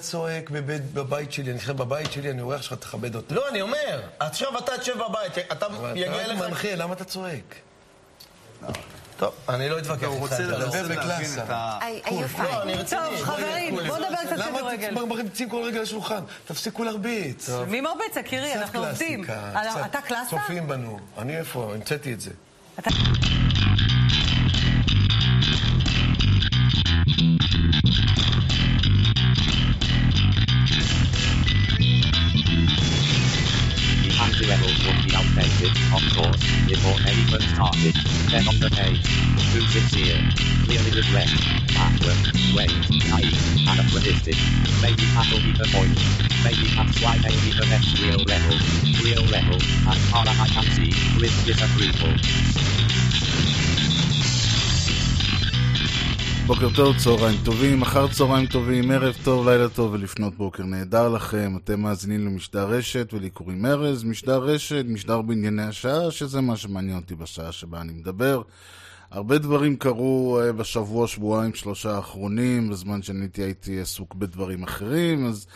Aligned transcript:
צועק 0.00 0.50
בבית- 0.50 0.92
בבית 0.94 1.32
שלי? 1.32 1.50
אני 1.50 1.58
חושב 1.60 1.76
בבית 1.76 2.12
שלי, 2.12 2.30
אני 2.30 2.40
אורח 2.42 2.62
שלך, 2.62 2.72
תכבד 2.74 3.14
אותי. 3.14 3.34
לא, 3.34 3.48
אני 3.48 3.62
אומר, 3.62 4.00
עכשיו 4.18 4.58
אתה 4.58 4.78
תשב 4.78 4.94
בבית, 4.98 5.38
אתה 5.38 5.52
אתה 5.52 5.66
יגיע 5.94 6.24
אליך... 6.24 6.38
מנחה, 6.40 6.74
למה 6.74 6.94
אתה 6.94 7.04
צועק? 7.04 7.54
טוב, 9.16 9.34
אני 9.48 9.68
לא 9.68 9.78
אתווכח 9.78 10.04
הוא 10.06 10.12
איתך. 10.14 10.22
רוצה 10.22 10.34
אתה 10.36 10.58
לא- 10.58 10.64
רוצה 10.64 10.82
דבר 10.82 10.94
להבין 10.94 11.28
בקלאסה. 11.28 11.44
לא, 11.48 11.54
אני. 12.12 12.74
רציני. 12.74 13.00
טוב, 13.00 13.24
חברים, 13.24 13.74
בואו 13.74 13.96
נדבר 13.96 14.16
קצת 14.26 14.36
למה 14.36 14.58
כדורגל. 14.58 14.92
אתם 14.98 15.08
מרביצים 15.08 15.50
כל 15.50 15.62
רגע 15.64 15.82
לשולחן? 15.82 16.20
תפסיקו 16.44 16.84
להרביץ. 16.84 17.48
מי 17.68 17.80
מרביץ, 17.80 18.16
יקירי? 18.16 18.54
אנחנו 18.54 18.86
עובדים. 18.86 19.24
אתה 19.84 20.00
קלאסה? 20.00 20.30
צופים 20.30 20.68
בנו. 20.68 20.98
אני 21.18 21.36
איפה? 21.38 21.72
המצאתי 21.74 22.12
את 22.12 22.20
זה. 22.20 22.30
Started. 37.60 37.94
Then 38.32 38.48
on 38.48 38.56
the 38.56 38.70
page, 38.72 39.04
too 39.52 39.60
sincere, 39.68 40.16
clearly 40.64 40.96
regret, 40.96 41.28
backward, 41.76 42.16
wait, 42.56 42.72
naive, 43.04 43.36
anachronistic. 43.68 44.36
Maybe 44.80 45.04
that'll 45.12 45.44
be 45.44 45.52
the 45.52 45.68
point. 45.68 45.92
Maybe 46.40 46.72
that's 46.72 46.96
why 47.04 47.18
they 47.20 47.36
be 47.44 47.52
the 47.52 47.68
next 47.68 48.00
real 48.00 48.24
level. 48.24 48.56
Real 49.04 49.24
level, 49.28 49.60
as 49.92 50.00
far 50.08 50.24
as 50.26 50.40
I 50.40 50.48
can 50.48 50.64
see, 50.72 50.92
with 51.20 51.36
disapproval. 51.44 52.16
בוקר 56.54 56.68
טוב, 56.76 56.96
צהריים 56.98 57.36
טובים, 57.44 57.82
אחר 57.82 58.08
צהריים 58.08 58.46
טובים, 58.46 58.90
ערב 58.90 59.14
טוב, 59.24 59.48
לילה 59.48 59.68
טוב 59.68 59.92
ולפנות 59.92 60.34
בוקר 60.34 60.64
נהדר 60.64 61.08
לכם. 61.08 61.56
אתם 61.64 61.80
מאזינים 61.80 62.26
למשדר 62.26 62.68
רשת 62.68 63.14
ולקוראים 63.14 63.66
ארז, 63.66 64.04
משדר 64.04 64.38
רשת, 64.38 64.84
משדר 64.88 65.22
בענייני 65.22 65.62
השעה, 65.62 66.10
שזה 66.10 66.40
מה 66.40 66.56
שמעניין 66.56 66.96
אותי 66.96 67.14
בשעה 67.14 67.52
שבה 67.52 67.80
אני 67.80 67.92
מדבר. 67.92 68.42
הרבה 69.10 69.38
דברים 69.38 69.76
קרו 69.76 70.40
אה, 70.40 70.52
בשבוע, 70.52 71.06
שבועיים, 71.06 71.54
שלושה 71.54 71.96
האחרונים, 71.96 72.70
בזמן 72.70 73.02
שאני 73.02 73.28
הייתי 73.36 73.80
עסוק 73.80 74.14
בדברים 74.14 74.62
אחרים, 74.62 75.26
אז 75.26 75.46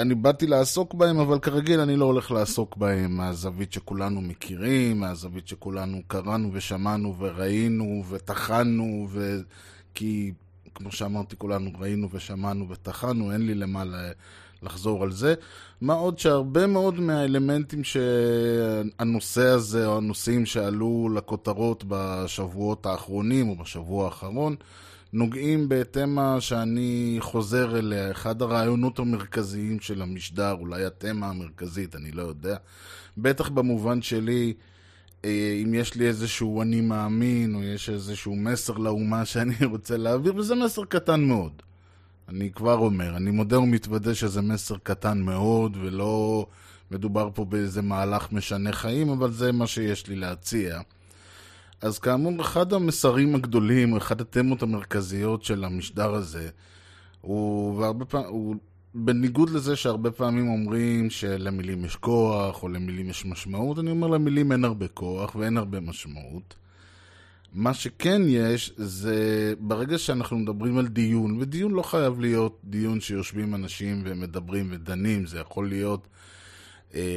אני 0.00 0.14
באתי 0.14 0.46
לעסוק 0.46 0.94
בהם, 0.94 1.18
אבל 1.18 1.38
כרגיל 1.38 1.80
אני 1.80 1.96
לא 1.96 2.04
הולך 2.04 2.30
לעסוק 2.30 2.76
בהם 2.76 3.16
מהזווית 3.16 3.72
שכולנו 3.72 4.20
מכירים, 4.20 5.00
מהזווית 5.00 5.48
שכולנו 5.48 6.00
קראנו 6.06 6.50
ושמענו 6.52 7.14
וראינו 7.18 8.04
וטחנו, 8.08 9.06
ו... 9.10 9.38
כי 9.94 10.32
כמו 10.74 10.92
שאמרתי, 10.92 11.36
כולנו 11.38 11.70
ראינו 11.78 12.08
ושמענו 12.12 12.68
וטחנו, 12.68 13.32
אין 13.32 13.46
לי 13.46 13.54
למה 13.54 13.84
לחזור 14.62 15.02
על 15.02 15.12
זה. 15.12 15.34
מה 15.80 15.94
עוד 15.94 16.18
שהרבה 16.18 16.66
מאוד 16.66 17.00
מהאלמנטים 17.00 17.84
שהנושא 17.84 19.46
הזה, 19.46 19.86
או 19.86 19.96
הנושאים 19.96 20.46
שעלו 20.46 21.08
לכותרות 21.14 21.84
בשבועות 21.88 22.86
האחרונים 22.86 23.48
או 23.48 23.56
בשבוע 23.56 24.04
האחרון, 24.04 24.56
נוגעים 25.14 25.68
בתמה 25.68 26.40
שאני 26.40 27.16
חוזר 27.20 27.78
אליה, 27.78 28.10
אחד 28.10 28.42
הרעיונות 28.42 28.98
המרכזיים 28.98 29.80
של 29.80 30.02
המשדר, 30.02 30.52
אולי 30.52 30.84
התמה 30.84 31.26
המרכזית, 31.28 31.96
אני 31.96 32.10
לא 32.10 32.22
יודע. 32.22 32.56
בטח 33.18 33.48
במובן 33.48 34.02
שלי, 34.02 34.54
אה, 35.24 35.60
אם 35.62 35.74
יש 35.74 35.94
לי 35.94 36.06
איזשהו 36.06 36.62
אני 36.62 36.80
מאמין, 36.80 37.54
או 37.54 37.62
יש 37.62 37.90
איזשהו 37.90 38.36
מסר 38.36 38.72
לאומה 38.72 39.24
שאני 39.30 39.54
רוצה 39.64 39.96
להעביר, 39.96 40.36
וזה 40.36 40.54
מסר 40.54 40.84
קטן 40.84 41.24
מאוד. 41.24 41.62
אני 42.28 42.50
כבר 42.50 42.78
אומר, 42.78 43.16
אני 43.16 43.30
מודה 43.30 43.60
ומתוודה 43.60 44.14
שזה 44.14 44.40
מסר 44.40 44.76
קטן 44.82 45.20
מאוד, 45.20 45.76
ולא 45.80 46.46
מדובר 46.90 47.28
פה 47.34 47.44
באיזה 47.44 47.82
מהלך 47.82 48.32
משנה 48.32 48.72
חיים, 48.72 49.08
אבל 49.08 49.32
זה 49.32 49.52
מה 49.52 49.66
שיש 49.66 50.06
לי 50.06 50.16
להציע. 50.16 50.80
אז 51.84 51.98
כאמור, 51.98 52.40
אחד 52.40 52.72
המסרים 52.72 53.34
הגדולים, 53.34 53.96
אחד 53.96 54.20
התמות 54.20 54.62
המרכזיות 54.62 55.44
של 55.44 55.64
המשדר 55.64 56.14
הזה, 56.14 56.48
הוא, 57.20 57.78
והרבה 57.78 58.04
פעמים, 58.04 58.28
הוא 58.28 58.56
בניגוד 58.94 59.50
לזה 59.50 59.76
שהרבה 59.76 60.10
פעמים 60.10 60.48
אומרים 60.48 61.10
שלמילים 61.10 61.84
יש 61.84 61.96
כוח, 61.96 62.62
או 62.62 62.68
למילים 62.68 63.10
יש 63.10 63.24
משמעות, 63.24 63.78
אני 63.78 63.90
אומר 63.90 64.06
למילים 64.06 64.52
אין 64.52 64.64
הרבה 64.64 64.88
כוח 64.88 65.34
ואין 65.34 65.56
הרבה 65.56 65.80
משמעות. 65.80 66.54
מה 67.52 67.74
שכן 67.74 68.22
יש, 68.26 68.72
זה 68.76 69.54
ברגע 69.60 69.98
שאנחנו 69.98 70.38
מדברים 70.38 70.78
על 70.78 70.86
דיון, 70.86 71.36
ודיון 71.40 71.72
לא 71.72 71.82
חייב 71.82 72.20
להיות 72.20 72.60
דיון 72.64 73.00
שיושבים 73.00 73.54
אנשים 73.54 74.02
ומדברים 74.04 74.68
ודנים, 74.70 75.26
זה 75.26 75.38
יכול 75.38 75.68
להיות 75.68 76.06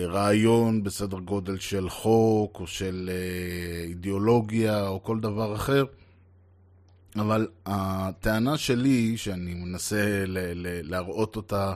רעיון 0.08 0.84
בסדר 0.84 1.20
גודל 1.20 1.58
של 1.58 1.90
חוק, 1.90 2.60
או 2.60 2.68
של 2.68 3.10
אה, 3.14 3.84
אידיאולוגיה, 3.84 4.88
או 4.88 5.04
כל 5.04 5.20
דבר 5.20 5.56
אחר. 5.56 5.86
אבל 7.16 7.48
הטענה 7.66 8.58
שלי, 8.58 9.18
שאני 9.18 9.54
מנסה 9.54 10.24
ל- 10.28 10.38
ל- 10.54 10.90
להראות 10.90 11.36
אותה 11.36 11.74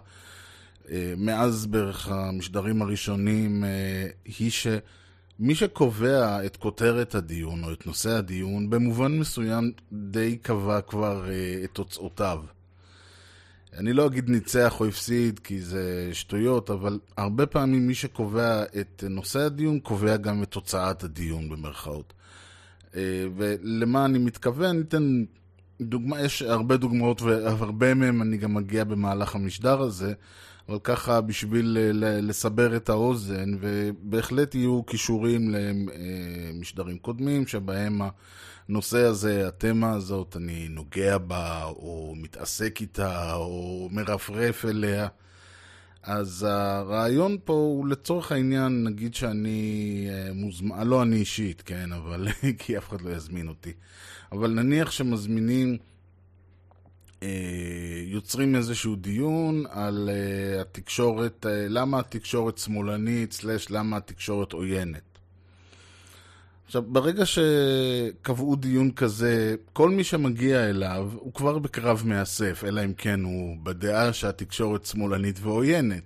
אה, 0.91 1.13
מאז 1.17 1.65
בערך 1.65 2.07
המשדרים 2.07 2.81
הראשונים, 2.81 3.63
אה, 3.63 4.07
היא 4.25 4.51
שמי 4.51 5.55
שקובע 5.55 6.45
את 6.45 6.57
כותרת 6.57 7.15
הדיון 7.15 7.63
או 7.63 7.73
את 7.73 7.87
נושא 7.87 8.09
הדיון, 8.09 8.69
במובן 8.69 9.19
מסוים 9.19 9.71
די 9.93 10.37
קבע 10.37 10.81
כבר 10.81 11.29
אה, 11.29 11.61
את 11.63 11.69
תוצאותיו. 11.73 12.43
אני 13.77 13.93
לא 13.93 14.05
אגיד 14.05 14.29
ניצח 14.29 14.79
או 14.79 14.85
הפסיד, 14.85 15.39
כי 15.39 15.61
זה 15.61 16.09
שטויות, 16.13 16.69
אבל 16.69 16.99
הרבה 17.17 17.45
פעמים 17.45 17.87
מי 17.87 17.95
שקובע 17.95 18.63
את 18.63 19.03
נושא 19.09 19.39
הדיון, 19.39 19.79
קובע 19.79 20.17
גם 20.17 20.43
את 20.43 20.51
תוצאת 20.51 21.03
הדיון 21.03 21.49
במרכאות. 21.49 22.13
אה, 22.95 23.25
ולמה 23.35 24.05
אני 24.05 24.19
מתכוון? 24.19 24.69
אני 24.69 24.81
אתן 24.81 25.23
דוגמה, 25.81 26.21
יש 26.21 26.41
הרבה 26.41 26.77
דוגמאות 26.77 27.21
והרבה 27.21 27.93
מהם 27.93 28.21
אני 28.21 28.37
גם 28.37 28.53
מגיע 28.53 28.83
במהלך 28.83 29.35
המשדר 29.35 29.81
הזה, 29.81 30.13
אבל 30.69 30.77
ככה 30.83 31.21
בשביל 31.21 31.77
אה, 31.81 32.21
לסבר 32.21 32.75
את 32.75 32.89
האוזן, 32.89 33.51
ובהחלט 33.59 34.55
יהיו 34.55 34.83
קישורים 34.83 35.55
למשדרים 36.53 36.97
קודמים 36.97 37.47
שבהם 37.47 38.01
הנושא 38.69 38.97
הזה, 38.97 39.47
התמה 39.47 39.93
הזאת, 39.93 40.37
אני 40.37 40.67
נוגע 40.69 41.17
בה, 41.17 41.63
או 41.63 42.13
מתעסק 42.17 42.81
איתה, 42.81 43.33
או 43.33 43.89
מרפרף 43.91 44.65
אליה. 44.65 45.07
אז 46.03 46.45
הרעיון 46.49 47.37
פה 47.43 47.53
הוא 47.53 47.87
לצורך 47.87 48.31
העניין, 48.31 48.83
נגיד 48.83 49.13
שאני 49.13 50.07
אה, 50.09 50.33
מוזמן, 50.33 50.87
לא 50.87 51.01
אני 51.01 51.15
אישית, 51.15 51.61
כן, 51.61 51.91
אבל 51.91 52.27
כי 52.59 52.77
אף 52.77 52.89
אחד 52.89 53.01
לא 53.01 53.09
יזמין 53.09 53.47
אותי. 53.47 53.73
אבל 54.31 54.51
נניח 54.51 54.91
שמזמינים, 54.91 55.77
אה, 57.23 58.03
יוצרים 58.05 58.55
איזשהו 58.55 58.95
דיון 58.95 59.63
על 59.69 60.09
אה, 60.09 60.61
התקשורת, 60.61 61.45
אה, 61.45 61.65
למה 61.69 61.99
התקשורת 61.99 62.57
שמאלנית, 62.57 63.31
סלש 63.31 63.71
למה 63.71 63.97
התקשורת 63.97 64.53
עוינת. 64.53 65.10
עכשיו, 66.71 66.81
ברגע 66.81 67.23
שקבעו 67.25 68.55
דיון 68.55 68.91
כזה, 68.91 69.55
כל 69.73 69.89
מי 69.89 70.03
שמגיע 70.03 70.69
אליו 70.69 71.09
הוא 71.13 71.33
כבר 71.33 71.59
בקרב 71.59 72.03
מאסף, 72.05 72.63
אלא 72.67 72.85
אם 72.85 72.93
כן 72.93 73.23
הוא 73.23 73.57
בדעה 73.63 74.13
שהתקשורת 74.13 74.85
שמאלנית 74.85 75.39
ועוינת. 75.41 76.03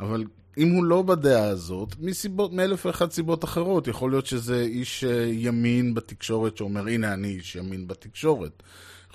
אבל 0.00 0.24
אם 0.58 0.70
הוא 0.70 0.84
לא 0.84 1.02
בדעה 1.02 1.44
הזאת, 1.44 1.94
מסיבות, 2.00 2.52
מאלף 2.52 2.86
ואחת 2.86 3.12
סיבות 3.12 3.44
אחרות, 3.44 3.88
יכול 3.88 4.10
להיות 4.10 4.26
שזה 4.26 4.60
איש 4.60 5.04
אה, 5.04 5.26
ימין 5.32 5.94
בתקשורת 5.94 6.56
שאומר, 6.56 6.86
הנה 6.86 7.14
אני 7.14 7.28
איש 7.28 7.56
ימין 7.56 7.88
בתקשורת. 7.88 8.62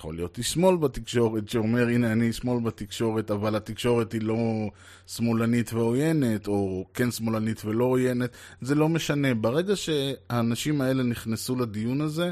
יכול 0.04 0.14
להיות 0.14 0.38
איש 0.38 0.52
שמאל 0.52 0.76
בתקשורת 0.76 1.48
שאומר, 1.48 1.88
הנה 1.88 2.12
אני 2.12 2.32
שמאל 2.32 2.60
בתקשורת, 2.60 3.30
אבל 3.30 3.56
התקשורת 3.56 4.12
היא 4.12 4.22
לא 4.22 4.36
שמאלנית 5.06 5.72
ועוינת, 5.72 6.46
או 6.46 6.84
כן 6.94 7.10
שמאלנית 7.10 7.64
ולא 7.64 7.84
עוינת, 7.84 8.30
זה 8.60 8.74
לא 8.74 8.88
משנה. 8.88 9.34
ברגע 9.34 9.76
שהאנשים 9.76 10.80
האלה 10.80 11.02
נכנסו 11.02 11.56
לדיון 11.56 12.00
הזה, 12.00 12.30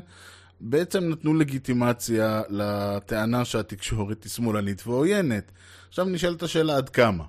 בעצם 0.61 1.09
נתנו 1.09 1.35
לגיטימציה 1.35 2.43
לטענה 2.49 3.45
שהתקשורת 3.45 4.25
היא 4.25 4.31
שמאלנית 4.31 4.87
ועוינת. 4.87 5.53
עכשיו 5.89 6.05
נשאלת 6.05 6.43
השאלה 6.43 6.77
עד 6.77 6.89
כמה. 6.89 7.25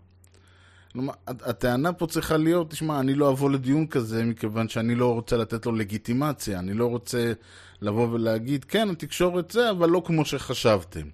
כלומר, 0.92 1.14
הטענה 1.28 1.94
פה 1.94 2.08
צריכה 2.08 2.38
להיות, 2.38 2.70
תשמע, 2.72 3.00
אני 3.00 3.14
לא 3.14 3.30
אבוא 3.30 3.50
לדיון 3.50 3.88
כזה 3.88 4.26
מכיוון 4.26 4.70
שאני 4.70 4.96
לא 4.96 5.14
רוצה 5.14 5.38
לתת 5.38 5.66
לו 5.66 5.72
לגיטימציה, 5.72 6.60
אני 6.60 6.74
לא 6.74 6.86
רוצה 6.86 7.34
לבוא 7.84 8.08
ולהגיד, 8.12 8.64
כן, 8.64 8.90
התקשורת 8.90 9.52
זה, 9.52 9.70
אבל 9.70 9.90
לא 9.90 10.02
כמו 10.06 10.26
שחשבתם. 10.26 11.08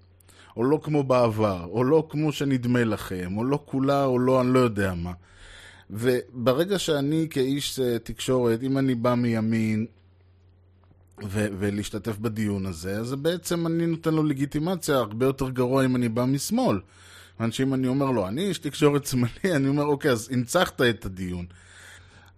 או 0.58 0.64
לא 0.64 0.80
כמו 0.84 1.04
בעבר, 1.04 1.68
או 1.72 1.84
לא 1.84 2.08
כמו 2.10 2.32
שנדמה 2.32 2.84
לכם, 2.84 3.38
או 3.38 3.44
לא 3.44 3.60
כולה, 3.66 4.06
או 4.06 4.20
לא, 4.20 4.42
אני 4.42 4.54
לא 4.54 4.60
יודע 4.60 4.94
מה. 4.94 5.12
וברגע 5.90 6.80
שאני 6.80 7.28
כאיש 7.30 7.80
אה, 7.80 8.00
תקשורת, 8.00 8.64
אם 8.64 8.78
אני 8.78 8.96
בא 8.96 9.16
מימין, 9.16 9.86
ו- 11.24 11.48
ולהשתתף 11.60 12.18
בדיון 12.18 12.66
הזה, 12.66 13.00
אז 13.00 13.14
בעצם 13.14 13.68
אני 13.68 13.86
נותן 13.86 14.14
לו 14.14 14.24
לגיטימציה 14.24 14.96
הרבה 14.96 15.26
יותר 15.26 15.50
גרוע 15.50 15.86
אם 15.86 15.96
אני 15.96 16.10
בא 16.10 16.26
משמאל. 16.26 16.80
אנשים, 17.40 17.74
אני 17.74 17.88
אומר 17.88 18.12
לו, 18.12 18.28
אני 18.28 18.42
איש 18.42 18.60
תקשורת 18.60 19.06
שמאלי, 19.06 19.52
אני 19.56 19.68
אומר, 19.68 19.84
אוקיי, 19.84 20.12
אז 20.12 20.30
הנצחת 20.32 20.82
את 20.82 21.06
הדיון. 21.06 21.46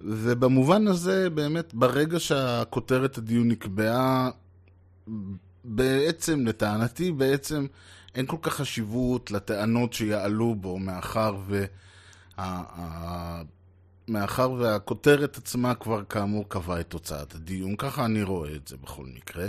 ובמובן 0.04 0.88
הזה, 0.88 1.30
באמת, 1.30 1.74
ברגע 1.74 2.20
שהכותרת 2.20 3.18
הדיון 3.18 3.48
נקבעה, 3.48 4.30
בעצם, 5.64 6.48
לטענתי, 6.48 7.12
בעצם, 7.12 7.66
אין 8.16 8.26
כל 8.26 8.38
כך 8.42 8.54
חשיבות 8.54 9.32
לטענות 9.32 9.94
שיעלו 9.94 10.56
בו, 10.56 10.80
מאחר 10.80 11.36
ו... 11.48 11.66
ה- 12.38 12.82
ה- 12.82 13.42
מאחר 14.08 14.52
והכותרת 14.52 15.38
עצמה 15.38 15.76
כבר 15.76 16.04
כאמור 16.04 16.46
קבעה 16.48 16.80
את 16.80 16.90
תוצאת 16.90 17.36
הדיון, 17.36 17.76
ככה 17.76 18.06
אני 18.06 18.24
רואה 18.24 18.56
את 18.56 18.68
זה 18.68 18.78
בכל 18.78 19.06
מקרה. 19.06 19.48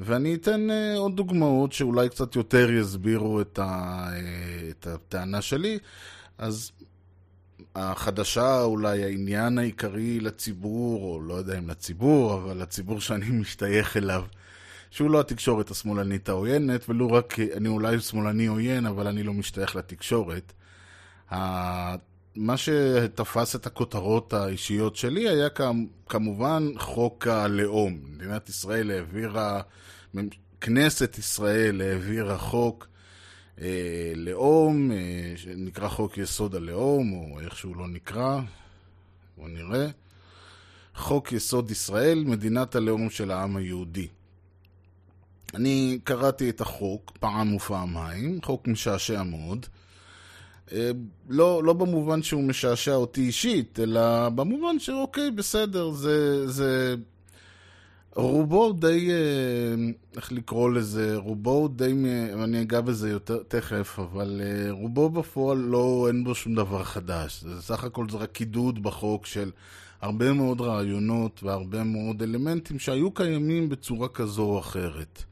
ואני 0.00 0.34
אתן 0.34 0.68
uh, 0.70 0.98
עוד 0.98 1.16
דוגמאות 1.16 1.72
שאולי 1.72 2.08
קצת 2.08 2.36
יותר 2.36 2.70
יסבירו 2.70 3.40
את, 3.40 3.58
ה, 3.58 4.08
uh, 4.10 4.70
את 4.70 4.86
הטענה 4.86 5.42
שלי. 5.42 5.78
אז 6.38 6.72
החדשה, 7.76 8.62
אולי 8.62 9.04
העניין 9.04 9.58
העיקרי 9.58 10.20
לציבור, 10.20 11.02
או 11.02 11.20
לא 11.20 11.34
יודע 11.34 11.58
אם 11.58 11.70
לציבור, 11.70 12.34
אבל 12.34 12.62
לציבור 12.62 13.00
שאני 13.00 13.30
משתייך 13.40 13.96
אליו, 13.96 14.24
שהוא 14.90 15.10
לא 15.10 15.20
התקשורת 15.20 15.70
השמאלנית 15.70 16.28
העוינת, 16.28 16.88
ולו 16.88 17.12
רק, 17.12 17.36
אני 17.56 17.68
אולי 17.68 18.00
שמאלני 18.00 18.46
עוין, 18.46 18.86
אבל 18.86 19.06
אני 19.06 19.22
לא 19.22 19.32
משתייך 19.32 19.76
לתקשורת. 19.76 20.52
מה 22.36 22.56
שתפס 22.56 23.56
את 23.56 23.66
הכותרות 23.66 24.32
האישיות 24.32 24.96
שלי 24.96 25.28
היה 25.28 25.48
כמובן 26.08 26.68
חוק 26.78 27.26
הלאום. 27.26 27.98
מדינת 28.14 28.48
ישראל 28.48 28.90
העבירה, 28.90 29.60
כנסת 30.60 31.18
ישראל 31.18 31.80
העבירה 31.80 32.38
חוק 32.38 32.86
אה, 33.62 34.12
לאום, 34.16 34.92
אה, 34.92 35.32
שנקרא 35.36 35.88
חוק 35.88 36.18
יסוד 36.18 36.54
הלאום, 36.54 37.12
או 37.12 37.40
איך 37.40 37.56
שהוא 37.56 37.76
לא 37.76 37.88
נקרא, 37.88 38.40
בואו 39.36 39.48
נראה. 39.48 39.88
חוק 40.94 41.32
יסוד 41.32 41.70
ישראל, 41.70 42.24
מדינת 42.24 42.74
הלאום 42.74 43.10
של 43.10 43.30
העם 43.30 43.56
היהודי. 43.56 44.08
אני 45.54 45.98
קראתי 46.04 46.50
את 46.50 46.60
החוק 46.60 47.12
פעם 47.20 47.54
ופעמיים, 47.54 48.42
חוק 48.42 48.68
משעשע 48.68 49.22
מאוד. 49.22 49.66
אה, 50.72 50.90
לא, 51.28 51.62
לא 51.64 51.72
במובן 51.72 52.22
שהוא 52.22 52.44
משעשע 52.44 52.94
אותי 52.94 53.20
אישית, 53.20 53.80
אלא 53.80 54.28
במובן 54.28 54.78
שאוקיי, 54.78 55.30
בסדר, 55.30 55.90
זה, 55.90 56.48
זה 56.48 56.96
רובו 58.14 58.72
די, 58.72 59.10
אה, 59.10 59.74
איך 60.16 60.32
לקרוא 60.32 60.70
לזה, 60.70 61.16
רובו 61.16 61.68
די, 61.68 61.92
אני 62.44 62.62
אגע 62.62 62.80
בזה 62.80 63.10
יותר 63.10 63.42
תכף, 63.48 63.98
אבל 63.98 64.40
אה, 64.44 64.70
רובו 64.70 65.10
בפועל 65.10 65.58
לא, 65.58 66.04
אין 66.08 66.24
בו 66.24 66.34
שום 66.34 66.54
דבר 66.54 66.84
חדש. 66.84 67.44
זה 67.44 67.62
סך 67.62 67.84
הכל 67.84 68.06
זה 68.10 68.16
רק 68.16 68.32
קידוד 68.32 68.82
בחוק 68.82 69.26
של 69.26 69.50
הרבה 70.00 70.32
מאוד 70.32 70.60
רעיונות 70.60 71.42
והרבה 71.42 71.84
מאוד 71.84 72.22
אלמנטים 72.22 72.78
שהיו 72.78 73.10
קיימים 73.10 73.68
בצורה 73.68 74.08
כזו 74.08 74.42
או 74.42 74.58
אחרת. 74.58 75.24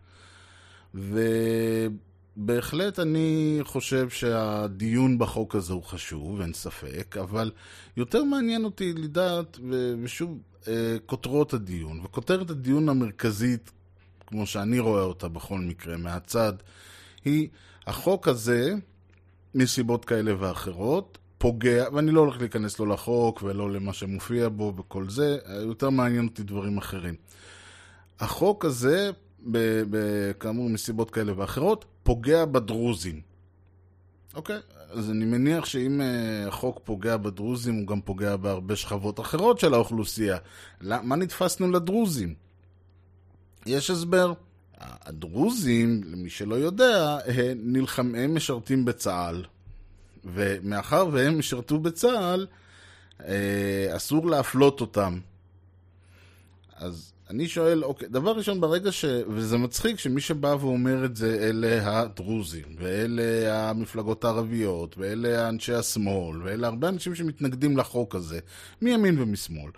ובהחלט 2.40 2.98
אני 2.98 3.58
חושב 3.62 4.08
שהדיון 4.08 5.18
בחוק 5.18 5.54
הזה 5.54 5.72
הוא 5.72 5.82
חשוב, 5.82 6.40
אין 6.40 6.52
ספק, 6.52 7.16
אבל 7.20 7.50
יותר 7.96 8.24
מעניין 8.24 8.64
אותי 8.64 8.92
לדעת, 8.92 9.58
ושוב, 10.02 10.38
אה, 10.68 10.96
כותרות 11.06 11.54
הדיון. 11.54 12.00
וכותרת 12.04 12.50
הדיון 12.50 12.88
המרכזית, 12.88 13.70
כמו 14.26 14.46
שאני 14.46 14.78
רואה 14.78 15.02
אותה 15.02 15.28
בכל 15.28 15.58
מקרה 15.58 15.96
מהצד, 15.96 16.52
היא 17.24 17.48
החוק 17.86 18.28
הזה, 18.28 18.74
מסיבות 19.54 20.04
כאלה 20.04 20.32
ואחרות, 20.38 21.18
פוגע, 21.38 21.84
ואני 21.92 22.10
לא 22.10 22.20
הולך 22.20 22.40
להיכנס 22.40 22.78
לא 22.78 22.88
לחוק 22.88 23.42
ולא 23.42 23.70
למה 23.70 23.92
שמופיע 23.92 24.48
בו 24.48 24.74
וכל 24.76 25.08
זה, 25.08 25.38
יותר 25.62 25.90
מעניין 25.90 26.26
אותי 26.26 26.42
דברים 26.42 26.78
אחרים. 26.78 27.14
החוק 28.20 28.64
הזה, 28.64 29.10
כאמור 30.40 30.70
מסיבות 30.70 31.10
כאלה 31.10 31.32
ואחרות, 31.36 31.84
פוגע 32.02 32.44
בדרוזים. 32.44 33.20
אוקיי? 34.34 34.58
אז 34.90 35.10
אני 35.10 35.24
מניח 35.24 35.64
שאם 35.64 36.00
uh, 36.00 36.48
החוק 36.48 36.80
פוגע 36.84 37.16
בדרוזים, 37.16 37.74
הוא 37.74 37.86
גם 37.86 38.00
פוגע 38.00 38.36
בהרבה 38.36 38.76
שכבות 38.76 39.20
אחרות 39.20 39.58
של 39.60 39.74
האוכלוסייה. 39.74 40.38
מה 40.80 41.16
נתפסנו 41.16 41.70
לדרוזים? 41.70 42.34
יש 43.66 43.90
הסבר. 43.90 44.32
הדרוזים, 44.80 46.00
למי 46.04 46.30
שלא 46.30 46.54
יודע, 46.54 47.18
נלחם, 47.56 48.14
הם 48.14 48.34
משרתים 48.34 48.84
בצה"ל. 48.84 49.44
ומאחר 50.24 51.08
והם 51.12 51.38
משרתו 51.38 51.78
בצה"ל, 51.78 52.46
אה, 53.24 53.96
אסור 53.96 54.26
להפלות 54.26 54.80
אותם. 54.80 55.18
אז 56.76 57.12
אני 57.30 57.48
שואל, 57.48 57.84
אוקיי, 57.84 58.08
דבר 58.08 58.32
ראשון, 58.32 58.60
ברגע 58.60 58.92
ש... 58.92 59.04
וזה 59.28 59.58
מצחיק 59.58 59.98
שמי 59.98 60.20
שבא 60.20 60.56
ואומר 60.60 61.04
את 61.04 61.16
זה, 61.16 61.48
אלה 61.48 62.00
הדרוזים, 62.00 62.76
ואלה 62.78 63.70
המפלגות 63.70 64.24
הערביות, 64.24 64.98
ואלה 64.98 65.48
אנשי 65.48 65.74
השמאל, 65.74 66.42
ואלה 66.42 66.66
הרבה 66.66 66.88
אנשים 66.88 67.14
שמתנגדים 67.14 67.76
לחוק 67.76 68.14
הזה, 68.14 68.40
מימין 68.82 69.22
ומשמאל. 69.22 69.70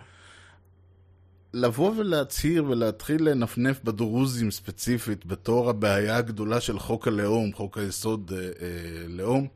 לבוא 1.53 1.93
ולהצהיר 1.97 2.65
ולהתחיל 2.65 3.29
לנפנף 3.29 3.83
בדרוזים 3.83 4.51
ספציפית 4.51 5.25
בתור 5.25 5.69
הבעיה 5.69 6.17
הגדולה 6.17 6.61
של 6.61 6.79
חוק 6.79 7.07
הלאום, 7.07 7.53
חוק 7.53 7.77
היסוד 7.77 8.31
אה, 8.35 8.39
אה, 8.39 9.07
לאום, 9.07 9.47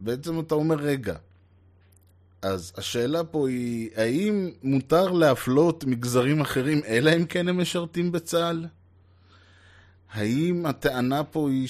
בעצם 0.00 0.40
אתה 0.40 0.54
אומר, 0.54 0.76
רגע, 0.76 1.16
אז 2.46 2.72
השאלה 2.76 3.24
פה 3.24 3.48
היא, 3.48 3.90
האם 3.96 4.50
מותר 4.62 5.12
להפלות 5.12 5.84
מגזרים 5.84 6.40
אחרים, 6.40 6.80
אלא 6.86 7.16
אם 7.16 7.24
כן 7.24 7.48
הם 7.48 7.60
משרתים 7.60 8.12
בצה"ל? 8.12 8.66
האם 10.12 10.66
הטענה 10.66 11.24
פה 11.24 11.50
היא 11.50 11.68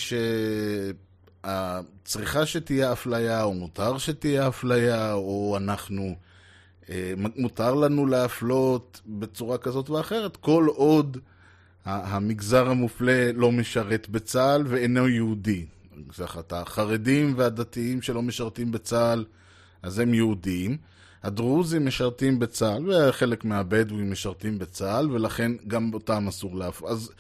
שצריכה 1.45 2.47
שתהיה 2.47 2.93
אפליה, 2.93 3.43
או 3.43 3.55
מותר 3.55 3.99
שתהיה 3.99 4.49
אפליה, 4.49 5.13
או 5.13 5.57
אנחנו, 5.57 6.15
אה, 6.91 7.13
מותר 7.37 7.75
לנו 7.75 8.07
להפלות 8.07 9.01
בצורה 9.07 9.59
כזאת 9.59 9.91
ואחרת, 9.91 10.37
כל 10.37 10.67
עוד 10.75 11.19
המגזר 11.85 12.69
המופלה 12.69 13.31
לא 13.35 13.53
משרת 13.53 14.09
בצה"ל 14.09 14.63
ואינו 14.67 15.09
יהודי. 15.09 15.67
החרדים 16.51 17.35
והדתיים 17.37 18.03
שלא 18.03 18.23
משרתים 18.23 18.73
בצה"ל, 18.73 19.25
אז 19.87 19.99
הם 19.99 20.15
יהודים. 20.15 20.77
הדרוזים 21.23 21.87
משרתים 21.87 22.39
בצה"ל, 22.39 22.91
וחלק 22.91 23.45
מהבדואים 23.45 24.11
משרתים 24.11 24.59
בצה"ל, 24.59 25.11
ולכן 25.11 25.53
גם 25.69 25.95
אותם 25.95 26.29
אסור 26.29 26.57
להפלות. 26.57 26.91
אז 26.91 27.11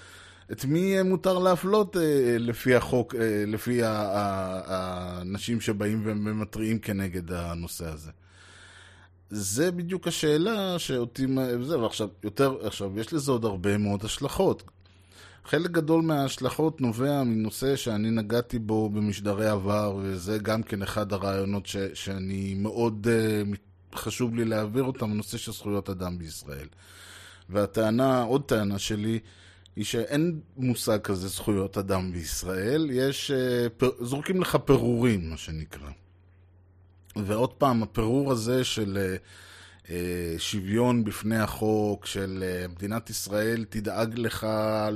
את 0.52 0.64
מי 0.64 1.02
מותר 1.02 1.38
להפלות 1.38 1.96
אה, 1.96 2.37
לפי 2.38 2.75
החוק, 2.75 3.14
אה, 3.14 3.44
לפי 3.46 3.80
האנשים 3.85 5.61
שבאים 5.61 6.02
ומתריעים 6.04 6.78
כנגד 6.78 7.32
הנושא 7.32 7.87
הזה? 7.87 8.11
זה 9.30 9.70
בדיוק 9.73 10.08
השאלה 10.08 10.78
שאותי... 10.78 11.26
זה, 11.62 11.78
ועכשיו, 11.78 12.08
יותר, 12.25 12.66
עכשיו, 12.66 13.00
יש 13.00 13.12
לזה 13.12 13.32
עוד 13.32 13.44
הרבה 13.44 13.78
מאוד 13.78 14.04
השלכות. 14.04 14.62
חלק 15.48 15.70
גדול 15.70 16.02
מההשלכות 16.02 16.80
נובע 16.80 17.22
מנושא 17.22 17.76
שאני 17.76 18.10
נגעתי 18.10 18.58
בו 18.58 18.90
במשדרי 18.90 19.48
עבר, 19.48 19.98
וזה 20.02 20.38
גם 20.38 20.62
כן 20.62 20.82
אחד 20.82 21.12
הרעיונות 21.12 21.66
ש, 21.66 21.76
שאני 21.94 22.54
מאוד 22.54 23.06
uh, 23.06 23.96
חשוב 23.98 24.34
לי 24.34 24.44
להעביר 24.44 24.84
אותם, 24.84 25.10
הנושא 25.10 25.38
של 25.38 25.52
זכויות 25.52 25.90
אדם 25.90 26.18
בישראל. 26.18 26.68
והטענה, 27.48 28.22
עוד 28.22 28.42
טענה 28.42 28.78
שלי, 28.78 29.18
היא 29.76 29.84
שאין 29.84 30.40
מושג 30.56 30.98
כזה 31.00 31.28
זכויות 31.28 31.78
אדם 31.78 32.12
בישראל, 32.12 32.88
יש, 32.90 33.30
uh, 33.30 33.68
פר, 33.76 33.90
זורקים 34.00 34.40
לך 34.40 34.56
פירורים, 34.64 35.30
מה 35.30 35.36
שנקרא. 35.36 35.90
ועוד 37.16 37.52
פעם, 37.52 37.82
הפירור 37.82 38.32
הזה 38.32 38.64
של... 38.64 39.18
Uh, 39.22 39.45
שוויון 40.38 41.05
בפני 41.05 41.38
החוק 41.38 42.07
של 42.07 42.45
מדינת 42.69 43.11
ישראל 43.11 43.64
תדאג 43.69 44.19
לך, 44.19 44.47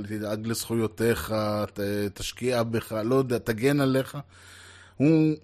תדאג 0.07 0.47
לזכויותיך, 0.47 1.33
תשקיע 2.13 2.63
בך, 2.63 2.91
לא 3.05 3.15
יודע, 3.15 3.37
תגן 3.37 3.79
עליך, 3.79 4.17
הוא 4.97 5.35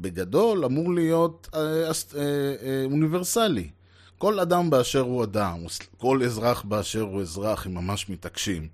בגדול 0.00 0.64
אמור 0.64 0.94
להיות 0.94 1.48
אוניברסלי. 2.84 3.70
כל 4.18 4.40
אדם 4.40 4.70
באשר 4.70 5.00
הוא 5.00 5.24
אדם, 5.24 5.58
כל 5.96 6.22
אזרח 6.22 6.62
באשר 6.62 7.00
הוא 7.00 7.20
אזרח, 7.20 7.66
הם 7.66 7.74
ממש 7.74 8.08
מתעקשים. 8.08 8.68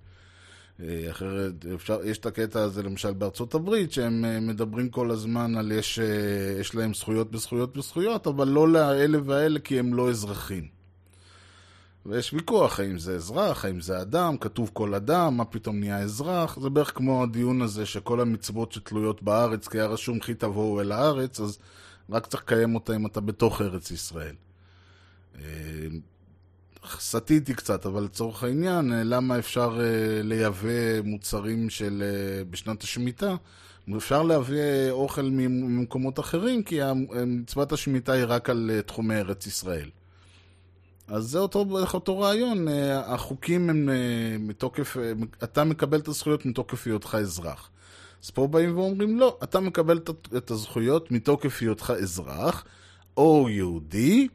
אחרת, 0.81 1.65
אפשר, 1.75 1.99
יש 2.05 2.17
את 2.17 2.25
הקטע 2.25 2.61
הזה 2.61 2.83
למשל 2.83 3.13
בארצות 3.13 3.55
הברית, 3.55 3.91
שהם 3.91 4.47
מדברים 4.47 4.89
כל 4.89 5.11
הזמן 5.11 5.55
על 5.57 5.71
יש, 5.71 5.99
יש 6.59 6.75
להם 6.75 6.93
זכויות 6.93 7.31
בזכויות 7.31 7.77
בזכויות, 7.77 8.27
אבל 8.27 8.47
לא 8.47 8.67
לאלה 8.67 9.17
ואלה 9.25 9.59
כי 9.59 9.79
הם 9.79 9.93
לא 9.93 10.09
אזרחים. 10.09 10.67
ויש 12.05 12.33
ויכוח 12.33 12.79
האם 12.79 12.97
זה 12.97 13.15
אזרח, 13.15 13.65
האם 13.65 13.81
זה 13.81 14.01
אדם, 14.01 14.37
כתוב 14.37 14.69
כל 14.73 14.93
אדם, 14.93 15.37
מה 15.37 15.45
פתאום 15.45 15.79
נהיה 15.79 15.99
אזרח. 15.99 16.59
זה 16.59 16.69
בערך 16.69 16.91
כמו 16.95 17.23
הדיון 17.23 17.61
הזה 17.61 17.85
שכל 17.85 18.21
המצוות 18.21 18.71
שתלויות 18.71 19.23
בארץ, 19.23 19.67
כי 19.67 19.77
היה 19.77 19.87
רשום 19.87 20.19
כי 20.19 20.33
תבואו 20.33 20.81
אל 20.81 20.91
הארץ, 20.91 21.39
אז 21.39 21.59
רק 22.09 22.27
צריך 22.27 22.43
לקיים 22.43 22.75
אותה 22.75 22.95
אם 22.95 23.05
אתה 23.05 23.21
בתוך 23.21 23.61
ארץ 23.61 23.91
ישראל. 23.91 24.35
סטיתי 26.99 27.53
קצת, 27.53 27.85
אבל 27.85 28.03
לצורך 28.03 28.43
העניין, 28.43 28.93
אה, 28.93 29.03
למה 29.03 29.39
אפשר 29.39 29.79
אה, 29.79 30.21
לייבא 30.23 31.01
מוצרים 31.03 31.69
של 31.69 32.03
אה, 32.05 32.43
בשנת 32.43 32.83
השמיטה? 32.83 33.35
אפשר 33.97 34.23
להביא 34.23 34.91
אוכל 34.91 35.21
ממ- 35.21 35.77
ממקומות 35.77 36.19
אחרים, 36.19 36.63
כי 36.63 36.79
מצוות 37.27 37.71
השמיטה 37.71 38.11
היא 38.11 38.23
רק 38.27 38.49
על 38.49 38.71
תחומי 38.85 39.15
ארץ 39.15 39.47
ישראל. 39.47 39.89
אז 41.07 41.23
זה 41.23 41.39
אותו, 41.39 41.65
אותו 41.93 42.19
רעיון, 42.19 42.67
החוקים 43.05 43.69
הם 43.69 43.89
מתוקף, 44.39 44.97
אתה 45.43 45.63
מקבל 45.63 45.99
את 45.99 46.07
הזכויות 46.07 46.45
מתוקף 46.45 46.87
היותך 46.87 47.17
אזרח. 47.21 47.69
אז 48.23 48.29
פה 48.29 48.47
באים 48.47 48.77
ואומרים, 48.77 49.19
לא, 49.19 49.37
אתה 49.43 49.59
מקבל 49.59 49.99
את 50.37 50.51
הזכויות 50.51 51.11
מתוקף 51.11 51.61
היותך 51.61 51.93
אזרח, 52.01 52.65
או 53.17 53.47
יהודי, 53.49 54.27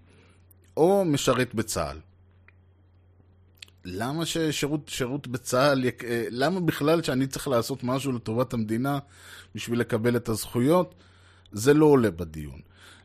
או 0.77 1.05
משרת 1.05 1.55
בצה"ל. 1.55 1.99
למה 3.91 4.27
ששירות 4.27 4.89
שירות 4.89 5.27
בצה"ל, 5.27 5.85
יק- 5.85 6.05
אה, 6.05 6.25
למה 6.31 6.61
בכלל 6.61 7.03
שאני 7.03 7.27
צריך 7.27 7.49
לעשות 7.49 7.85
משהו 7.85 8.13
לטובת 8.13 8.53
המדינה 8.53 8.99
בשביל 9.55 9.81
לקבל 9.81 10.17
את 10.17 10.29
הזכויות? 10.29 10.95
זה 11.53 11.75
לא 11.75 11.87
עולה 11.87 12.11
בדיון. 12.11 12.61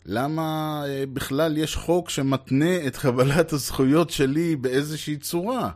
למה 0.06 0.42
אה, 0.88 1.04
בכלל 1.14 1.58
יש 1.58 1.76
חוק 1.76 2.10
שמתנה 2.10 2.88
את 2.88 2.98
קבלת 2.98 3.54
הזכויות 3.54 4.10
שלי 4.10 4.56
באיזושהי 4.56 5.18
צורה? 5.18 5.70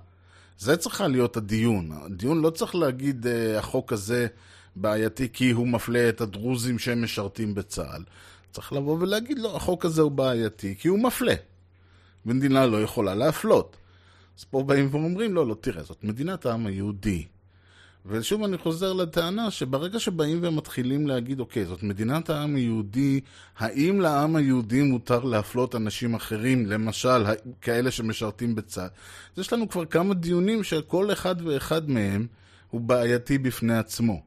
זה 0.59 0.77
צריכה 0.77 1.07
להיות 1.07 1.37
הדיון. 1.37 1.91
הדיון 2.05 2.41
לא 2.41 2.49
צריך 2.49 2.75
להגיד 2.75 3.27
אה, 3.27 3.59
החוק 3.59 3.93
הזה 3.93 4.27
בעייתי 4.75 5.29
כי 5.33 5.51
הוא 5.51 5.67
מפלה 5.67 6.09
את 6.09 6.21
הדרוזים 6.21 6.79
שהם 6.79 7.03
משרתים 7.03 7.53
בצה"ל. 7.55 8.03
צריך 8.51 8.73
לבוא 8.73 8.97
ולהגיד 8.99 9.39
לו, 9.39 9.55
החוק 9.55 9.85
הזה 9.85 10.01
הוא 10.01 10.11
בעייתי 10.11 10.75
כי 10.79 10.87
הוא 10.87 10.99
מפלה. 10.99 11.33
ומדינה 12.25 12.65
לא 12.65 12.81
יכולה 12.83 13.15
להפלות. 13.15 13.77
אז 14.37 14.43
פה 14.43 14.63
באים 14.63 14.87
ואומרים, 14.91 15.33
לא, 15.33 15.47
לא, 15.47 15.55
תראה, 15.61 15.83
זאת 15.83 16.03
מדינת 16.03 16.45
העם 16.45 16.65
היהודי. 16.65 17.25
ושוב 18.05 18.43
אני 18.43 18.57
חוזר 18.57 18.93
לטענה 18.93 19.51
שברגע 19.51 19.99
שבאים 19.99 20.39
ומתחילים 20.41 21.07
להגיד, 21.07 21.39
אוקיי, 21.39 21.65
זאת 21.65 21.83
מדינת 21.83 22.29
העם 22.29 22.55
היהודי, 22.55 23.19
האם 23.57 23.99
לעם 23.99 24.35
היהודי 24.35 24.81
מותר 24.81 25.23
להפלות 25.23 25.75
אנשים 25.75 26.15
אחרים, 26.15 26.65
למשל, 26.65 27.23
כאלה 27.61 27.91
שמשרתים 27.91 28.55
בצה"ל? 28.55 28.87
אז 29.35 29.39
יש 29.39 29.53
לנו 29.53 29.69
כבר 29.69 29.85
כמה 29.85 30.13
דיונים 30.13 30.63
שכל 30.63 31.11
אחד 31.11 31.35
ואחד 31.47 31.89
מהם 31.89 32.27
הוא 32.69 32.81
בעייתי 32.81 33.37
בפני 33.37 33.77
עצמו. 33.77 34.21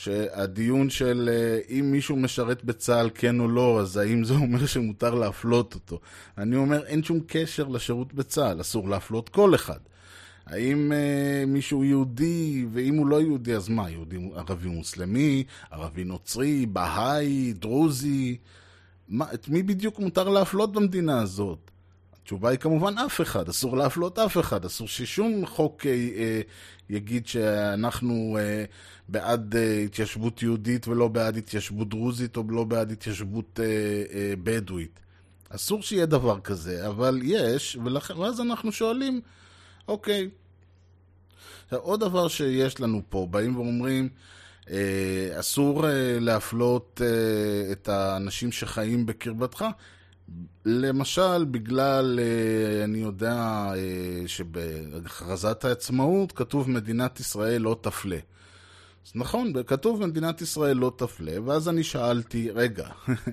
שהדיון 0.00 0.90
של 0.90 1.30
אה, 1.32 1.78
אם 1.78 1.90
מישהו 1.92 2.16
משרת 2.16 2.64
בצה"ל 2.64 3.10
כן 3.14 3.40
או 3.40 3.48
לא, 3.48 3.80
אז 3.80 3.96
האם 3.96 4.24
זה 4.24 4.34
אומר 4.34 4.66
שמותר 4.66 5.14
להפלות 5.14 5.74
אותו? 5.74 6.00
אני 6.38 6.56
אומר, 6.56 6.86
אין 6.86 7.02
שום 7.02 7.20
קשר 7.26 7.68
לשירות 7.68 8.14
בצה"ל, 8.14 8.60
אסור 8.60 8.88
להפלות 8.88 9.28
כל 9.28 9.54
אחד. 9.54 9.78
האם 10.46 10.92
אה, 10.92 11.44
מישהו 11.46 11.84
יהודי, 11.84 12.66
ואם 12.72 12.94
הוא 12.96 13.06
לא 13.06 13.20
יהודי, 13.20 13.54
אז 13.54 13.68
מה, 13.68 13.90
יהודי 13.90 14.16
ערבי 14.34 14.68
מוסלמי, 14.68 15.44
ערבי 15.70 16.04
נוצרי, 16.04 16.66
בהאי, 16.66 17.52
דרוזי? 17.52 18.36
מה, 19.08 19.26
את 19.34 19.48
מי 19.48 19.62
בדיוק 19.62 19.98
מותר 19.98 20.28
להפלות 20.28 20.72
במדינה 20.72 21.20
הזאת? 21.20 21.70
התשובה 22.22 22.48
היא 22.50 22.58
כמובן 22.58 22.98
אף 22.98 23.20
אחד, 23.20 23.48
אסור 23.48 23.76
להפלות 23.76 24.18
אף 24.18 24.38
אחד, 24.38 24.64
אסור 24.64 24.88
ששום 24.88 25.46
חוק 25.46 25.86
אה, 25.86 25.90
אה, 25.92 26.40
יגיד 26.90 27.26
שאנחנו 27.26 28.38
אה, 28.40 28.64
בעד 29.08 29.56
אה, 29.56 29.78
התיישבות 29.78 30.42
יהודית 30.42 30.88
ולא 30.88 31.08
בעד 31.08 31.36
התיישבות 31.36 31.88
דרוזית 31.88 32.36
או 32.36 32.42
לא 32.48 32.64
בעד 32.64 32.92
התיישבות 32.92 33.60
אה, 33.62 33.64
אה, 34.14 34.32
בדואית. 34.42 35.00
אסור 35.48 35.82
שיהיה 35.82 36.06
דבר 36.06 36.40
כזה, 36.40 36.88
אבל 36.88 37.20
יש, 37.22 37.78
ולכן, 37.84 38.14
ואז 38.18 38.40
אנחנו 38.40 38.72
שואלים, 38.72 39.20
אוקיי. 39.88 40.30
עוד 41.70 42.00
דבר 42.00 42.28
שיש 42.28 42.80
לנו 42.80 43.02
פה, 43.08 43.26
באים 43.30 43.56
ואומרים, 43.56 44.08
אה, 44.70 45.40
אסור 45.40 45.88
אה, 45.88 46.18
להפלות 46.20 47.00
אה, 47.04 47.72
את 47.72 47.88
האנשים 47.88 48.52
שחיים 48.52 49.06
בקרבתך. 49.06 49.64
למשל, 50.64 51.44
בגלל, 51.44 52.20
אה, 52.22 52.84
אני 52.84 52.98
יודע 52.98 53.34
אה, 53.76 54.22
שבהכרזת 54.26 55.64
העצמאות 55.64 56.32
כתוב 56.32 56.70
מדינת 56.70 57.20
ישראל 57.20 57.62
לא 57.62 57.76
תפלה. 57.80 58.18
אז 59.06 59.12
נכון, 59.14 59.52
כתוב 59.66 60.06
מדינת 60.06 60.40
ישראל 60.40 60.76
לא 60.76 60.92
תפלה, 60.96 61.32
ואז 61.44 61.68
אני 61.68 61.82
שאלתי, 61.82 62.50
רגע, 62.50 62.88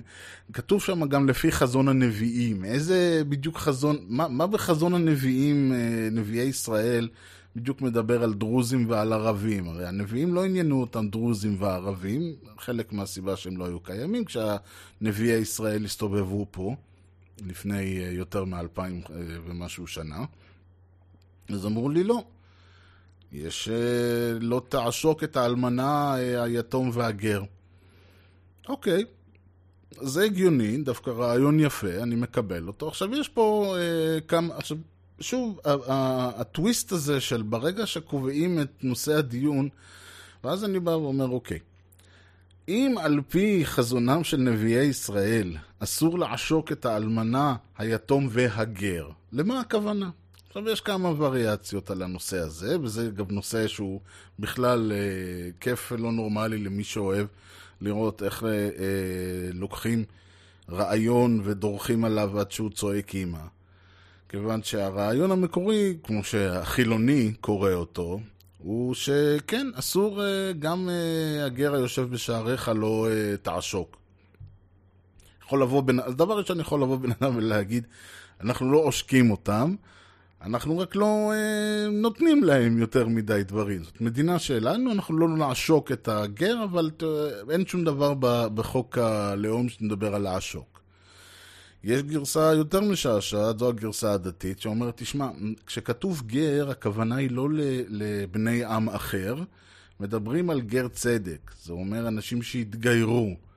כתוב 0.52 0.82
שם 0.82 1.08
גם 1.08 1.28
לפי 1.28 1.52
חזון 1.52 1.88
הנביאים, 1.88 2.64
איזה 2.64 3.22
בדיוק 3.28 3.58
חזון, 3.58 3.96
מה, 4.08 4.28
מה 4.28 4.46
בחזון 4.46 4.94
הנביאים, 4.94 5.72
אה, 5.72 6.08
נביאי 6.12 6.46
ישראל, 6.46 7.08
בדיוק 7.56 7.82
מדבר 7.82 8.22
על 8.22 8.34
דרוזים 8.34 8.90
ועל 8.90 9.12
ערבים? 9.12 9.68
הרי 9.68 9.86
הנביאים 9.86 10.34
לא 10.34 10.44
עניינו 10.44 10.80
אותם 10.80 11.08
דרוזים 11.08 11.56
וערבים, 11.58 12.34
חלק 12.58 12.92
מהסיבה 12.92 13.36
שהם 13.36 13.56
לא 13.56 13.66
היו 13.66 13.80
קיימים 13.80 14.24
כשהנביאי 14.24 15.38
ישראל 15.38 15.84
הסתובבו 15.84 16.46
פה, 16.50 16.74
לפני 17.46 18.04
אה, 18.04 18.10
יותר 18.10 18.44
מאלפיים 18.44 19.02
אה, 19.10 19.16
ומשהו 19.46 19.86
שנה. 19.86 20.24
אז 21.48 21.66
אמרו 21.66 21.88
לי 21.88 22.04
לא. 22.04 22.24
יש 23.32 23.68
אה, 23.68 24.38
לא 24.40 24.62
תעשוק 24.68 25.24
את 25.24 25.36
האלמנה, 25.36 26.14
היתום 26.14 26.90
והגר. 26.92 27.42
אוקיי, 28.68 29.04
זה 29.90 30.24
הגיוני, 30.24 30.76
דווקא 30.76 31.10
רעיון 31.10 31.60
יפה, 31.60 32.02
אני 32.02 32.14
מקבל 32.14 32.66
אותו. 32.66 32.88
עכשיו 32.88 33.14
יש 33.14 33.28
פה 33.28 33.76
אה, 33.78 34.20
כמה, 34.20 34.56
עכשיו, 34.56 34.76
שוב, 35.20 35.60
הטוויסט 36.36 36.92
הזה 36.92 37.20
של 37.20 37.42
ברגע 37.42 37.86
שקובעים 37.86 38.60
את 38.60 38.70
נושא 38.82 39.14
הדיון, 39.14 39.68
ואז 40.44 40.64
אני 40.64 40.80
בא 40.80 40.90
ואומר, 40.90 41.28
אוקיי, 41.28 41.58
אם 42.68 42.94
על 43.00 43.20
פי 43.28 43.66
חזונם 43.66 44.24
של 44.24 44.36
נביאי 44.36 44.84
ישראל 44.84 45.56
אסור 45.78 46.18
לעשוק 46.18 46.72
את 46.72 46.86
האלמנה, 46.86 47.56
היתום 47.78 48.28
והגר, 48.30 49.08
למה 49.32 49.60
הכוונה? 49.60 50.10
עכשיו, 50.48 50.68
יש 50.68 50.80
כמה 50.80 51.08
וריאציות 51.08 51.90
על 51.90 52.02
הנושא 52.02 52.38
הזה, 52.38 52.80
וזה 52.80 53.10
גם 53.10 53.24
נושא 53.30 53.68
שהוא 53.68 54.00
בכלל 54.38 54.92
אה, 54.92 54.98
כיף 55.60 55.92
ולא 55.92 56.12
נורמלי 56.12 56.58
למי 56.58 56.84
שאוהב 56.84 57.26
לראות 57.80 58.22
איך 58.22 58.44
אה, 58.44 58.48
אה, 58.48 58.68
לוקחים 59.52 60.04
רעיון 60.70 61.40
ודורכים 61.44 62.04
עליו 62.04 62.40
עד 62.40 62.50
שהוא 62.50 62.70
צועק 62.70 63.14
אימא. 63.14 63.38
כיוון 64.28 64.62
שהרעיון 64.62 65.30
המקורי, 65.30 65.96
כמו 66.02 66.24
שהחילוני 66.24 67.32
קורא 67.40 67.72
אותו, 67.72 68.20
הוא 68.58 68.94
שכן, 68.94 69.66
אסור 69.74 70.24
אה, 70.24 70.52
גם 70.58 70.88
אה, 70.88 71.44
הגר 71.44 71.74
היושב 71.74 72.02
בשעריך 72.10 72.70
לא 72.74 73.06
אה, 73.10 73.36
תעשוק. 73.36 73.96
יכול 75.48 75.62
לבוא 75.62 75.82
בן... 75.82 76.00
אז 76.00 76.16
דבר 76.16 76.38
ראשון 76.38 76.60
יכול 76.60 76.82
לבוא 76.82 76.96
בן 76.96 77.10
אדם 77.20 77.36
ולהגיד, 77.36 77.86
אנחנו 78.40 78.72
לא 78.72 78.78
עושקים 78.78 79.30
אותם, 79.30 79.74
אנחנו 80.42 80.78
רק 80.78 80.96
לא 80.96 81.32
אה, 81.34 81.90
נותנים 81.90 82.44
להם 82.44 82.78
יותר 82.78 83.08
מדי 83.08 83.42
דברים. 83.46 83.84
זאת 83.84 84.00
מדינה 84.00 84.38
שלנו, 84.38 84.92
אנחנו 84.92 85.18
לא 85.18 85.28
נעשוק 85.28 85.92
את 85.92 86.08
הגר, 86.08 86.64
אבל 86.64 86.90
אה, 87.02 87.08
אין 87.50 87.66
שום 87.66 87.84
דבר 87.84 88.14
ב- 88.14 88.46
בחוק 88.54 88.98
הלאום 88.98 89.68
שמדבר 89.68 90.14
על 90.14 90.22
לעשוק. 90.22 90.80
יש 91.84 92.02
גרסה 92.02 92.52
יותר 92.54 92.80
משעשעת, 92.80 93.58
זו 93.58 93.68
הגרסה 93.68 94.12
הדתית, 94.12 94.60
שאומרת, 94.60 94.96
תשמע, 94.96 95.28
כשכתוב 95.66 96.22
גר, 96.26 96.70
הכוונה 96.70 97.16
היא 97.16 97.30
לא 97.30 97.48
לבני 97.88 98.64
עם 98.64 98.88
אחר, 98.88 99.34
מדברים 100.00 100.50
על 100.50 100.60
גר 100.60 100.88
צדק. 100.88 101.50
זה 101.62 101.72
אומר 101.72 102.08
אנשים 102.08 102.42
שהתגיירו. 102.42 103.47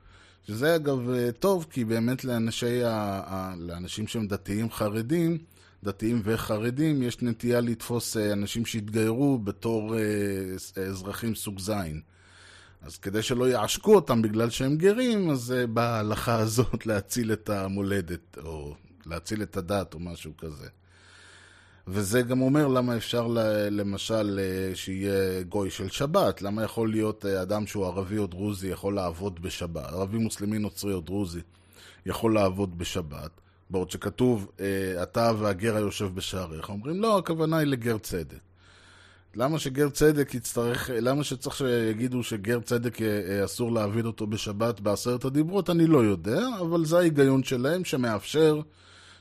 שזה 0.46 0.76
אגב 0.76 1.10
אה, 1.10 1.32
טוב, 1.32 1.66
כי 1.70 1.84
באמת 1.84 2.24
לאנשי 2.24 2.84
ה... 2.84 3.54
לאנשים 3.58 4.06
שהם 4.06 4.26
דתיים 4.26 4.70
חרדים, 4.70 5.38
דתיים 5.84 6.20
וחרדים, 6.24 7.02
יש 7.02 7.22
נטייה 7.22 7.60
לתפוס 7.60 8.16
אה, 8.16 8.32
אנשים 8.32 8.66
שהתגיירו 8.66 9.38
בתור 9.38 9.96
אה, 9.96 10.00
אז- 10.54 10.72
אזרחים 10.88 11.34
סוג 11.34 11.58
זין. 11.60 12.00
אז 12.82 12.96
כדי 12.98 13.22
שלא 13.22 13.48
יעשקו 13.48 13.94
אותם 13.94 14.22
בגלל 14.22 14.50
שהם 14.50 14.76
גרים, 14.76 15.30
אז 15.30 15.54
באה 15.72 15.96
ההלכה 15.96 16.34
הזאת 16.38 16.86
להציל 16.86 17.32
את 17.32 17.50
המולדת, 17.50 18.38
או 18.44 18.74
להציל 19.06 19.42
את 19.42 19.56
הדת, 19.56 19.94
או 19.94 20.00
משהו 20.00 20.36
כזה. 20.36 20.68
וזה 21.86 22.22
גם 22.22 22.40
אומר 22.40 22.68
למה 22.68 22.96
אפשר 22.96 23.26
למשל 23.70 24.40
אה, 24.42 24.76
שיהיה 24.76 25.42
גוי 25.42 25.70
של 25.70 25.88
שבת, 25.88 26.42
למה 26.42 26.64
יכול 26.64 26.90
להיות 26.90 27.26
אה, 27.26 27.42
אדם 27.42 27.66
שהוא 27.66 27.86
ערבי 27.86 28.18
או 28.18 28.26
דרוזי 28.26 28.68
יכול 28.68 28.94
לעבוד 28.94 29.42
בשבת, 29.42 29.84
ערבי 29.84 30.18
מוסלמי 30.18 30.58
נוצרי 30.58 30.92
או 30.92 31.00
דרוזי 31.00 31.40
יכול 32.06 32.34
לעבוד 32.34 32.78
בשבת, 32.78 33.30
בעוד 33.70 33.90
שכתוב, 33.90 34.50
אה, 34.60 35.02
אתה 35.02 35.32
והגר 35.38 35.76
היושב 35.76 36.10
בשעריך. 36.14 36.68
אומרים, 36.68 37.02
לא, 37.02 37.18
הכוונה 37.18 37.58
היא 37.58 37.66
לגר 37.66 37.98
צדק. 37.98 38.38
למה 39.34 39.58
שגר 39.58 39.88
צדק 39.88 40.34
יצטרך, 40.34 40.90
למה 40.92 41.24
שצריך 41.24 41.56
שיגידו 41.56 42.22
שגר 42.22 42.60
צדק 42.60 42.98
אסור 43.44 43.72
להעביד 43.72 44.06
אותו 44.06 44.26
בשבת 44.26 44.80
בעשרת 44.80 45.24
הדיברות, 45.24 45.70
אני 45.70 45.86
לא 45.86 46.04
יודע, 46.04 46.40
אבל 46.60 46.84
זה 46.84 46.98
ההיגיון 46.98 47.42
שלהם 47.42 47.84
שמאפשר, 47.84 48.60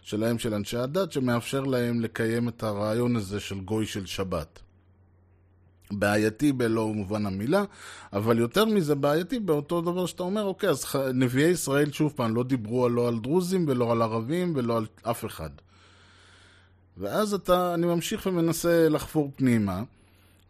שלהם 0.02 0.40
של 0.40 0.54
אנשי 0.54 0.78
הדת, 0.78 1.12
שמאפשר 1.12 1.62
להם 1.62 2.02
לקיים 2.02 2.48
את 2.48 2.64
הרעיון 2.64 3.16
הזה 3.16 3.40
של 3.40 3.60
גוי 3.60 3.86
של 3.86 4.06
שבת. 4.06 4.60
בעייתי 5.92 6.52
בלא 6.52 6.88
מובן 6.88 7.26
המילה, 7.26 7.64
אבל 8.14 8.40
יותר 8.40 8.66
מזה 8.66 8.96
בעייתי 8.96 9.40
באותו 9.40 9.82
דבר 9.82 10.06
שאתה 10.06 10.24
אומר, 10.24 10.44
אוקיי, 10.44 10.70
אז 10.70 10.86
נביאי 11.14 11.50
ישראל 11.50 11.92
שוב 11.92 12.14
פעם 12.16 12.36
לא 12.36 12.44
דיברו 12.44 12.90
לא 12.90 13.08
על 13.08 13.20
דרוזים 13.20 13.66
ולא 13.68 13.92
על 13.92 14.02
ערבים 14.02 14.54
ולא 14.56 14.78
על 14.78 14.86
אף 15.04 15.26
אחד. 15.26 15.50
ואז 16.98 17.34
אתה, 17.34 17.74
אני 17.74 17.86
ממשיך 17.86 18.26
ומנסה 18.26 18.90
לחפור 18.90 19.32
פנימה, 19.36 19.84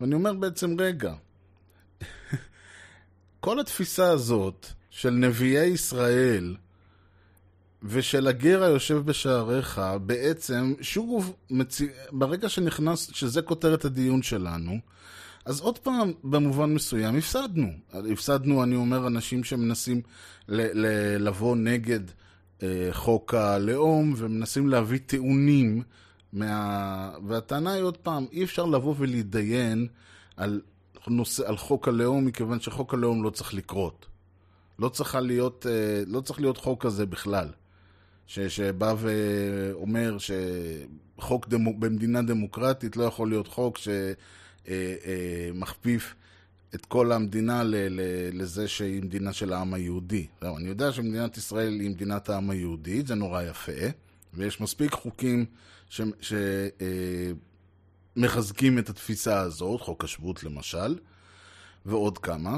ואני 0.02 0.16
אומר 0.16 0.34
בעצם, 0.34 0.76
רגע, 0.80 1.14
כל 3.40 3.60
התפיסה 3.60 4.12
הזאת 4.12 4.68
של 4.90 5.10
נביאי 5.10 5.66
ישראל 5.66 6.56
ושל 7.84 8.28
הגר 8.28 8.64
היושב 8.64 8.98
בשעריך, 9.06 9.82
בעצם, 10.06 10.74
שוב, 10.82 11.36
מציא... 11.50 11.88
ברגע 12.12 12.50
שנכנס, 12.50 13.10
שזה 13.14 13.42
כותרת 13.42 13.86
הדיון 13.86 14.22
שלנו, 14.22 14.80
אז 15.46 15.60
עוד 15.60 15.80
פעם, 15.80 16.12
במובן 16.24 16.74
מסוים, 16.74 17.18
הפסדנו. 17.18 17.68
הפסדנו, 17.94 18.64
אני 18.64 18.76
אומר, 18.76 19.08
אנשים 19.08 19.44
שמנסים 19.44 20.02
ל- 20.48 20.86
ל- 20.86 21.28
לבוא 21.28 21.56
נגד 21.56 22.00
אה, 22.64 22.90
חוק 22.92 23.34
הלאום 23.34 24.14
ומנסים 24.18 24.70
להביא 24.70 25.00
טיעונים 25.06 25.84
מה... 26.34 27.12
והטענה 27.28 27.74
היא 27.74 27.84
עוד 27.84 27.98
פעם, 27.98 28.26
אי 28.32 28.44
אפשר 28.44 28.66
לבוא 28.66 28.96
ולהתדיין 28.98 29.88
על, 30.38 30.62
נושא, 31.08 31.48
על 31.48 31.58
חוק 31.58 31.88
הלאום, 31.88 32.26
מכיוון 32.26 32.60
שחוק 32.60 32.94
הלאום 32.94 33.24
לא 33.24 33.30
צריך 33.30 33.54
לקרות. 33.54 34.06
לא, 34.80 34.90
להיות, 35.20 35.66
אה, 35.70 36.04
לא 36.08 36.22
צריך 36.22 36.40
להיות 36.40 36.58
חוק 36.58 36.86
כזה 36.86 37.06
בכלל. 37.06 37.48
ש, 38.34 38.40
שבא 38.40 38.94
ואומר 38.98 40.18
שחוק 41.18 41.48
דמו, 41.48 41.80
במדינה 41.80 42.22
דמוקרטית 42.22 42.98
לא 42.98 43.04
יכול 43.04 43.30
להיות 43.30 43.48
חוק 43.48 43.78
שמכפיף 44.68 46.16
את 46.76 46.86
כל 46.86 47.12
המדינה 47.12 47.64
ל, 47.64 47.76
ל, 47.76 48.02
לזה 48.34 48.68
שהיא 48.68 49.04
מדינה 49.04 49.34
של 49.34 49.54
העם 49.54 49.74
היהודי. 49.74 50.28
לא, 50.42 50.58
אני 50.58 50.70
יודע 50.70 50.92
שמדינת 50.92 51.38
ישראל 51.38 51.80
היא 51.80 51.90
מדינת 51.90 52.30
העם 52.30 52.50
היהודי, 52.50 53.02
זה 53.06 53.16
נורא 53.16 53.42
יפה, 53.42 53.72
ויש 54.34 54.62
מספיק 54.62 54.92
חוקים 54.92 55.46
שמחזקים 58.16 58.80
את 58.80 58.90
התפיסה 58.90 59.40
הזאת, 59.40 59.82
חוק 59.82 60.04
השבות 60.04 60.44
למשל, 60.44 60.98
ועוד 61.86 62.18
כמה. 62.18 62.58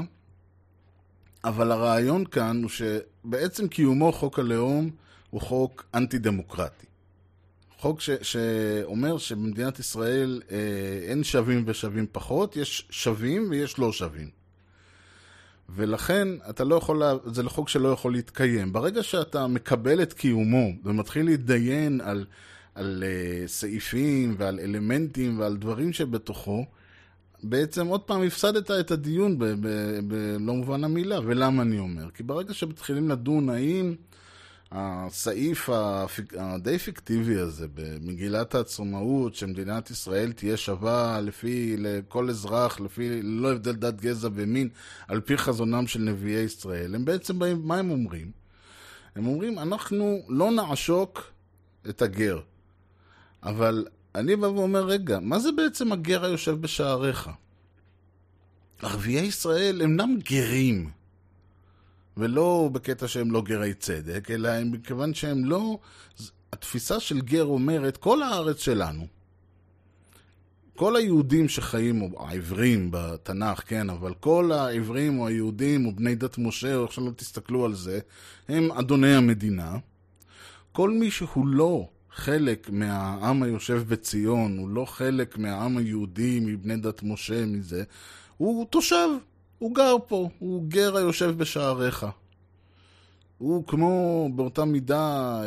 אבל 1.44 1.72
הרעיון 1.72 2.24
כאן 2.24 2.62
הוא 2.62 2.70
שבעצם 2.70 3.68
קיומו 3.68 4.12
חוק 4.12 4.38
הלאום 4.38 4.90
הוא 5.34 5.40
חוק 5.40 5.84
אנטי-דמוקרטי. 5.94 6.86
חוק 7.78 8.00
ש, 8.00 8.10
שאומר 8.22 9.18
שבמדינת 9.18 9.78
ישראל 9.78 10.42
אה, 10.50 10.56
אין 11.08 11.24
שווים 11.24 11.64
ושווים 11.66 12.06
פחות, 12.12 12.56
יש 12.56 12.86
שווים 12.90 13.46
ויש 13.50 13.78
לא 13.78 13.92
שווים. 13.92 14.30
ולכן 15.68 16.28
אתה 16.50 16.64
לא 16.64 16.74
יכול, 16.74 16.98
לה... 16.98 17.14
זה 17.24 17.42
חוק 17.44 17.68
שלא 17.68 17.88
יכול 17.88 18.12
להתקיים. 18.12 18.72
ברגע 18.72 19.02
שאתה 19.02 19.46
מקבל 19.46 20.02
את 20.02 20.12
קיומו 20.12 20.68
ומתחיל 20.84 21.26
להתדיין 21.26 22.00
על, 22.00 22.24
על 22.74 23.04
uh, 23.06 23.48
סעיפים 23.48 24.34
ועל 24.38 24.60
אלמנטים 24.60 25.40
ועל 25.40 25.56
דברים 25.56 25.92
שבתוכו, 25.92 26.64
בעצם 27.42 27.86
עוד 27.86 28.00
פעם 28.00 28.22
הפסדת 28.22 28.70
את 28.70 28.90
הדיון 28.90 29.38
בלא 29.38 30.54
מובן 30.54 30.84
המילה. 30.84 31.18
ולמה 31.24 31.62
אני 31.62 31.78
אומר? 31.78 32.10
כי 32.10 32.22
ברגע 32.22 32.54
שמתחילים 32.54 33.10
לדון 33.10 33.48
האם 33.48 33.94
הסעיף. 34.76 35.70
הדי 36.38 36.78
פיקטיבי 36.78 37.38
הזה 37.38 37.66
במגילת 37.74 38.54
העצמאות, 38.54 39.34
שמדינת 39.34 39.90
ישראל 39.90 40.32
תהיה 40.32 40.56
שווה 40.56 41.20
לפי, 41.20 41.76
לכל 41.78 42.30
אזרח, 42.30 42.80
לפי, 42.80 43.22
ללא 43.22 43.52
הבדל 43.52 43.72
דת, 43.72 44.00
גזע 44.00 44.28
ומין, 44.34 44.68
על 45.08 45.20
פי 45.20 45.36
חזונם 45.36 45.86
של 45.86 46.00
נביאי 46.00 46.40
ישראל, 46.40 46.94
הם 46.94 47.04
בעצם 47.04 47.38
באים, 47.38 47.60
מה 47.64 47.76
הם 47.76 47.90
אומרים? 47.90 48.30
הם 49.16 49.26
אומרים, 49.26 49.58
אנחנו 49.58 50.22
לא 50.28 50.50
נעשוק 50.50 51.32
את 51.88 52.02
הגר. 52.02 52.40
אבל 53.42 53.86
אני 54.14 54.36
בא 54.36 54.46
ואומר, 54.46 54.84
רגע, 54.84 55.18
מה 55.20 55.38
זה 55.38 55.52
בעצם 55.52 55.92
הגר 55.92 56.24
היושב 56.24 56.60
בשעריך? 56.60 57.30
ערביי 58.82 59.20
ישראל 59.20 59.80
אינם 59.80 60.18
גרים. 60.30 60.90
ולא 62.16 62.68
בקטע 62.72 63.08
שהם 63.08 63.30
לא 63.30 63.42
גרי 63.42 63.74
צדק, 63.74 64.30
אלא 64.30 64.48
הם 64.48 64.72
מכיוון 64.72 65.14
שהם 65.14 65.44
לא... 65.44 65.78
התפיסה 66.52 67.00
של 67.00 67.20
גר 67.20 67.44
אומרת, 67.44 67.96
כל 67.96 68.22
הארץ 68.22 68.58
שלנו, 68.58 69.06
כל 70.76 70.96
היהודים 70.96 71.48
שחיים, 71.48 72.02
או 72.02 72.26
העברים 72.28 72.88
בתנ"ך, 72.90 73.62
כן, 73.66 73.90
אבל 73.90 74.14
כל 74.14 74.52
העברים 74.52 75.18
או 75.18 75.26
היהודים 75.26 75.86
או 75.86 75.92
בני 75.92 76.14
דת 76.14 76.38
משה, 76.38 76.76
או 76.76 76.82
איך 76.82 76.92
שלא 76.92 77.10
תסתכלו 77.16 77.64
על 77.64 77.74
זה, 77.74 78.00
הם 78.48 78.72
אדוני 78.72 79.14
המדינה. 79.14 79.76
כל 80.72 80.90
מי 80.90 81.10
שהוא 81.10 81.46
לא 81.46 81.88
חלק 82.14 82.70
מהעם 82.70 83.42
היושב 83.42 83.82
בציון, 83.88 84.58
הוא 84.58 84.68
לא 84.68 84.84
חלק 84.84 85.38
מהעם 85.38 85.76
היהודי, 85.76 86.40
מבני 86.40 86.76
דת 86.76 87.02
משה, 87.02 87.46
מזה, 87.46 87.84
הוא 88.36 88.66
תושב, 88.70 89.08
הוא 89.58 89.74
גר 89.74 89.96
פה, 90.08 90.28
הוא 90.38 90.64
גר 90.68 90.96
היושב 90.96 91.34
בשעריך. 91.38 92.06
הוא 93.38 93.66
כמו 93.66 94.28
באותה 94.34 94.64
מידה 94.64 95.40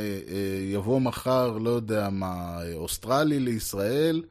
יבוא 0.73 0.99
מחר, 1.01 1.57
לא 1.57 1.69
יודע 1.69 2.09
מה, 2.09 2.59
אוסטרלי 2.73 3.39
לישראל, 3.39 4.23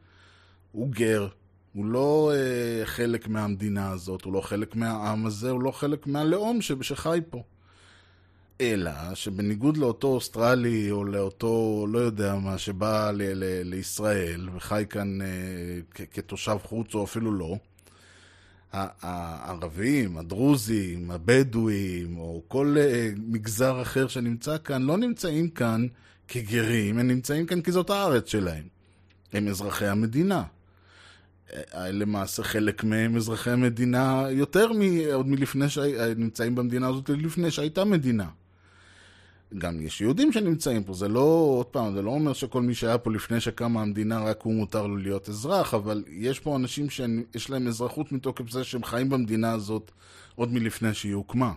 הוא 0.72 0.88
גר. 0.90 1.28
הוא 1.74 1.86
לא 1.86 2.32
חלק 2.84 3.28
מהמדינה 3.28 3.90
הזאת, 3.90 4.24
הוא 4.24 4.32
לא 4.32 4.40
חלק 4.40 4.76
מהעם 4.76 5.26
הזה, 5.26 5.50
הוא 5.50 5.62
לא 5.62 5.70
חלק 5.70 6.06
מהלאום 6.06 6.58
שחי 6.62 7.20
פה. 7.30 7.42
אלא 8.60 9.14
שבניגוד 9.14 9.76
לאותו 9.76 10.08
אוסטרלי 10.08 10.90
או 10.90 11.04
לאותו, 11.04 11.86
לא 11.88 11.98
יודע 11.98 12.34
מה, 12.34 12.58
שבא 12.58 13.10
ל- 13.10 13.22
ל- 13.22 13.62
לישראל 13.62 14.48
וחי 14.54 14.84
כאן 14.90 15.18
כ- 15.90 16.00
כתושב 16.10 16.56
חוץ 16.62 16.94
או 16.94 17.04
אפילו 17.04 17.32
לא, 17.32 17.56
הערבים, 18.72 20.18
הדרוזים, 20.18 21.11
הבדואים, 21.11 22.18
או 22.18 22.42
כל 22.48 22.76
מגזר 23.16 23.83
אחר 23.83 24.09
שנמצא 24.09 24.57
כאן, 24.64 24.83
לא 24.83 24.96
נמצאים 24.98 25.48
כאן 25.48 25.87
כגרים, 26.29 26.98
הם 26.98 27.09
נמצאים 27.09 27.46
כאן 27.46 27.61
כי 27.61 27.72
זאת 27.72 27.90
הארץ 27.90 28.29
שלהם. 28.29 28.64
הם 29.33 29.48
אזרחי 29.48 29.87
המדינה. 29.87 30.42
למעשה 31.74 32.42
חלק 32.42 32.85
מהם 32.85 33.16
אזרחי 33.16 33.50
המדינה 33.50 34.26
יותר 34.31 34.72
מ... 34.72 34.81
עוד 35.12 35.29
מלפני 35.29 35.68
שנמצאים 35.68 36.55
במדינה 36.55 36.88
הזאת, 36.88 37.11
לפני 37.11 37.50
שהייתה 37.50 37.85
מדינה. 37.85 38.29
גם 39.59 39.80
יש 39.80 40.00
יהודים 40.00 40.32
שנמצאים 40.32 40.85
פה, 40.85 40.92
זה 40.92 41.09
לא, 41.09 41.20
עוד 41.59 41.66
פעם, 41.66 41.94
זה 41.94 42.02
לא 42.02 42.11
אומר 42.11 42.32
שכל 42.32 42.62
מי 42.62 42.74
שהיה 42.74 42.98
פה 42.98 43.11
לפני 43.11 43.40
שקמה 43.40 43.82
המדינה, 43.82 44.24
רק 44.24 44.42
הוא 44.42 44.54
מותר 44.54 44.87
לו 44.87 44.96
להיות 44.96 45.28
אזרח, 45.28 45.74
אבל 45.74 46.04
יש 46.09 46.40
פה 46.40 46.56
אנשים 46.56 46.90
שיש 46.90 47.50
להם 47.50 47.68
אזרחות 47.68 48.12
מתוקף 48.12 48.50
זה 48.50 48.64
שהם 48.64 48.85
חיים 48.85 49.09
במדינה 49.09 49.52
הזאת 49.52 49.90
עוד 50.35 50.52
מלפני 50.52 50.94
שהיא 50.94 51.14
הוקמה. 51.14 51.52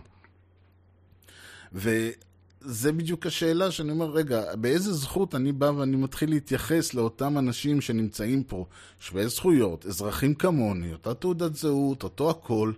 וזה 1.72 2.92
בדיוק 2.92 3.26
השאלה 3.26 3.70
שאני 3.70 3.90
אומר, 3.90 4.10
רגע, 4.10 4.56
באיזה 4.56 4.92
זכות 4.92 5.34
אני 5.34 5.52
בא 5.52 5.72
ואני 5.76 5.96
מתחיל 5.96 6.30
להתייחס 6.30 6.94
לאותם 6.94 7.38
אנשים 7.38 7.80
שנמצאים 7.80 8.42
פה, 8.42 8.66
שווי 9.00 9.28
זכויות, 9.28 9.86
אזרחים 9.86 10.34
כמוני, 10.34 10.92
אותה 10.92 11.14
תעודת 11.14 11.54
זהות, 11.54 12.02
אותו 12.02 12.30
הכל, 12.30 12.72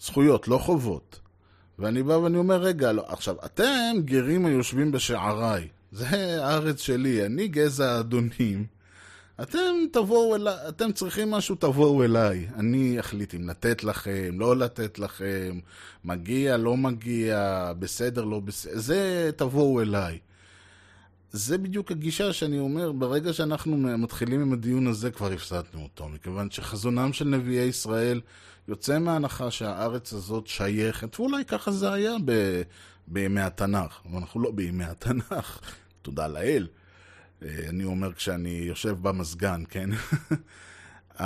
זכויות, 0.00 0.48
לא 0.48 0.58
חובות. 0.58 1.20
ואני 1.78 2.02
בא 2.02 2.12
ואני 2.12 2.38
אומר, 2.38 2.56
רגע, 2.56 2.92
לא, 2.92 3.04
עכשיו, 3.08 3.36
אתם 3.44 3.96
גרים 4.04 4.46
היושבים 4.46 4.92
בשעריי, 4.92 5.68
זה 5.92 6.44
הארץ 6.44 6.80
שלי, 6.80 7.26
אני 7.26 7.48
גזע 7.48 7.92
האדונים, 7.92 8.66
אתם 9.42 9.74
תבואו 9.92 10.36
אליי, 10.36 10.54
אתם 10.68 10.92
צריכים 10.92 11.30
משהו, 11.30 11.54
תבואו 11.54 12.04
אליי. 12.04 12.46
אני 12.56 13.00
אחליט 13.00 13.34
אם 13.34 13.48
לתת 13.48 13.84
לכם, 13.84 14.40
לא 14.40 14.56
לתת 14.56 14.98
לכם, 14.98 15.58
מגיע, 16.04 16.56
לא 16.56 16.76
מגיע, 16.76 17.72
בסדר, 17.78 18.24
לא 18.24 18.40
בסדר, 18.40 18.78
זה 18.78 19.30
תבואו 19.36 19.80
אליי. 19.80 20.18
זה 21.32 21.58
בדיוק 21.58 21.90
הגישה 21.90 22.32
שאני 22.32 22.58
אומר, 22.58 22.92
ברגע 22.92 23.32
שאנחנו 23.32 23.76
מתחילים 23.76 24.42
עם 24.42 24.52
הדיון 24.52 24.86
הזה, 24.86 25.10
כבר 25.10 25.32
הפסדנו 25.32 25.82
אותו, 25.82 26.08
מכיוון 26.08 26.50
שחזונם 26.50 27.12
של 27.12 27.24
נביאי 27.24 27.64
ישראל 27.64 28.20
יוצא 28.68 28.98
מההנחה 28.98 29.50
שהארץ 29.50 30.12
הזאת 30.12 30.46
שייכת, 30.46 31.20
ואולי 31.20 31.44
ככה 31.44 31.70
זה 31.70 31.92
היה 31.92 32.12
ב... 32.24 32.62
בימי 33.06 33.40
התנ"ך, 33.40 34.00
אבל 34.06 34.18
אנחנו 34.18 34.40
לא 34.40 34.50
בימי 34.50 34.84
התנ"ך. 34.84 35.60
תודה 36.02 36.26
לאל. 36.26 36.68
אה, 37.42 37.48
אני 37.68 37.84
אומר 37.84 38.12
כשאני 38.12 38.50
יושב 38.50 38.96
במזגן, 39.02 39.62
כן? 39.68 39.90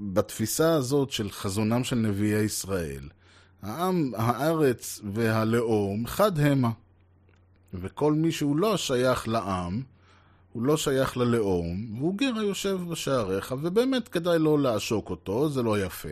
בתפיסה 0.00 0.72
הזאת 0.72 1.10
של 1.10 1.30
חזונם 1.30 1.84
של 1.84 1.96
נביאי 1.96 2.42
ישראל, 2.42 3.08
העם, 3.62 4.12
הארץ 4.16 5.00
והלאום 5.12 6.06
חד 6.06 6.38
המה. 6.38 6.70
וכל 7.74 8.12
מי 8.12 8.32
שהוא 8.32 8.56
לא 8.56 8.76
שייך 8.76 9.28
לעם, 9.28 9.82
הוא 10.52 10.62
לא 10.62 10.76
שייך 10.76 11.16
ללאום, 11.16 11.96
והוא 11.98 12.14
גר 12.16 12.32
היושב 12.38 12.78
בשעריך, 12.90 13.54
ובאמת 13.62 14.08
כדאי 14.08 14.38
לא 14.38 14.58
לעשוק 14.58 15.10
אותו, 15.10 15.48
זה 15.48 15.62
לא 15.62 15.84
יפה, 15.84 16.08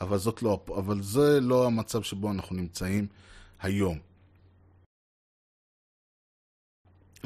אבל, 0.00 0.18
לא, 0.42 0.64
אבל 0.68 1.02
זה 1.02 1.40
לא 1.40 1.66
המצב 1.66 2.02
שבו 2.02 2.30
אנחנו 2.30 2.56
נמצאים 2.56 3.06
היום. 3.60 3.98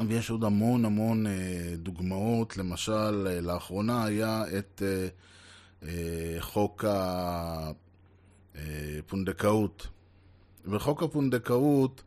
ויש 0.07 0.29
עוד 0.29 0.43
המון 0.43 0.85
המון 0.85 1.27
אה, 1.27 1.73
דוגמאות, 1.77 2.57
למשל, 2.57 3.27
אה, 3.27 3.41
לאחרונה 3.41 4.03
היה 4.05 4.43
את 4.57 4.81
אה, 5.83 5.87
חוק 6.39 6.85
הפונדקאות. 8.55 9.87
בחוק 10.65 11.03
הפונדקאות, 11.03 12.03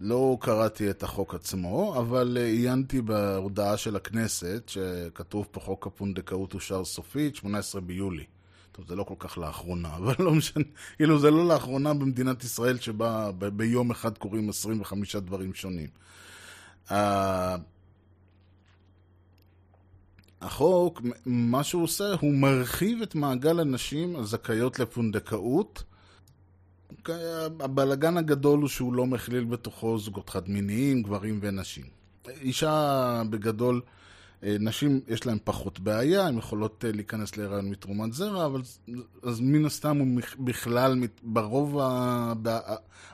לא 0.00 0.36
קראתי 0.40 0.90
את 0.90 1.02
החוק 1.02 1.34
עצמו, 1.34 1.94
אבל 1.98 2.36
אה, 2.40 2.46
עיינתי 2.46 3.02
בהודעה 3.02 3.76
של 3.76 3.96
הכנסת, 3.96 4.62
שכתוב 4.68 5.48
פה 5.50 5.60
חוק 5.60 5.86
הפונדקאות 5.86 6.54
אושר 6.54 6.84
סופית, 6.84 7.36
18 7.36 7.80
ביולי. 7.80 8.24
טוב, 8.72 8.84
זה 8.88 8.96
לא 8.96 9.04
כל 9.04 9.14
כך 9.18 9.38
לאחרונה, 9.38 9.94
אבל 9.96 10.14
לא 10.18 10.34
משנה, 10.34 10.64
כאילו 10.96 11.18
זה 11.18 11.30
לא 11.30 11.48
לאחרונה 11.48 11.94
במדינת 11.94 12.44
ישראל 12.44 12.78
שבה 12.78 13.30
ב- 13.38 13.44
ביום 13.48 13.90
אחד 13.90 14.18
קורים 14.18 14.48
25 14.48 15.16
דברים 15.16 15.54
שונים. 15.54 15.88
ה- 16.90 17.56
החוק, 20.40 21.02
מה 21.26 21.64
שהוא 21.64 21.82
עושה, 21.82 22.04
הוא 22.20 22.34
מרחיב 22.34 23.02
את 23.02 23.14
מעגל 23.14 23.60
הנשים 23.60 24.16
הזכאיות 24.16 24.78
לפונדקאות. 24.78 25.82
הבלגן 27.60 28.16
הגדול 28.16 28.60
הוא 28.60 28.68
שהוא 28.68 28.94
לא 28.94 29.06
מכליל 29.06 29.44
בתוכו 29.44 29.98
זוגות 29.98 30.30
חד-מיניים, 30.30 31.02
גברים 31.02 31.38
ונשים. 31.42 31.84
אישה 32.40 33.22
בגדול, 33.30 33.80
אה, 34.44 34.56
נשים 34.60 35.00
יש 35.08 35.26
להן 35.26 35.38
פחות 35.44 35.80
בעיה, 35.80 36.26
הן 36.26 36.38
יכולות 36.38 36.84
אה, 36.84 36.92
להיכנס 36.92 37.36
להיריון 37.36 37.70
מתרומת 37.70 38.12
זרע, 38.12 38.46
אבל 38.46 38.62
אז 39.22 39.40
מן 39.40 39.64
הסתם 39.64 39.98
הוא 39.98 40.20
בכלל, 40.38 41.02
ברוב 41.22 41.78
ה... 41.78 42.32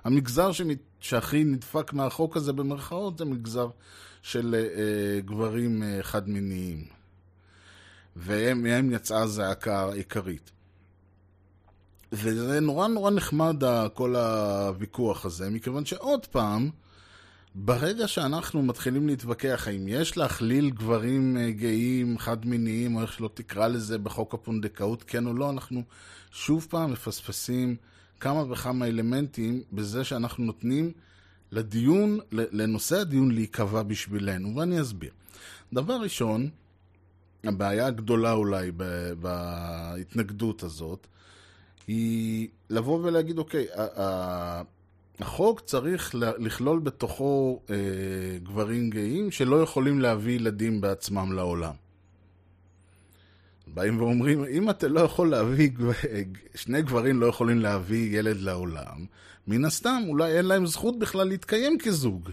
המגזר 0.05 0.51
שהכי 1.01 1.45
נדפק 1.45 1.93
מהחוק 1.93 2.37
הזה 2.37 2.53
במרכאות 2.53 3.19
זה 3.19 3.25
מגזר 3.25 3.69
של 4.23 4.55
אה, 4.55 5.21
גברים 5.21 5.83
אה, 5.83 5.99
חד-מיניים. 6.03 6.85
ומהם 8.17 8.93
יצאה 8.93 9.23
הזעקה 9.23 9.81
העיקרית. 9.81 10.51
וזה 12.13 12.61
נורא 12.61 12.89
נורא 12.89 13.11
נחמד 13.11 13.63
כל 13.95 14.17
הוויכוח 14.17 15.27
הזה, 15.27 15.51
מכיוון 15.51 15.85
שעוד 15.85 16.27
פעם, 16.27 16.71
ברגע 17.55 18.09
שאנחנו 18.09 18.63
מתחילים 18.63 19.07
להתווכח 19.07 19.65
האם 19.69 19.89
יש 19.89 20.17
להכליל 20.17 20.71
גברים 20.71 21.37
אה, 21.37 21.51
גאים, 21.51 22.19
חד-מיניים, 22.19 22.97
או 22.97 23.03
איך 23.03 23.13
שלא 23.13 23.31
תקרא 23.35 23.69
לזה 23.69 23.99
בחוק 23.99 24.35
הפונדקאות, 24.35 25.03
כן 25.03 25.27
או 25.27 25.35
לא, 25.35 25.51
אנחנו 25.51 25.83
שוב 26.31 26.67
פעם 26.71 26.93
מפספסים 26.93 27.77
כמה 28.21 28.53
וכמה 28.53 28.87
אלמנטים 28.87 29.63
בזה 29.73 30.05
שאנחנו 30.05 30.45
נותנים 30.45 30.93
לדיון, 31.53 32.19
לנושא 32.33 32.97
הדיון 32.97 33.31
להיקבע 33.31 33.83
בשבילנו, 33.83 34.57
ואני 34.57 34.81
אסביר. 34.81 35.11
דבר 35.73 35.95
ראשון, 35.95 36.49
הבעיה 37.45 37.87
הגדולה 37.87 38.33
אולי 38.33 38.73
בהתנגדות 39.21 40.63
הזאת, 40.63 41.07
היא 41.87 42.49
לבוא 42.71 42.99
ולהגיד, 43.03 43.39
אוקיי, 43.39 43.67
החוק 45.21 45.61
צריך 45.61 46.15
לכלול 46.15 46.79
בתוכו 46.79 47.61
אה, 47.71 47.77
גברים 48.43 48.91
גאים 48.91 49.31
שלא 49.31 49.63
יכולים 49.63 50.01
להביא 50.01 50.35
ילדים 50.35 50.81
בעצמם 50.81 51.33
לעולם. 51.33 51.75
באים 53.67 54.01
ואומרים, 54.01 54.45
אם 54.45 54.71
אתה 54.71 54.89
לא 54.89 55.01
יכול 55.01 55.31
להביא, 55.31 55.71
שני 56.55 56.83
גברים 56.83 57.21
לא 57.21 57.27
יכולים 57.27 57.59
להביא 57.59 58.19
ילד 58.19 58.37
לעולם, 58.37 59.07
מן 59.47 59.65
הסתם 59.65 60.03
אולי 60.09 60.39
אין 60.39 60.45
להם 60.45 60.67
זכות 60.67 60.99
בכלל 60.99 61.29
להתקיים 61.29 61.79
כזוג. 61.79 62.31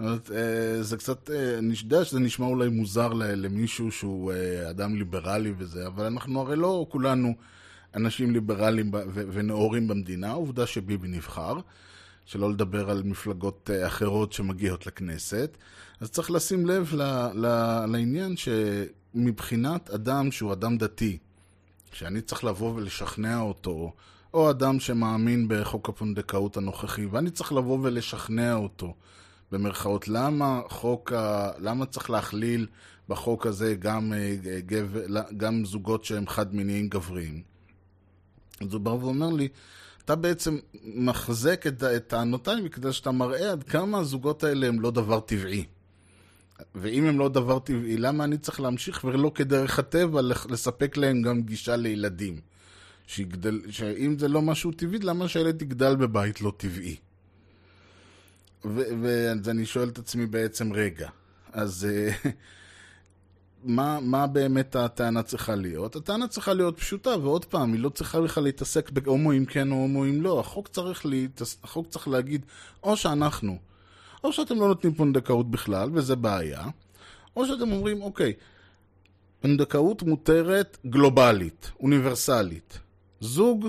אומרת, 0.00 0.30
אה, 0.30 0.82
זה 0.82 0.96
קצת, 0.96 1.30
אה, 1.30 1.58
אני 1.58 1.74
יודע 1.82 2.04
שזה 2.04 2.20
נשמע 2.20 2.46
אולי 2.46 2.68
מוזר 2.68 3.12
למישהו 3.12 3.92
שהוא 3.92 4.32
אה, 4.32 4.70
אדם 4.70 4.96
ליברלי 4.96 5.52
וזה, 5.58 5.86
אבל 5.86 6.04
אנחנו 6.04 6.40
הרי 6.40 6.56
לא 6.56 6.86
כולנו 6.88 7.34
אנשים 7.94 8.30
ליברליים 8.30 8.90
ונאורים 9.14 9.88
במדינה, 9.88 10.32
עובדה 10.32 10.66
שביבי 10.66 11.08
נבחר, 11.08 11.54
שלא 12.24 12.50
לדבר 12.50 12.90
על 12.90 13.02
מפלגות 13.02 13.70
אה, 13.72 13.86
אחרות 13.86 14.32
שמגיעות 14.32 14.86
לכנסת, 14.86 15.56
אז 16.00 16.10
צריך 16.10 16.30
לשים 16.30 16.66
לב 16.66 16.94
ל- 16.94 17.46
ל- 17.46 17.86
לעניין 17.86 18.34
שמבחינת 18.36 19.90
אדם 19.90 20.30
שהוא 20.32 20.52
אדם 20.52 20.78
דתי, 20.78 21.18
שאני 21.92 22.20
צריך 22.20 22.44
לבוא 22.44 22.74
ולשכנע 22.74 23.40
אותו, 23.40 23.92
או 24.34 24.50
אדם 24.50 24.80
שמאמין 24.80 25.46
בחוק 25.48 25.88
הפונדקאות 25.88 26.56
הנוכחי, 26.56 27.06
ואני 27.06 27.30
צריך 27.30 27.52
לבוא 27.52 27.78
ולשכנע 27.82 28.54
אותו, 28.54 28.94
במרכאות, 29.52 30.08
למה 30.08 30.60
חוק 30.68 31.12
ה... 31.12 31.50
למה 31.58 31.86
צריך 31.86 32.10
להכליל 32.10 32.66
בחוק 33.08 33.46
הזה 33.46 33.74
גם, 33.74 34.12
אה, 34.12 34.36
גב... 34.66 34.96
גם 35.36 35.64
זוגות 35.64 36.04
שהם 36.04 36.26
חד-מיניים 36.26 36.88
גבריים? 36.88 37.49
אז 38.60 38.72
הוא 38.72 38.80
בא 38.80 38.90
ואומר 38.90 39.28
לי, 39.28 39.48
אתה 40.04 40.16
בעצם 40.16 40.58
מחזק 40.84 41.66
את, 41.66 41.82
את 41.82 42.06
טענותיי 42.06 42.62
בגלל 42.62 42.92
שאתה 42.92 43.10
מראה 43.10 43.52
עד 43.52 43.62
כמה 43.62 43.98
הזוגות 43.98 44.44
האלה 44.44 44.66
הם 44.66 44.80
לא 44.80 44.90
דבר 44.90 45.20
טבעי. 45.20 45.64
ואם 46.74 47.04
הם 47.04 47.18
לא 47.18 47.28
דבר 47.28 47.58
טבעי, 47.58 47.96
למה 47.96 48.24
אני 48.24 48.38
צריך 48.38 48.60
להמשיך 48.60 49.04
ולא 49.04 49.32
כדרך 49.34 49.78
הטבע 49.78 50.20
לספק 50.48 50.96
להם 50.96 51.22
גם 51.22 51.42
גישה 51.42 51.76
לילדים? 51.76 52.40
שיגדל, 53.06 53.60
שאם 53.70 54.18
זה 54.18 54.28
לא 54.28 54.42
משהו 54.42 54.72
טבעי, 54.72 54.98
למה 54.98 55.28
שהילד 55.28 55.62
יגדל 55.62 55.96
בבית 55.96 56.40
לא 56.40 56.52
טבעי? 56.56 56.96
ואז 58.64 59.48
אני 59.48 59.66
שואל 59.66 59.88
את 59.88 59.98
עצמי 59.98 60.26
בעצם, 60.26 60.72
רגע, 60.72 61.08
אז 61.52 61.88
אה, 61.90 62.30
מה, 63.64 64.00
מה 64.00 64.26
באמת 64.26 64.76
הטענה 64.76 65.22
צריכה 65.22 65.54
להיות? 65.54 65.96
הטענה 65.96 66.28
צריכה 66.28 66.52
להיות 66.52 66.78
פשוטה, 66.78 67.10
ועוד 67.18 67.44
פעם, 67.44 67.72
היא 67.72 67.80
לא 67.80 67.88
צריכה 67.88 68.20
בכלל 68.20 68.44
להתעסק 68.44 68.90
בהומואים 68.90 69.46
כן 69.46 69.70
או 69.70 69.76
הומואים 69.76 70.22
לא. 70.22 70.40
החוק 70.40 70.68
צריך, 70.68 71.06
להתעס... 71.06 71.56
החוק 71.64 71.86
צריך 71.88 72.08
להגיד, 72.08 72.46
או 72.82 72.96
שאנחנו, 72.96 73.58
או 74.24 74.32
שאתם 74.32 74.54
לא 74.60 74.68
נותנים 74.68 74.94
פונדקאות 74.94 75.50
בכלל, 75.50 75.90
וזה 75.92 76.16
בעיה, 76.16 76.64
או 77.36 77.46
שאתם 77.46 77.72
אומרים, 77.72 78.02
אוקיי, 78.02 78.32
פונדקאות 79.40 80.02
מותרת 80.02 80.78
גלובלית, 80.86 81.70
אוניברסלית. 81.80 82.78
זוג 83.20 83.68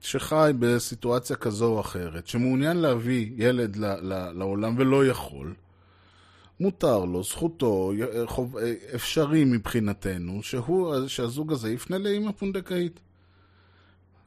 שחי 0.00 0.52
בסיטואציה 0.58 1.36
כזו 1.36 1.66
או 1.66 1.80
אחרת, 1.80 2.26
שמעוניין 2.26 2.76
להביא 2.76 3.30
ילד 3.36 3.76
לעולם 4.34 4.74
ולא 4.78 5.06
יכול, 5.06 5.54
מותר 6.62 7.04
לו, 7.04 7.22
זכותו, 7.22 7.92
חוב, 8.26 8.56
אפשרי 8.94 9.44
מבחינתנו, 9.44 10.42
שהוא, 10.42 11.08
שהזוג 11.08 11.52
הזה 11.52 11.72
יפנה 11.72 11.98
לאימא 11.98 12.32
פונדקאית. 12.32 13.00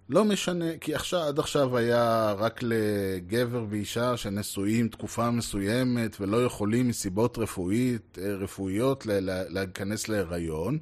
לא 0.09 0.25
משנה, 0.25 0.77
כי 0.81 0.95
עכשיו, 0.95 1.21
עד 1.21 1.39
עכשיו 1.39 1.77
היה 1.77 2.33
רק 2.37 2.59
לגבר 2.63 3.65
ואישה 3.69 4.17
שנשואים 4.17 4.87
תקופה 4.87 5.31
מסוימת 5.31 6.21
ולא 6.21 6.45
יכולים 6.45 6.87
מסיבות 6.87 7.37
רפואית, 7.37 8.17
רפואיות 8.39 9.05
להיכנס 9.49 10.09
להיריון. 10.09 10.77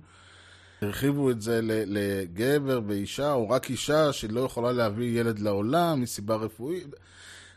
הרחיבו 0.82 1.32
את 1.32 1.42
זה 1.42 1.60
לגבר 1.64 2.82
ואישה, 2.88 3.34
או 3.34 3.50
רק 3.50 3.70
אישה 3.70 4.14
שלא 4.14 4.42
יכולה 4.42 4.72
להביא 4.72 5.20
ילד 5.20 5.40
לעולם 5.40 6.02
מסיבה 6.02 6.36
רפואית. 6.36 6.88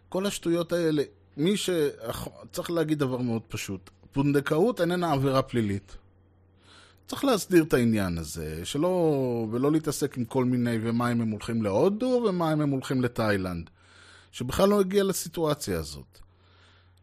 כל 0.08 0.26
השטויות 0.26 0.72
האלה, 0.72 1.02
מי 1.36 1.56
ש... 1.56 1.70
צריך 2.52 2.70
להגיד 2.70 2.98
דבר 2.98 3.18
מאוד 3.18 3.42
פשוט. 3.48 3.90
פונדקאות 4.12 4.80
איננה 4.80 5.12
עבירה 5.12 5.42
פלילית. 5.42 5.96
צריך 7.06 7.24
להסדיר 7.24 7.64
את 7.64 7.74
העניין 7.74 8.18
הזה, 8.18 8.60
שלא... 8.64 8.88
ולא 9.50 9.72
להתעסק 9.72 10.18
עם 10.18 10.24
כל 10.24 10.44
מיני 10.44 10.78
ומה 10.82 11.12
אם 11.12 11.20
הם 11.20 11.30
הולכים 11.30 11.62
להודו 11.62 12.24
ומה 12.28 12.52
אם 12.52 12.60
הם 12.60 12.70
הולכים 12.70 13.02
לתאילנד. 13.02 13.70
שבכלל 14.32 14.68
לא 14.68 14.80
הגיע 14.80 15.04
לסיטואציה 15.04 15.78
הזאת. 15.78 16.18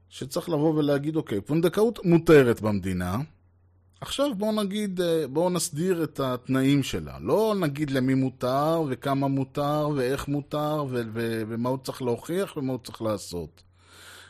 שצריך 0.09 0.49
לבוא 0.49 0.73
ולהגיד, 0.73 1.15
אוקיי, 1.15 1.41
פונדקאות 1.41 2.05
מותרת 2.05 2.61
במדינה, 2.61 3.17
עכשיו 4.01 4.35
בואו 4.37 4.63
נגיד, 4.63 4.99
בואו 5.29 5.49
נסדיר 5.49 6.03
את 6.03 6.19
התנאים 6.19 6.83
שלה. 6.83 7.17
לא 7.21 7.55
נגיד 7.59 7.91
למי 7.91 8.13
מותר, 8.13 8.83
וכמה 8.89 9.27
מותר, 9.27 9.89
ואיך 9.95 10.27
מותר, 10.27 10.85
ו- 10.89 11.01
ו- 11.13 11.43
ומה 11.47 11.69
הוא 11.69 11.77
צריך 11.83 12.01
להוכיח, 12.01 12.57
ומה 12.57 12.71
הוא 12.71 12.79
צריך 12.83 13.01
לעשות. 13.01 13.63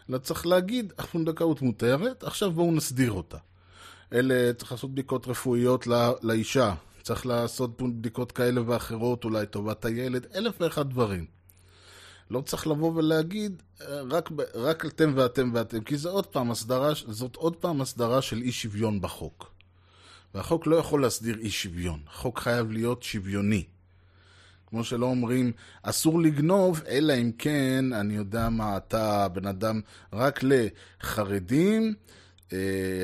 אלא 0.09 0.17
צריך 0.17 0.45
להגיד, 0.45 0.93
הפונדקאות 0.97 1.61
מותרת, 1.61 2.23
עכשיו 2.23 2.51
בואו 2.51 2.71
נסדיר 2.71 3.11
אותה. 3.11 3.37
אלה, 4.13 4.53
צריך 4.53 4.71
לעשות 4.71 4.91
בדיקות 4.91 5.27
רפואיות 5.27 5.87
לא, 5.87 6.17
לאישה, 6.21 6.73
צריך 7.01 7.25
לעשות 7.25 7.81
בדיקות 7.81 8.31
כאלה 8.31 8.61
ואחרות, 8.65 9.23
אולי 9.23 9.45
טובת 9.45 9.85
הילד, 9.85 10.25
אלף 10.35 10.55
ואחד 10.61 10.89
דברים. 10.89 11.25
לא 12.31 12.41
צריך 12.41 12.67
לבוא 12.67 12.91
ולהגיד, 12.95 13.63
אה, 13.81 14.01
רק, 14.09 14.29
רק 14.55 14.85
אתם 14.85 15.13
ואתם 15.15 15.51
ואתם, 15.53 15.83
כי 15.83 15.97
זה 15.97 16.09
עוד 16.09 16.25
פעם 16.25 16.51
הסדרה, 16.51 16.89
זאת 17.07 17.35
עוד 17.35 17.55
פעם 17.55 17.81
הסדרה 17.81 18.21
של 18.21 18.41
אי 18.41 18.51
שוויון 18.51 19.01
בחוק. 19.01 19.51
והחוק 20.33 20.67
לא 20.67 20.75
יכול 20.75 21.01
להסדיר 21.01 21.37
אי 21.39 21.49
שוויון, 21.49 21.99
החוק 22.07 22.39
חייב 22.39 22.71
להיות 22.71 23.03
שוויוני. 23.03 23.63
כמו 24.73 24.83
שלא 24.83 25.05
אומרים, 25.05 25.51
אסור 25.83 26.21
לגנוב, 26.21 26.81
אלא 26.87 27.13
אם 27.13 27.31
כן, 27.37 27.85
אני 27.93 28.15
יודע 28.15 28.49
מה, 28.49 28.77
אתה 28.77 29.27
בן 29.27 29.47
אדם 29.47 29.81
רק 30.13 30.39
לחרדים, 30.43 31.93
אה, 32.53 32.57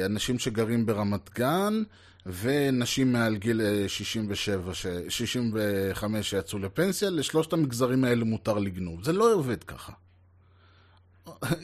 אנשים 0.05 0.39
שגרים 0.39 0.86
ברמת 0.86 1.29
גן, 1.36 1.84
ונשים 2.25 3.13
מעל 3.13 3.36
גיל 3.36 3.62
אה, 3.62 3.84
67, 3.88 4.73
ש- 4.73 4.86
65 5.10 6.29
שיצאו 6.29 6.60
לפנסיה, 6.60 7.10
לשלושת 7.10 7.53
המגזרים 7.53 8.03
האלה 8.03 8.23
מותר 8.23 8.58
לגנוב. 8.58 9.03
זה 9.03 9.13
לא 9.13 9.34
עובד 9.34 9.63
ככה. 9.63 9.93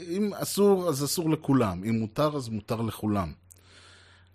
אם 0.07 0.33
אסור, 0.33 0.89
אז 0.89 1.03
אסור 1.03 1.29
לכולם. 1.29 1.83
אם 1.83 1.99
מותר, 1.99 2.35
אז 2.35 2.49
מותר 2.49 2.81
לכולם. 2.81 3.31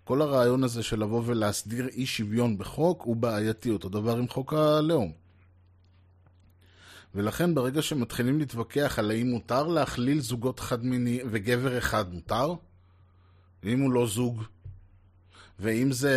כל 0.05 0.23
הרעיון 0.23 0.65
הזה 0.65 0.83
של 0.83 1.01
לבוא 1.01 1.23
ולהסדיר 1.27 1.89
אי 1.89 2.07
שוויון 2.07 2.59
בחוק 2.59 3.03
הוא 3.03 3.17
בעייתי, 3.17 3.71
אותו 3.71 3.89
דבר 3.89 4.17
עם 4.17 4.29
חוק 4.29 4.53
הלאום. 4.53 5.20
ולכן 7.15 7.55
ברגע 7.55 7.83
שמתחילים 7.83 8.39
להתווכח 8.39 8.99
על 8.99 9.11
האם 9.11 9.27
מותר 9.27 9.67
להכליל 9.67 10.21
זוגות 10.21 10.61
חד 10.61 10.85
מיני 10.85 11.21
וגבר 11.31 11.79
אחד 11.79 12.15
מותר, 12.15 12.55
ואם 13.63 13.81
הוא 13.81 13.93
לא 13.93 14.07
זוג, 14.07 14.43
ואם 15.61 15.93
זה 15.93 16.15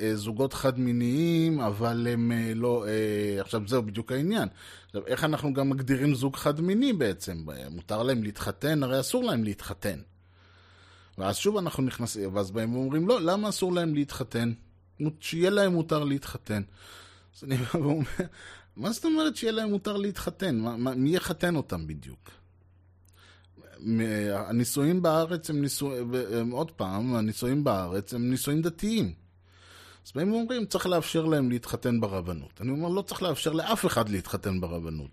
אה, 0.00 0.16
זוגות 0.16 0.52
חד 0.52 0.78
מיניים, 0.78 1.60
אבל 1.60 2.06
הם 2.10 2.32
אה, 2.32 2.52
לא... 2.54 2.86
אה, 2.88 3.40
עכשיו 3.40 3.62
זהו 3.66 3.82
בדיוק 3.82 4.12
העניין. 4.12 4.48
עכשיו, 4.86 5.06
איך 5.06 5.24
אנחנו 5.24 5.54
גם 5.54 5.70
מגדירים 5.70 6.14
זוג 6.14 6.36
חד 6.36 6.60
מיני 6.60 6.92
בעצם? 6.92 7.44
מותר 7.70 8.02
להם 8.02 8.22
להתחתן? 8.22 8.82
הרי 8.82 9.00
אסור 9.00 9.24
להם 9.24 9.44
להתחתן. 9.44 9.98
ואז 11.18 11.36
שוב 11.36 11.56
אנחנו 11.56 11.82
נכנסים, 11.82 12.36
ואז 12.36 12.50
באים 12.50 12.74
ואומרים, 12.74 13.08
לא, 13.08 13.20
למה 13.20 13.48
אסור 13.48 13.72
להם 13.72 13.94
להתחתן? 13.94 14.52
שיהיה 15.20 15.50
להם 15.50 15.72
מותר 15.72 16.04
להתחתן. 16.04 16.62
אז 17.36 17.44
אני 17.44 17.56
בא 17.56 17.76
ואומר, 17.76 18.06
מה 18.76 18.92
זאת 18.92 19.04
אומרת 19.04 19.36
שיהיה 19.36 19.52
להם 19.52 19.70
מותר 19.70 19.96
להתחתן? 19.96 20.58
מה, 20.58 20.76
מה, 20.76 20.94
מי 20.94 21.16
יחתן 21.16 21.56
אותם 21.56 21.86
בדיוק? 21.86 22.30
הנישואים 24.32 25.02
בארץ 25.02 25.50
הם 25.50 25.62
נישואים, 25.62 26.50
עוד 26.50 26.70
פעם, 26.70 27.14
הנישואים 27.14 27.64
בארץ 27.64 28.14
הם 28.14 28.30
נישואים 28.30 28.62
דתיים. 28.62 29.12
אז 30.06 30.12
באים 30.14 30.32
ואומרים, 30.32 30.66
צריך 30.66 30.86
לאפשר 30.86 31.24
להם 31.26 31.50
להתחתן 31.50 32.00
ברבנות. 32.00 32.60
אני 32.60 32.70
אומר, 32.70 32.88
לא 32.88 33.02
צריך 33.02 33.22
לאפשר 33.22 33.52
לאף 33.52 33.86
אחד 33.86 34.08
להתחתן 34.08 34.60
ברבנות. 34.60 35.10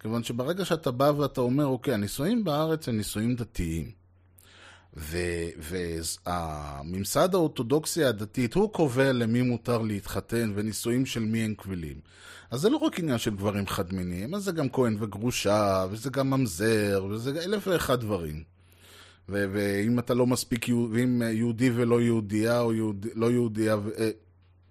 כיוון 0.00 0.24
שברגע 0.24 0.64
שאתה 0.64 0.90
בא 0.90 1.12
ואתה 1.16 1.40
אומר, 1.40 1.66
אוקיי, 1.66 1.94
הנישואים 1.94 2.44
בארץ 2.44 2.88
הם 2.88 2.96
נישואים 2.96 3.36
דתיים. 3.36 3.90
והממסד 6.26 7.34
האורתודוקסיה 7.34 8.08
הדתית, 8.08 8.54
הוא 8.54 8.72
קובע 8.72 9.12
למי 9.12 9.42
מותר 9.42 9.82
להתחתן 9.82 10.52
ונישואים 10.54 11.06
של 11.06 11.20
מי 11.20 11.38
הם 11.38 11.54
קבילים. 11.54 12.00
אז 12.50 12.60
זה 12.60 12.70
לא 12.70 12.76
רק 12.76 12.98
עניין 12.98 13.18
של 13.18 13.36
גברים 13.36 13.66
חד-מיניים, 13.66 14.34
אז 14.34 14.44
זה 14.44 14.52
גם 14.52 14.68
כהן 14.68 14.96
וגרושה, 15.00 15.86
וזה 15.90 16.10
גם 16.10 16.30
ממזר, 16.30 17.06
וזה 17.10 17.44
אלף 17.44 17.66
ואחד 17.66 18.00
דברים. 18.00 18.42
ו- 19.28 19.44
ואם 19.52 19.98
אתה 19.98 20.14
לא 20.14 20.26
מספיק, 20.26 20.66
ואם 20.92 21.22
יהודי 21.22 21.70
ולא 21.74 22.00
יהודייה, 22.00 22.60
או 22.60 22.74
יהוד, 22.74 23.06
לא 23.14 23.30
יהודייה, 23.30 23.76
ו- 23.76 23.90
אה, 23.98 24.10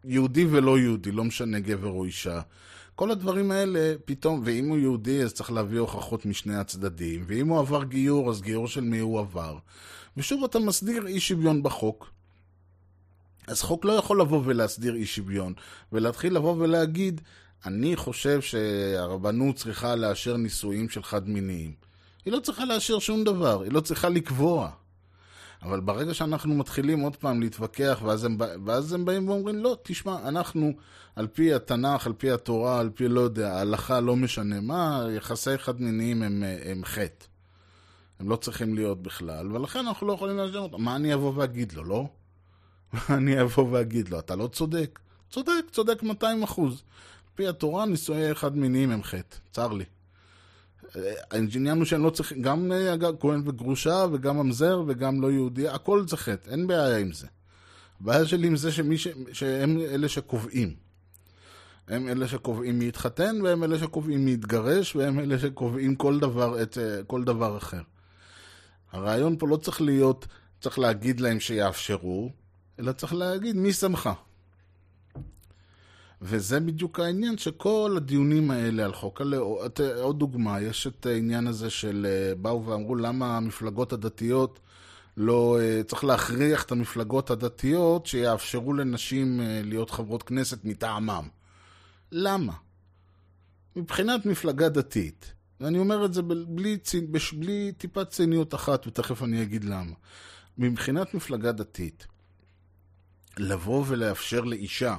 יהודי 0.04 0.46
ולא 0.46 0.80
יהודי, 0.80 1.12
לא 1.12 1.24
משנה 1.24 1.60
גבר 1.60 1.90
או 1.90 2.06
אישה. 2.06 2.42
כל 2.96 3.12
הדברים 3.12 3.52
האלה, 3.52 3.94
פתאום, 4.06 4.42
ואם 4.46 4.70
הוא 4.70 4.78
יהודי, 4.78 5.24
אז 5.24 5.34
צריך 5.34 5.52
להביא 5.52 5.80
הוכחות 5.80 6.26
משני 6.26 6.56
הצדדים, 6.56 7.24
ואם 7.28 7.48
הוא 7.48 7.60
עבר 7.60 7.84
גיור, 7.84 8.30
אז 8.30 8.42
גיור 8.42 8.68
של 8.68 8.82
מי 8.82 9.00
הוא 9.00 9.20
עבר. 9.20 9.58
ושוב 10.18 10.44
אתה 10.44 10.60
מסדיר 10.60 11.08
אי 11.08 11.20
שוויון 11.20 11.64
בחוק. 11.64 12.10
אז 13.48 13.62
חוק 13.62 13.86
לא 13.86 13.94
יכול 13.94 14.22
לבוא 14.22 14.42
ולהסדיר 14.46 14.96
אי 14.96 15.06
שוויון, 15.06 15.54
ולהתחיל 15.92 16.36
לבוא 16.36 16.56
ולהגיד, 16.60 17.22
אני 17.66 17.96
חושב 17.96 18.42
שהרבנות 18.42 19.56
צריכה 19.56 19.96
לאשר 19.96 20.38
נישואים 20.38 20.90
של 20.90 21.04
חד 21.04 21.30
מיניים. 21.30 21.74
היא 22.26 22.34
לא 22.34 22.40
צריכה 22.40 22.66
לאשר 22.66 23.00
שום 23.00 23.24
דבר, 23.24 23.62
היא 23.62 23.72
לא 23.72 23.80
צריכה 23.80 24.10
לקבוע. 24.10 24.70
אבל 25.62 25.80
ברגע 25.80 26.14
שאנחנו 26.14 26.56
מתחילים 26.56 27.00
עוד 27.00 27.16
פעם 27.16 27.42
להתווכח, 27.42 28.00
ואז 28.04 28.24
הם, 28.24 28.38
ואז 28.66 28.94
הם 28.94 29.06
באים 29.06 29.30
ואומרים, 29.30 29.56
לא, 29.56 29.78
תשמע, 29.84 30.28
אנחנו, 30.28 30.74
על 31.16 31.28
פי 31.28 31.54
התנ"ך, 31.54 32.08
על 32.08 32.14
פי 32.14 32.32
התורה, 32.32 32.80
על 32.80 32.90
פי, 32.90 33.08
לא 33.08 33.22
יודע, 33.22 33.54
ההלכה, 33.54 34.00
לא 34.00 34.16
משנה 34.16 34.62
מה, 34.62 35.06
יחסי 35.16 35.58
חד 35.58 35.82
מיניים 35.82 36.24
הם, 36.24 36.44
הם 36.66 36.86
חטא. 36.86 37.26
הם 38.20 38.30
לא 38.30 38.36
צריכים 38.36 38.76
להיות 38.76 39.02
בכלל, 39.02 39.56
ולכן 39.56 39.80
אנחנו 39.80 40.08
לא 40.08 40.14
יכולים 40.14 40.38
לאשר 40.38 40.60
אותם. 40.60 40.82
מה 40.82 40.96
אני 40.96 41.14
אבוא 41.14 41.34
ואגיד 41.36 41.74
לו, 41.74 41.84
לא? 41.84 42.08
מה 42.94 43.02
אני 43.10 43.42
אבוא 43.42 43.68
ואגיד 43.72 44.10
לו, 44.10 44.20
אתה 44.20 44.36
לא 44.36 44.48
צודק? 44.48 45.00
צודק, 45.30 45.52
צודק 45.72 46.04
200 46.04 46.44
אחוז. 46.44 46.84
פי 47.38 47.48
התורה, 47.48 47.86
נישואי 47.86 48.36
חד 48.36 48.58
מיניים 48.58 48.92
הם 48.92 49.04
חטא, 49.04 49.38
צר 49.52 49.74
לי. 49.74 49.84
העניין 51.32 51.78
הוא 51.78 51.86
שהם 51.86 52.04
לא 52.04 52.10
צריכים, 52.10 52.42
גם 52.42 52.72
אגב, 52.72 53.14
כהן 53.20 53.42
וגרושה, 53.46 54.06
וגם 54.12 54.38
ממזר, 54.38 54.84
וגם 54.88 55.22
לא 55.22 55.32
יהודי, 55.32 55.68
הכל 55.68 56.08
זה 56.08 56.18
חטא, 56.18 56.50
אין 56.50 56.68
בעיה 56.68 56.98
עם 56.98 57.12
זה. 57.12 57.28
הבעיה 58.02 58.26
שלי 58.26 58.48
עם 58.48 58.56
זה 58.56 58.72
שמי 58.72 58.98
ש... 58.98 59.08
שהם 59.34 59.80
אלה 59.80 60.10
שקובעים. 60.10 60.76
הם 61.88 62.08
אלה 62.08 62.28
שקובעים 62.28 62.80
מי 62.80 62.86
יתחתן, 62.86 63.42
והם 63.44 63.64
אלה 63.64 63.80
שקובעים 63.80 64.26
מי 64.26 64.32
יתגרש, 64.32 64.96
והם 64.96 65.20
אלה 65.20 65.40
שקובעים 65.40 65.96
כל 65.96 66.20
דבר, 66.20 66.62
את, 66.62 66.78
כל 67.08 67.24
דבר 67.24 67.58
אחר. 67.58 67.82
הרעיון 68.92 69.38
פה 69.38 69.48
לא 69.48 69.58
צריך 69.58 69.82
להיות, 69.82 70.28
צריך 70.62 70.80
להגיד 70.80 71.20
להם 71.20 71.40
שיאפשרו, 71.40 72.32
אלא 72.80 72.92
צריך 72.92 73.14
להגיד 73.14 73.56
מי 73.56 73.74
שמך. 73.74 74.10
וזה 76.22 76.60
בדיוק 76.60 77.00
העניין 77.00 77.38
שכל 77.38 77.94
הדיונים 77.98 78.52
האלה 78.52 78.86
על 78.86 78.94
חוק 78.94 79.22
הלאום, 79.22 79.58
עוד 80.02 80.20
דוגמה, 80.20 80.62
יש 80.62 80.88
את 80.88 81.06
העניין 81.06 81.48
הזה 81.48 81.70
של 81.70 82.08
אה, 82.10 82.36
באו 82.36 82.66
ואמרו 82.66 82.96
למה 82.96 83.38
המפלגות 83.38 83.94
הדתיות 83.94 84.60
לא, 85.18 85.58
אה, 85.62 85.82
צריך 85.84 86.04
להכריח 86.04 86.64
את 86.64 86.72
המפלגות 86.72 87.30
הדתיות 87.30 88.06
שיאפשרו 88.06 88.74
לנשים 88.74 89.42
אה, 89.42 89.62
להיות 89.64 89.90
חברות 89.90 90.24
כנסת 90.24 90.66
מטעמם. 90.66 91.28
למה? 92.12 92.54
מבחינת 93.76 94.26
מפלגה 94.26 94.70
דתית, 94.70 95.34
ואני 95.60 95.80
אומר 95.80 96.06
את 96.06 96.14
זה 96.14 96.22
בלי, 96.22 96.78
בש- 97.12 97.34
בלי 97.34 97.72
טיפת 97.78 98.10
ציניות 98.10 98.56
אחת, 98.56 98.88
ותכף 98.88 99.24
אני 99.24 99.42
אגיד 99.42 99.64
למה. 99.64 99.94
מבחינת 100.58 101.14
מפלגה 101.14 101.52
דתית, 101.52 102.08
לבוא 103.38 103.84
ולאפשר 103.88 104.42
לאישה 104.42 104.98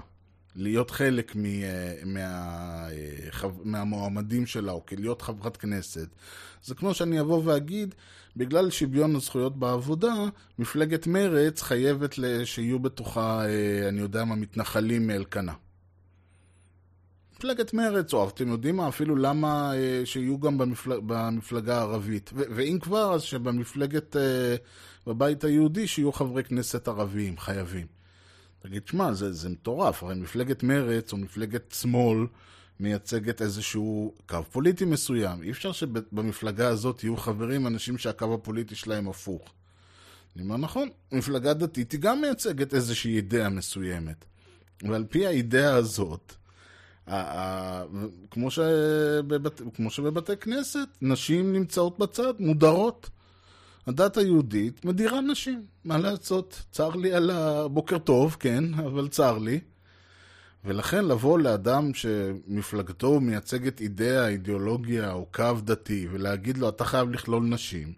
להיות 0.56 0.90
חלק 0.90 1.36
מ, 1.36 1.44
אה, 1.44 1.94
מה, 2.04 2.88
אה, 2.90 3.48
מהמועמדים 3.64 4.46
שלה, 4.46 4.72
או 4.72 4.84
להיות 4.98 5.22
חברת 5.22 5.56
כנסת, 5.56 6.08
זה 6.64 6.74
כמו 6.74 6.94
שאני 6.94 7.20
אבוא 7.20 7.42
ואגיד, 7.44 7.94
בגלל 8.36 8.70
שוויון 8.70 9.16
הזכויות 9.16 9.58
בעבודה, 9.58 10.14
מפלגת 10.58 11.06
מרץ 11.06 11.62
חייבת 11.62 12.14
שיהיו 12.44 12.78
בתוכה, 12.78 13.46
אה, 13.46 13.88
אני 13.88 14.00
יודע 14.00 14.24
מה, 14.24 14.34
מתנחלים 14.34 15.06
מאלקנה. 15.06 15.52
מפלגת 17.36 17.74
מרץ, 17.74 18.14
או 18.14 18.28
אתם 18.28 18.48
יודעים 18.48 18.76
מה, 18.76 18.88
אפילו 18.88 19.16
למה 19.16 19.72
שיהיו 20.04 20.40
גם 20.40 20.58
במפלג, 20.58 20.98
במפלגה 21.06 21.78
הערבית. 21.78 22.30
ו- 22.34 22.42
ואם 22.54 22.78
כבר, 22.80 23.14
אז 23.14 23.22
שבמפלגת, 23.22 24.16
בבית 25.06 25.44
היהודי, 25.44 25.86
שיהיו 25.86 26.12
חברי 26.12 26.44
כנסת 26.44 26.88
ערביים, 26.88 27.38
חייבים. 27.38 27.97
תגיד, 28.60 28.86
שמע, 28.86 29.12
זה, 29.12 29.32
זה 29.32 29.48
מטורף, 29.48 30.02
הרי 30.02 30.14
מפלגת 30.14 30.62
מרץ 30.62 31.12
או 31.12 31.16
מפלגת 31.16 31.72
שמאל 31.72 32.26
מייצגת 32.80 33.42
איזשהו 33.42 34.14
קו 34.28 34.38
פוליטי 34.50 34.84
מסוים. 34.84 35.42
אי 35.42 35.50
אפשר 35.50 35.72
שבמפלגה 35.72 36.68
הזאת 36.68 37.04
יהיו 37.04 37.16
חברים 37.16 37.66
אנשים 37.66 37.98
שהקו 37.98 38.34
הפוליטי 38.34 38.74
שלהם 38.74 39.08
הפוך. 39.08 39.42
אני 40.36 40.44
אומר, 40.44 40.56
נכון, 40.56 40.88
מפלגה 41.12 41.54
דתית 41.54 41.92
היא 41.92 42.00
גם 42.00 42.20
מייצגת 42.20 42.74
איזושהי 42.74 43.16
אידאה 43.16 43.48
מסוימת. 43.48 44.24
ועל 44.82 45.04
פי 45.04 45.26
האידאה 45.26 45.74
הזאת, 45.74 46.34
כמו, 48.30 48.50
שבבת, 48.50 49.60
כמו 49.74 49.90
שבבתי 49.90 50.36
כנסת, 50.36 50.88
נשים 51.02 51.52
נמצאות 51.52 51.98
בצד, 51.98 52.34
מודרות. 52.38 53.10
הדת 53.88 54.16
היהודית 54.16 54.84
מדירה 54.84 55.20
נשים, 55.20 55.62
מה 55.84 55.98
לעשות? 55.98 56.62
צר 56.70 56.88
לי 56.88 57.12
על 57.12 57.30
הבוקר 57.30 57.98
טוב, 57.98 58.36
כן, 58.40 58.74
אבל 58.74 59.08
צר 59.08 59.38
לי. 59.38 59.60
ולכן 60.64 61.04
לבוא 61.04 61.38
לאדם 61.38 61.94
שמפלגתו 61.94 63.20
מייצגת 63.20 63.80
אידאה, 63.80 64.28
אידיאולוגיה 64.28 65.12
או 65.12 65.26
קו 65.32 65.54
דתי, 65.64 66.08
ולהגיד 66.12 66.58
לו, 66.58 66.68
אתה 66.68 66.84
חייב 66.84 67.10
לכלול 67.10 67.42
נשים, 67.42 67.92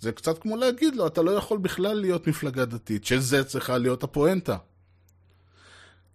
זה 0.00 0.12
קצת 0.12 0.38
כמו 0.38 0.56
להגיד 0.56 0.96
לו, 0.96 1.06
אתה 1.06 1.22
לא 1.22 1.30
יכול 1.30 1.58
בכלל 1.58 2.00
להיות 2.00 2.26
מפלגה 2.26 2.64
דתית, 2.64 3.04
שזה 3.04 3.44
צריכה 3.44 3.78
להיות 3.78 4.02
הפואנטה. 4.02 4.56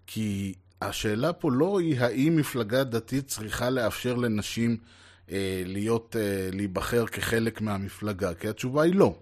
כי 0.08 0.54
השאלה 0.82 1.34
פה 1.34 1.52
לא 1.52 1.80
היא 1.80 2.00
האם 2.00 2.36
מפלגה 2.36 2.84
דתית 2.84 3.28
צריכה 3.28 3.70
לאפשר 3.70 4.16
לנשים 4.16 4.78
להיות, 5.66 6.16
אה, 6.20 6.50
להיבחר 6.54 7.06
כחלק 7.06 7.62
מהמפלגה, 7.62 8.34
כי 8.34 8.50
התשובה 8.50 8.84
היא 8.84 8.96
לא. 8.96 9.16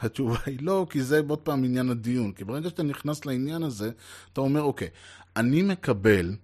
התשובה 0.00 0.38
היא 0.46 0.58
לא, 0.60 0.86
כי 0.90 1.02
זה 1.02 1.20
עוד 1.28 1.38
פעם 1.38 1.64
עניין 1.64 1.90
הדיון. 1.90 2.32
כי 2.32 2.44
ברגע 2.44 2.68
שאתה 2.68 2.82
נכנס 2.82 3.24
לעניין 3.24 3.62
הזה, 3.62 3.90
אתה 4.32 4.40
אומר, 4.40 4.62
אוקיי, 4.62 4.88
אני 5.36 5.62
מקבל 5.62 6.34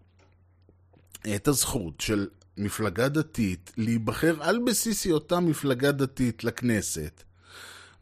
את 1.36 1.48
הזכות 1.48 2.00
של 2.00 2.28
מפלגה 2.56 3.08
דתית 3.08 3.72
להיבחר 3.76 4.36
על 4.40 4.58
בסיס 4.66 5.04
היותה 5.04 5.40
מפלגה 5.40 5.92
דתית 5.92 6.44
לכנסת, 6.44 7.22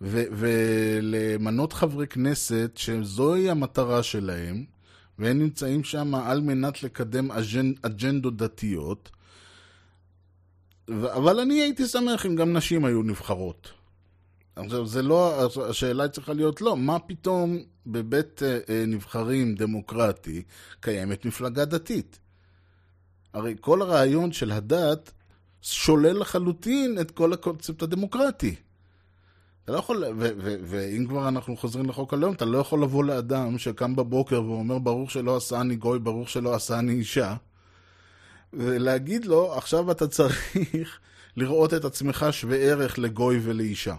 ו- 0.00 0.24
ולמנות 0.32 1.72
חברי 1.72 2.06
כנסת 2.06 2.70
שזוהי 2.74 3.50
המטרה 3.50 4.02
שלהם, 4.02 4.64
והם 5.18 5.38
נמצאים 5.38 5.84
שם 5.84 6.14
על 6.14 6.40
מנת 6.40 6.82
לקדם 6.82 7.30
אג'נ- 7.30 7.78
אג'נדות 7.82 8.36
דתיות, 8.36 9.10
אבל 10.90 11.40
אני 11.40 11.54
הייתי 11.54 11.86
שמח 11.86 12.26
אם 12.26 12.36
גם 12.36 12.56
נשים 12.56 12.84
היו 12.84 13.02
נבחרות. 13.02 13.68
עכשיו, 14.56 14.86
זה 14.86 15.02
לא, 15.02 15.48
השאלה 15.68 16.08
צריכה 16.08 16.32
להיות 16.32 16.60
לא, 16.60 16.76
מה 16.76 16.98
פתאום 16.98 17.58
בבית 17.86 18.42
אה, 18.42 18.58
אה, 18.68 18.84
נבחרים 18.86 19.54
דמוקרטי 19.54 20.42
קיימת 20.80 21.24
מפלגה 21.24 21.64
דתית? 21.64 22.18
הרי 23.34 23.54
כל 23.60 23.82
הרעיון 23.82 24.32
של 24.32 24.50
הדת 24.50 25.12
שולל 25.62 26.20
לחלוטין 26.20 26.98
את 27.00 27.10
כל 27.10 27.32
הקונספט 27.32 27.82
הדמוקרטי. 27.82 28.54
אתה 29.64 29.72
לא 29.72 29.78
יכול, 29.78 30.04
ואם 30.40 31.06
כבר 31.08 31.28
אנחנו 31.28 31.56
חוזרים 31.56 31.88
לחוק 31.88 32.14
הלאום, 32.14 32.34
אתה 32.34 32.44
לא 32.44 32.58
יכול 32.58 32.82
לבוא 32.82 33.04
לאדם 33.04 33.58
שקם 33.58 33.96
בבוקר 33.96 34.42
ואומר 34.42 34.78
ברוך 34.78 35.10
שלא 35.10 35.36
עשני 35.36 35.76
גוי, 35.76 35.98
ברוך 35.98 36.30
שלא 36.30 36.54
עשני 36.54 36.92
אישה, 36.92 37.34
ולהגיד 38.52 39.24
לו, 39.24 39.54
עכשיו 39.54 39.90
אתה 39.90 40.08
צריך 40.08 41.00
לראות 41.36 41.74
את 41.74 41.84
עצמך 41.84 42.26
שווה 42.30 42.56
ערך 42.56 42.98
לגוי 42.98 43.40
ולאישה. 43.42 43.94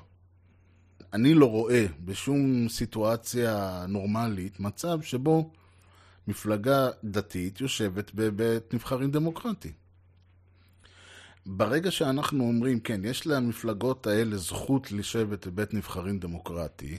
אני 1.14 1.34
לא 1.34 1.46
רואה 1.46 1.86
בשום 2.06 2.70
סיטואציה 2.70 3.86
נורמלית 3.88 4.60
מצב 4.60 5.02
שבו 5.02 5.52
מפלגה 6.28 6.90
דתית 7.04 7.62
יושבת 7.62 8.12
בבית 8.14 8.74
נבחרים 8.74 9.12
דמוקרטי. 9.12 9.72
ברגע 11.46 11.92
שאנחנו 11.92 12.44
אומרים, 12.44 12.80
כן, 12.80 13.02
יש 13.04 13.28
למפלגות 13.28 14.08
האלה 14.08 14.38
זכות 14.38 14.92
לשבת 14.92 15.48
בבית 15.48 15.74
נבחרים 15.74 16.20
דמוקרטי, 16.20 16.98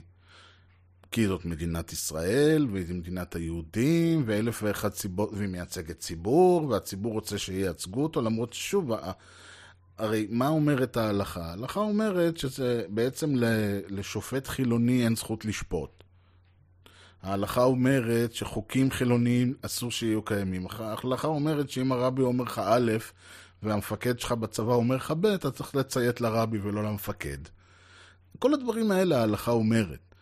כי 1.13 1.27
זאת 1.27 1.45
מדינת 1.45 1.93
ישראל, 1.93 2.67
והיא 2.71 2.95
מדינת 2.95 3.35
היהודים, 3.35 4.23
ואלף 4.25 4.63
ואחת 4.63 4.95
סיבות, 4.95 5.29
והיא 5.33 5.49
מייצגת 5.49 5.99
ציבור, 5.99 6.67
והציבור 6.69 7.13
רוצה 7.13 7.37
שייצגו 7.37 8.03
אותו, 8.03 8.21
למרות 8.21 8.53
ששוב, 8.53 8.91
הרי 9.97 10.27
מה 10.29 10.47
אומרת 10.47 10.97
ההלכה? 10.97 11.45
ההלכה 11.45 11.79
אומרת 11.79 12.37
שזה 12.37 12.85
בעצם 12.89 13.33
לשופט 13.87 14.47
חילוני 14.47 15.03
אין 15.03 15.15
זכות 15.15 15.45
לשפוט. 15.45 16.03
ההלכה 17.23 17.63
אומרת 17.63 18.33
שחוקים 18.33 18.91
חילוניים 18.91 19.53
אסור 19.61 19.91
שיהיו 19.91 20.21
קיימים. 20.21 20.67
ההלכה 20.79 21.27
אומרת 21.27 21.69
שאם 21.69 21.91
הרבי 21.91 22.21
אומר 22.21 22.43
לך 22.43 22.61
א' 22.65 22.91
והמפקד 23.63 24.19
שלך 24.19 24.31
בצבא 24.31 24.73
אומר 24.73 24.95
לך 24.95 25.11
ב', 25.11 25.25
אתה 25.25 25.51
צריך 25.51 25.75
לציית 25.75 26.21
לרבי 26.21 26.57
ולא 26.57 26.83
למפקד. 26.83 27.37
כל 28.39 28.53
הדברים 28.53 28.91
האלה 28.91 29.19
ההלכה 29.19 29.51
אומרת. 29.51 30.12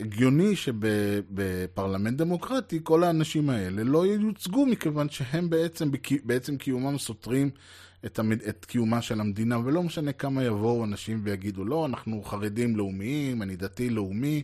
הגיוני 0.00 0.56
שבפרלמנט 0.56 2.18
דמוקרטי 2.18 2.80
כל 2.82 3.04
האנשים 3.04 3.50
האלה 3.50 3.84
לא 3.84 4.06
ייוצגו 4.06 4.66
מכיוון 4.66 5.08
שהם 5.08 5.50
בעצם, 5.50 5.90
בעצם 6.24 6.56
קיומם 6.56 6.98
סותרים 6.98 7.50
את, 8.06 8.18
המד... 8.18 8.42
את 8.42 8.64
קיומה 8.64 9.02
של 9.02 9.20
המדינה, 9.20 9.58
ולא 9.58 9.82
משנה 9.82 10.12
כמה 10.12 10.44
יבואו 10.44 10.84
אנשים 10.84 11.20
ויגידו, 11.24 11.64
לא, 11.64 11.86
אנחנו 11.86 12.22
חרדים 12.22 12.76
לאומיים, 12.76 13.42
אני 13.42 13.56
דתי 13.56 13.90
לאומי. 13.90 14.42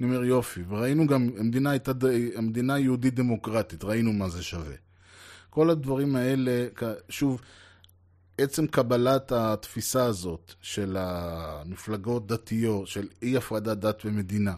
אני 0.00 0.08
אומר, 0.08 0.24
יופי, 0.24 0.60
וראינו 0.68 1.06
גם, 1.06 1.30
המדינה 1.38 1.70
הייתה, 1.70 1.92
המדינה 2.36 2.78
יהודית 2.78 3.14
דמוקרטית, 3.14 3.84
ראינו 3.84 4.12
מה 4.12 4.28
זה 4.28 4.42
שווה. 4.42 4.74
כל 5.50 5.70
הדברים 5.70 6.16
האלה, 6.16 6.66
שוב, 7.08 7.40
עצם 8.38 8.66
קבלת 8.66 9.32
התפיסה 9.32 10.04
הזאת 10.04 10.54
של 10.60 10.96
המפלגות 11.00 12.26
דתיות, 12.26 12.86
של 12.86 13.08
אי 13.22 13.36
הפרדת 13.36 13.78
דת 13.78 14.02
ומדינה, 14.04 14.54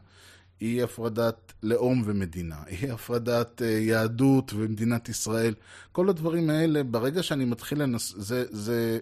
אי 0.61 0.83
הפרדת 0.83 1.53
לאום 1.62 2.03
ומדינה, 2.05 2.57
אי 2.66 2.90
הפרדת 2.90 3.61
יהדות 3.64 4.53
ומדינת 4.57 5.09
ישראל, 5.09 5.55
כל 5.92 6.09
הדברים 6.09 6.51
האלה, 6.51 6.83
ברגע 6.83 7.23
שאני 7.23 7.44
מתחיל 7.44 7.83
לנס... 7.83 8.14
זה, 8.16 8.44
זה... 8.51 8.99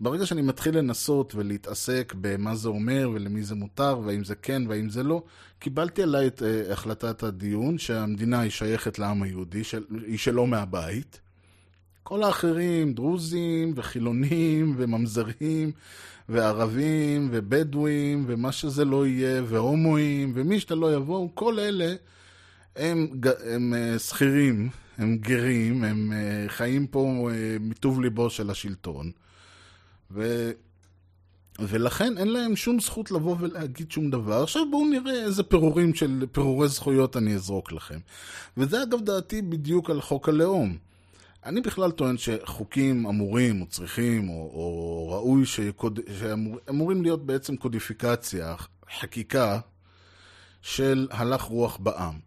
ברגע 0.00 0.26
שאני 0.26 0.42
מתחיל 0.42 0.78
לנסות 0.78 1.34
ולהתעסק 1.34 2.14
במה 2.20 2.56
זה 2.56 2.68
אומר 2.68 3.10
ולמי 3.14 3.42
זה 3.42 3.54
מותר 3.54 4.00
והאם 4.04 4.24
זה 4.24 4.34
כן 4.34 4.62
והאם 4.68 4.90
זה 4.90 5.02
לא, 5.02 5.22
קיבלתי 5.58 6.02
עליי 6.02 6.26
את 6.26 6.42
uh, 6.42 6.72
החלטת 6.72 7.22
הדיון 7.22 7.78
שהמדינה 7.78 8.40
היא 8.40 8.50
שייכת 8.50 8.98
לעם 8.98 9.22
היהודי, 9.22 9.64
של... 9.64 9.84
היא 10.06 10.18
שלו 10.18 10.46
מהבית. 10.46 11.20
כל 12.04 12.22
האחרים, 12.22 12.92
דרוזים 12.92 13.72
וחילונים 13.76 14.74
וממזרים 14.76 15.72
וערבים 16.28 17.28
ובדואים 17.32 18.24
ומה 18.26 18.52
שזה 18.52 18.84
לא 18.84 19.06
יהיה 19.06 19.42
והומואים 19.46 20.32
ומי 20.34 20.60
שאתה 20.60 20.74
לא 20.74 20.94
יבואו, 20.94 21.30
כל 21.34 21.58
אלה 21.58 21.94
הם, 22.76 23.06
הם 23.46 23.74
שכירים, 23.98 24.68
הם 24.98 25.16
גרים, 25.16 25.84
הם 25.84 26.12
חיים 26.48 26.86
פה 26.86 27.28
מטוב 27.60 28.00
ליבו 28.00 28.30
של 28.30 28.50
השלטון. 28.50 29.10
ו... 30.10 30.50
ולכן 31.58 32.18
אין 32.18 32.28
להם 32.28 32.56
שום 32.56 32.80
זכות 32.80 33.10
לבוא 33.10 33.36
ולהגיד 33.40 33.90
שום 33.90 34.10
דבר. 34.10 34.42
עכשיו 34.42 34.62
בואו 34.70 34.88
נראה 34.88 35.24
איזה 35.24 35.42
פירורים 35.42 35.94
של 35.94 36.24
פירורי 36.32 36.68
זכויות 36.68 37.16
אני 37.16 37.34
אזרוק 37.34 37.72
לכם. 37.72 37.98
וזה 38.56 38.82
אגב 38.82 39.00
דעתי 39.00 39.42
בדיוק 39.42 39.90
על 39.90 40.00
חוק 40.00 40.28
הלאום. 40.28 40.76
אני 41.44 41.60
בכלל 41.60 41.90
טוען 41.90 42.16
שחוקים 42.18 43.06
אמורים 43.06 43.60
או 43.60 43.66
צריכים 43.66 44.28
או, 44.28 44.34
או 44.34 45.08
ראוי 45.10 45.46
שקוד... 45.46 46.00
שאמורים 46.18 47.02
להיות 47.02 47.26
בעצם 47.26 47.56
קודיפיקציה, 47.56 48.54
חקיקה 49.00 49.60
של 50.62 51.08
הלך 51.10 51.42
רוח 51.42 51.76
בעם, 51.76 52.18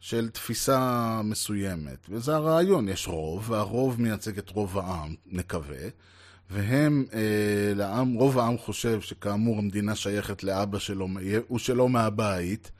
של 0.00 0.28
תפיסה 0.28 1.20
מסוימת. 1.24 2.06
וזה 2.08 2.34
הרעיון, 2.34 2.88
יש 2.88 3.08
רוב, 3.08 3.50
והרוב 3.50 4.00
מייצג 4.00 4.38
את 4.38 4.50
רוב 4.50 4.78
העם, 4.78 5.14
נקווה. 5.26 5.88
והם, 6.50 7.04
אה, 7.12 7.72
לעם, 7.74 8.14
רוב 8.14 8.38
העם 8.38 8.58
חושב 8.58 9.00
שכאמור 9.00 9.58
המדינה 9.58 9.94
שייכת 9.94 10.44
לאבא 10.44 10.78
שלו, 10.78 11.08
הוא 11.48 11.58
שלו 11.58 11.88
מהבית, 11.88 12.70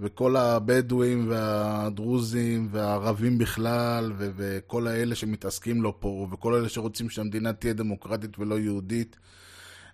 וכל 0.00 0.36
הבדואים 0.36 1.26
והדרוזים 1.28 2.68
והערבים 2.70 3.38
בכלל, 3.38 4.12
ו- 4.16 4.30
וכל 4.36 4.86
האלה 4.86 5.14
שמתעסקים 5.14 5.82
לו 5.82 6.00
פה, 6.00 6.28
וכל 6.32 6.54
אלה 6.54 6.68
שרוצים 6.68 7.10
שהמדינה 7.10 7.52
תהיה 7.52 7.72
דמוקרטית 7.72 8.38
ולא 8.38 8.58
יהודית, 8.58 9.16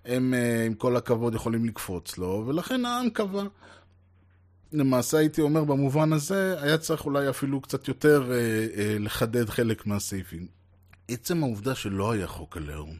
הם 0.04 0.34
אה, 0.34 0.64
עם 0.66 0.74
כל 0.74 0.96
הכבוד 0.96 1.34
יכולים 1.34 1.64
לקפוץ 1.64 2.18
לו, 2.18 2.44
ולכן 2.46 2.84
העם 2.84 3.10
קבע. 3.10 3.42
למעשה 4.72 5.18
הייתי 5.18 5.40
אומר 5.40 5.64
במובן 5.64 6.12
הזה, 6.12 6.56
היה 6.62 6.78
צריך 6.78 7.04
אולי 7.04 7.30
אפילו 7.30 7.60
קצת 7.60 7.88
יותר 7.88 8.32
אה, 8.32 8.36
אה, 8.76 8.96
לחדד 8.98 9.50
חלק 9.50 9.86
מהסעיפים. 9.86 10.46
עצם 11.08 11.42
העובדה 11.42 11.74
שלא 11.74 12.12
היה 12.12 12.26
חוק 12.26 12.56
הלאום, 12.56 12.96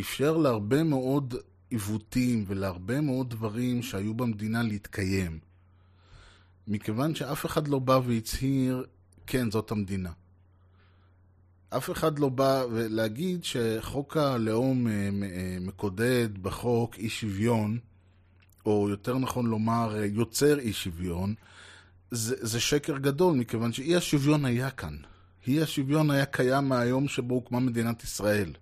אפשר 0.00 0.36
להרבה 0.36 0.82
מאוד 0.82 1.34
עיוותים 1.70 2.44
ולהרבה 2.46 3.00
מאוד 3.00 3.30
דברים 3.30 3.82
שהיו 3.82 4.14
במדינה 4.14 4.62
להתקיים. 4.62 5.38
מכיוון 6.66 7.14
שאף 7.14 7.46
אחד 7.46 7.68
לא 7.68 7.78
בא 7.78 8.00
והצהיר, 8.06 8.86
כן, 9.26 9.50
זאת 9.50 9.70
המדינה. 9.70 10.10
אף 11.70 11.90
אחד 11.90 12.18
לא 12.18 12.28
בא 12.28 12.64
להגיד 12.70 13.44
שחוק 13.44 14.16
הלאום 14.16 14.86
מקודד 15.60 16.38
בחוק 16.42 16.98
אי 16.98 17.08
שוויון, 17.08 17.78
או 18.66 18.88
יותר 18.90 19.18
נכון 19.18 19.46
לומר, 19.46 19.96
יוצר 20.04 20.58
אי 20.58 20.72
שוויון, 20.72 21.34
זה, 22.10 22.36
זה 22.40 22.60
שקר 22.60 22.98
גדול, 22.98 23.36
מכיוון 23.36 23.72
שאי 23.72 23.96
השוויון 23.96 24.44
היה 24.44 24.70
כאן. 24.70 24.96
אי 25.46 25.62
השוויון 25.62 26.10
היה 26.10 26.26
קיים 26.26 26.68
מהיום 26.68 27.08
שבו 27.08 27.34
הוקמה 27.34 27.60
מדינת 27.60 28.04
ישראל. 28.04 28.52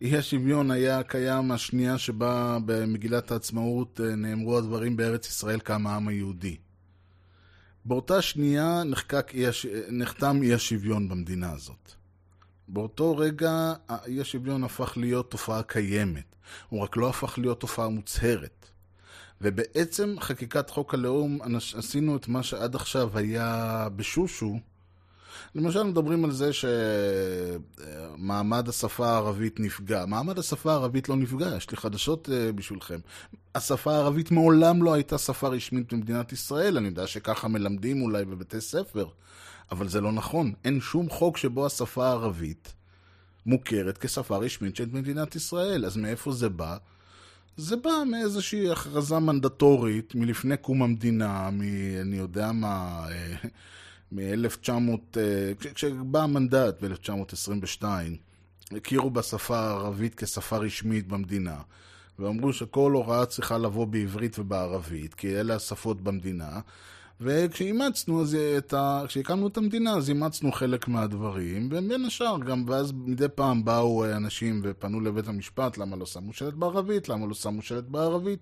אי 0.00 0.16
השוויון 0.16 0.70
היה 0.70 1.02
קיים 1.02 1.50
השנייה 1.50 1.98
שבה 1.98 2.58
במגילת 2.66 3.30
העצמאות 3.30 4.00
נאמרו 4.16 4.58
הדברים 4.58 4.96
בארץ 4.96 5.28
ישראל 5.28 5.60
קם 5.60 5.86
העם 5.86 6.08
היהודי. 6.08 6.56
באותה 7.84 8.22
שנייה 8.22 8.84
נחקק 8.84 9.30
אי 9.34 9.46
הש... 9.46 9.66
נחתם 9.88 10.42
אי 10.42 10.54
השוויון 10.54 11.08
במדינה 11.08 11.52
הזאת. 11.52 11.92
באותו 12.68 13.16
רגע 13.16 13.74
האי 13.88 14.20
השוויון 14.20 14.64
הפך 14.64 14.92
להיות 14.96 15.30
תופעה 15.30 15.62
קיימת. 15.62 16.36
הוא 16.68 16.80
רק 16.80 16.96
לא 16.96 17.08
הפך 17.08 17.38
להיות 17.38 17.60
תופעה 17.60 17.88
מוצהרת. 17.88 18.70
ובעצם 19.40 20.14
חקיקת 20.20 20.70
חוק 20.70 20.94
הלאום, 20.94 21.38
עשינו 21.76 22.16
את 22.16 22.28
מה 22.28 22.42
שעד 22.42 22.74
עכשיו 22.74 23.18
היה 23.18 23.88
בשושו. 23.96 24.58
למשל 25.54 25.82
מדברים 25.82 26.24
על 26.24 26.30
זה 26.30 26.50
שמעמד 28.16 28.68
השפה 28.68 29.08
הערבית 29.08 29.60
נפגע. 29.60 30.06
מעמד 30.06 30.38
השפה 30.38 30.72
הערבית 30.72 31.08
לא 31.08 31.16
נפגע, 31.16 31.56
יש 31.56 31.70
לי 31.70 31.76
חדשות 31.76 32.28
אה, 32.32 32.52
בשבילכם. 32.52 32.98
השפה 33.54 33.92
הערבית 33.92 34.30
מעולם 34.30 34.82
לא 34.82 34.94
הייתה 34.94 35.18
שפה 35.18 35.48
רשמית 35.48 35.92
במדינת 35.92 36.32
ישראל, 36.32 36.76
אני 36.76 36.86
יודע 36.88 37.06
שככה 37.06 37.48
מלמדים 37.48 38.02
אולי 38.02 38.24
בבתי 38.24 38.60
ספר, 38.60 39.06
אבל 39.72 39.88
זה 39.88 40.00
לא 40.00 40.12
נכון. 40.12 40.52
אין 40.64 40.80
שום 40.80 41.10
חוק 41.10 41.36
שבו 41.36 41.66
השפה 41.66 42.06
הערבית 42.06 42.74
מוכרת 43.46 43.98
כשפה 43.98 44.36
רשמית 44.36 44.76
של 44.76 44.88
מדינת 44.92 45.36
ישראל. 45.36 45.84
אז 45.84 45.96
מאיפה 45.96 46.32
זה 46.32 46.48
בא? 46.48 46.76
זה 47.56 47.76
בא 47.76 47.90
מאיזושהי 48.10 48.70
הכרזה 48.70 49.18
מנדטורית 49.18 50.14
מלפני 50.14 50.56
קום 50.56 50.82
המדינה, 50.82 51.50
מ... 51.50 51.60
אני 52.00 52.16
יודע 52.16 52.52
מה, 52.52 53.04
אה, 53.10 53.36
מ-1900, 54.12 55.18
כשבא 55.74 56.22
המנדט 56.22 56.84
ב-1922, 56.84 57.84
הכירו 58.76 59.10
בשפה 59.10 59.58
הערבית 59.58 60.14
כשפה 60.14 60.56
רשמית 60.56 61.08
במדינה, 61.08 61.60
ואמרו 62.18 62.52
שכל 62.52 62.92
הוראה 62.92 63.26
צריכה 63.26 63.58
לבוא 63.58 63.84
בעברית 63.84 64.38
ובערבית, 64.38 65.14
כי 65.14 65.40
אלה 65.40 65.54
השפות 65.54 66.00
במדינה. 66.00 66.60
וכשאימצנו, 67.20 68.22
אז 68.22 68.34
את 68.58 68.72
ה... 68.72 69.02
כשהקמנו 69.06 69.48
את 69.48 69.56
המדינה, 69.56 69.92
אז 69.94 70.08
אימצנו 70.08 70.52
חלק 70.52 70.88
מהדברים, 70.88 71.68
ובין 71.72 72.04
השאר 72.04 72.38
גם, 72.38 72.64
ואז 72.66 72.92
מדי 72.92 73.28
פעם 73.34 73.64
באו 73.64 74.04
אה, 74.04 74.16
אנשים 74.16 74.60
ופנו 74.64 75.00
לבית 75.00 75.28
המשפט, 75.28 75.78
למה 75.78 75.96
לא 75.96 76.06
שמו 76.06 76.32
שלט 76.32 76.54
בערבית, 76.54 77.08
למה 77.08 77.26
לא 77.26 77.34
שמו 77.34 77.62
שלט 77.62 77.84
בערבית, 77.84 78.40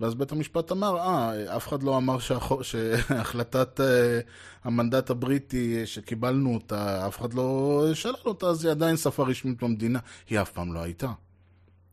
ואז 0.00 0.14
בית 0.14 0.32
המשפט 0.32 0.72
אמר, 0.72 0.98
אה, 0.98 1.56
אף 1.56 1.68
אחד 1.68 1.82
לא 1.82 1.96
אמר 1.96 2.18
שהחו... 2.18 2.64
שהחלטת 2.64 3.80
אה, 3.80 4.20
המנדט 4.64 5.10
הבריטי 5.10 5.86
שקיבלנו 5.86 6.54
אותה, 6.54 7.06
אף 7.06 7.18
אחד 7.20 7.34
לא 7.34 7.84
שלל 7.94 8.14
אותה, 8.24 8.46
אז 8.46 8.64
היא 8.64 8.70
עדיין 8.70 8.96
שפה 8.96 9.24
רשמית 9.26 9.62
במדינה, 9.62 9.98
היא 10.30 10.40
אף 10.40 10.50
פעם 10.50 10.72
לא 10.72 10.82
הייתה. 10.82 11.12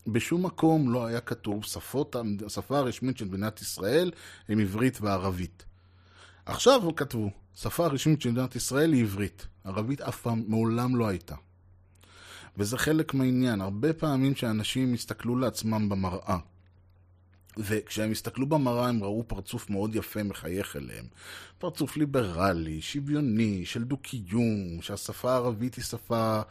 בשום 0.08 0.46
מקום 0.46 0.94
לא 0.94 1.06
היה 1.06 1.20
כתוב 1.20 1.64
שפות, 1.64 2.16
השפה 2.46 2.78
הרשמית 2.78 3.18
של 3.18 3.26
מדינת 3.26 3.62
ישראל 3.62 4.12
הם 4.50 4.60
עברית 4.60 4.98
וערבית. 5.02 5.66
עכשיו 6.46 6.96
כתבו, 6.96 7.30
שפה 7.56 7.86
הרשמית 7.86 8.22
של 8.22 8.32
מדינת 8.32 8.56
ישראל 8.56 8.94
היא 8.94 9.04
עברית. 9.04 9.48
ערבית 9.64 10.02
אף 10.02 10.22
פעם, 10.22 10.44
מעולם 10.48 10.96
לא 10.96 11.08
הייתה. 11.08 11.36
וזה 12.58 12.78
חלק 12.78 13.14
מהעניין. 13.14 13.62
הרבה 13.62 13.94
פעמים 13.94 14.36
שאנשים 14.36 14.94
הסתכלו 14.94 15.36
לעצמם 15.36 15.90
במראה, 15.90 16.38
וכשהם 17.60 18.12
הסתכלו 18.12 18.46
במראה 18.46 18.88
הם 18.88 19.04
ראו 19.04 19.24
פרצוף 19.28 19.70
מאוד 19.70 19.96
יפה 19.96 20.24
מחייך 20.24 20.76
אליהם. 20.76 21.06
פרצוף 21.58 21.98
ליברלי, 21.98 22.82
שוויוני, 22.82 23.66
של 23.66 23.84
דו-קיום, 23.84 24.82
שהשפה 24.82 25.32
הערבית 25.32 25.76
היא 25.76 25.84
שפה, 25.84 26.42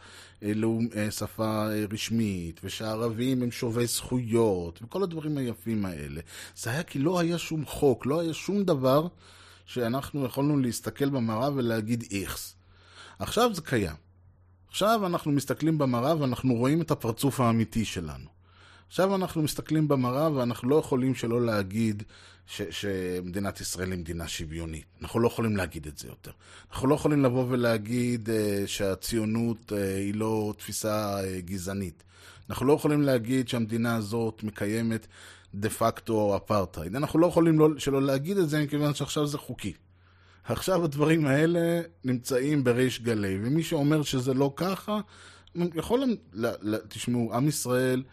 אה, 0.43 0.51
אה, 0.95 1.11
שפה 1.11 1.67
אה, 1.71 1.85
רשמית, 1.91 2.59
ושהערבים 2.63 3.43
הם 3.43 3.51
שווי 3.51 3.87
זכויות, 3.87 4.79
וכל 4.83 5.03
הדברים 5.03 5.37
היפים 5.37 5.85
האלה. 5.85 6.21
זה 6.55 6.71
היה 6.71 6.83
כי 6.83 6.99
לא 6.99 7.19
היה 7.19 7.37
שום 7.37 7.65
חוק, 7.65 8.05
לא 8.05 8.19
היה 8.19 8.33
שום 8.33 8.63
דבר 8.63 9.07
שאנחנו 9.65 10.25
יכולנו 10.25 10.57
להסתכל 10.57 11.09
במראה 11.09 11.49
ולהגיד 11.55 12.03
איכס. 12.11 12.55
עכשיו 13.19 13.53
זה 13.53 13.61
קיים. 13.61 13.95
עכשיו 14.69 15.05
אנחנו 15.05 15.31
מסתכלים 15.31 15.77
במראה 15.77 16.21
ואנחנו 16.21 16.55
רואים 16.55 16.81
את 16.81 16.91
הפרצוף 16.91 17.39
האמיתי 17.39 17.85
שלנו. 17.85 18.36
עכשיו 18.87 19.15
אנחנו 19.15 19.41
מסתכלים 19.41 19.87
במראה 19.87 20.31
ואנחנו 20.31 20.69
לא 20.69 20.75
יכולים 20.75 21.15
שלא 21.15 21.45
להגיד 21.45 22.03
ש- 22.47 22.61
שמדינת 22.69 23.61
ישראל 23.61 23.91
היא 23.91 23.99
מדינה 23.99 24.27
שוויונית. 24.27 24.85
אנחנו 25.01 25.19
לא 25.19 25.27
יכולים 25.27 25.57
להגיד 25.57 25.87
את 25.87 25.97
זה 25.97 26.07
יותר. 26.07 26.31
אנחנו 26.71 26.87
לא 26.87 26.95
יכולים 26.95 27.23
לבוא 27.23 27.45
ולהגיד 27.49 28.29
uh, 28.29 28.31
שהציונות 28.67 29.71
uh, 29.71 29.75
היא 29.75 30.15
לא 30.15 30.53
תפיסה 30.57 31.19
uh, 31.19 31.41
גזענית. 31.41 32.03
אנחנו 32.49 32.65
לא 32.65 32.73
יכולים 32.73 33.01
להגיד 33.01 33.47
שהמדינה 33.47 33.95
הזאת 33.95 34.43
מקיימת 34.43 35.07
דה 35.55 35.69
פקטו 35.69 36.37
אפרטהייד. 36.37 36.95
אנחנו 36.95 37.19
לא 37.19 37.27
יכולים 37.27 37.59
לא, 37.59 37.69
שלא 37.77 38.01
להגיד 38.01 38.37
את 38.37 38.49
זה 38.49 38.63
מכיוון 38.63 38.93
שעכשיו 38.93 39.27
זה 39.27 39.37
חוקי. 39.37 39.73
עכשיו 40.43 40.83
הדברים 40.83 41.25
האלה 41.25 41.81
נמצאים 42.03 42.63
בריש 42.63 43.01
גלי, 43.01 43.39
ומי 43.43 43.63
שאומר 43.63 44.03
שזה 44.03 44.33
לא 44.33 44.53
ככה, 44.55 44.99
יכול... 45.55 46.03
ל- 46.33 46.47
ל- 46.61 46.77
תשמעו, 46.87 47.33
עם 47.33 47.47
ישראל 47.47 48.03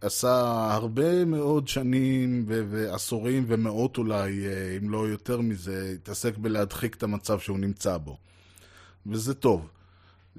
עשה 0.00 0.68
הרבה 0.74 1.24
מאוד 1.24 1.68
שנים 1.68 2.44
ו- 2.48 2.64
ועשורים 2.70 3.44
ומאות 3.48 3.98
אולי, 3.98 4.46
אה, 4.46 4.76
אם 4.78 4.90
לא 4.90 5.08
יותר 5.08 5.40
מזה, 5.40 5.92
התעסק 5.94 6.38
בלהדחיק 6.38 6.94
את 6.94 7.02
המצב 7.02 7.38
שהוא 7.38 7.58
נמצא 7.58 7.96
בו. 7.96 8.16
וזה 9.06 9.34
טוב. 9.34 9.68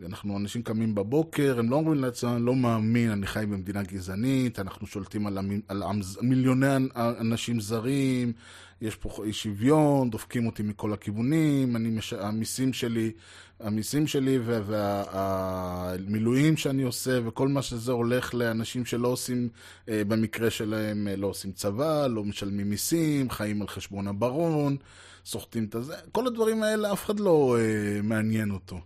אנחנו 0.05 0.37
אנשים 0.37 0.61
קמים 0.61 0.95
בבוקר, 0.95 1.59
הם 1.59 1.69
לא 1.69 1.75
אומרים 1.75 2.01
לעצמם, 2.01 2.35
אני 2.35 2.45
לא 2.45 2.55
מאמין, 2.55 3.11
אני 3.11 3.27
חי 3.27 3.45
במדינה 3.49 3.83
גזענית, 3.83 4.59
אנחנו 4.59 4.87
שולטים 4.87 5.27
על, 5.27 5.37
המ, 5.37 5.59
על 5.67 5.83
המ, 5.83 5.99
מיליוני 6.21 6.67
אנשים 6.95 7.59
זרים, 7.59 8.33
יש 8.81 8.95
פה 8.95 9.23
אי 9.25 9.33
שוויון, 9.33 10.09
דופקים 10.09 10.45
אותי 10.45 10.63
מכל 10.63 10.93
הכיוונים, 10.93 11.75
אני 11.75 11.89
מש... 11.89 12.13
המיסים 12.13 12.73
שלי, 12.73 13.11
המיסים 13.59 14.07
שלי 14.07 14.39
והמילואים 14.65 16.57
שאני 16.57 16.83
עושה 16.83 17.19
וכל 17.25 17.47
מה 17.47 17.61
שזה 17.61 17.91
הולך 17.91 18.33
לאנשים 18.33 18.85
שלא 18.85 19.07
עושים, 19.07 19.49
אה, 19.89 20.01
במקרה 20.07 20.49
שלהם, 20.49 21.07
אה, 21.07 21.15
לא 21.15 21.27
עושים 21.27 21.51
צבא, 21.51 22.07
לא 22.07 22.23
משלמים 22.23 22.69
מיסים, 22.69 23.29
חיים 23.29 23.61
על 23.61 23.67
חשבון 23.67 24.07
הברון, 24.07 24.77
סוחטים 25.25 25.65
את 25.65 25.75
הזה, 25.75 25.95
כל 26.11 26.27
הדברים 26.27 26.63
האלה 26.63 26.93
אף 26.93 27.05
אחד 27.05 27.19
לא 27.19 27.57
אה, 27.59 28.01
מעניין 28.01 28.51
אותו. 28.51 28.79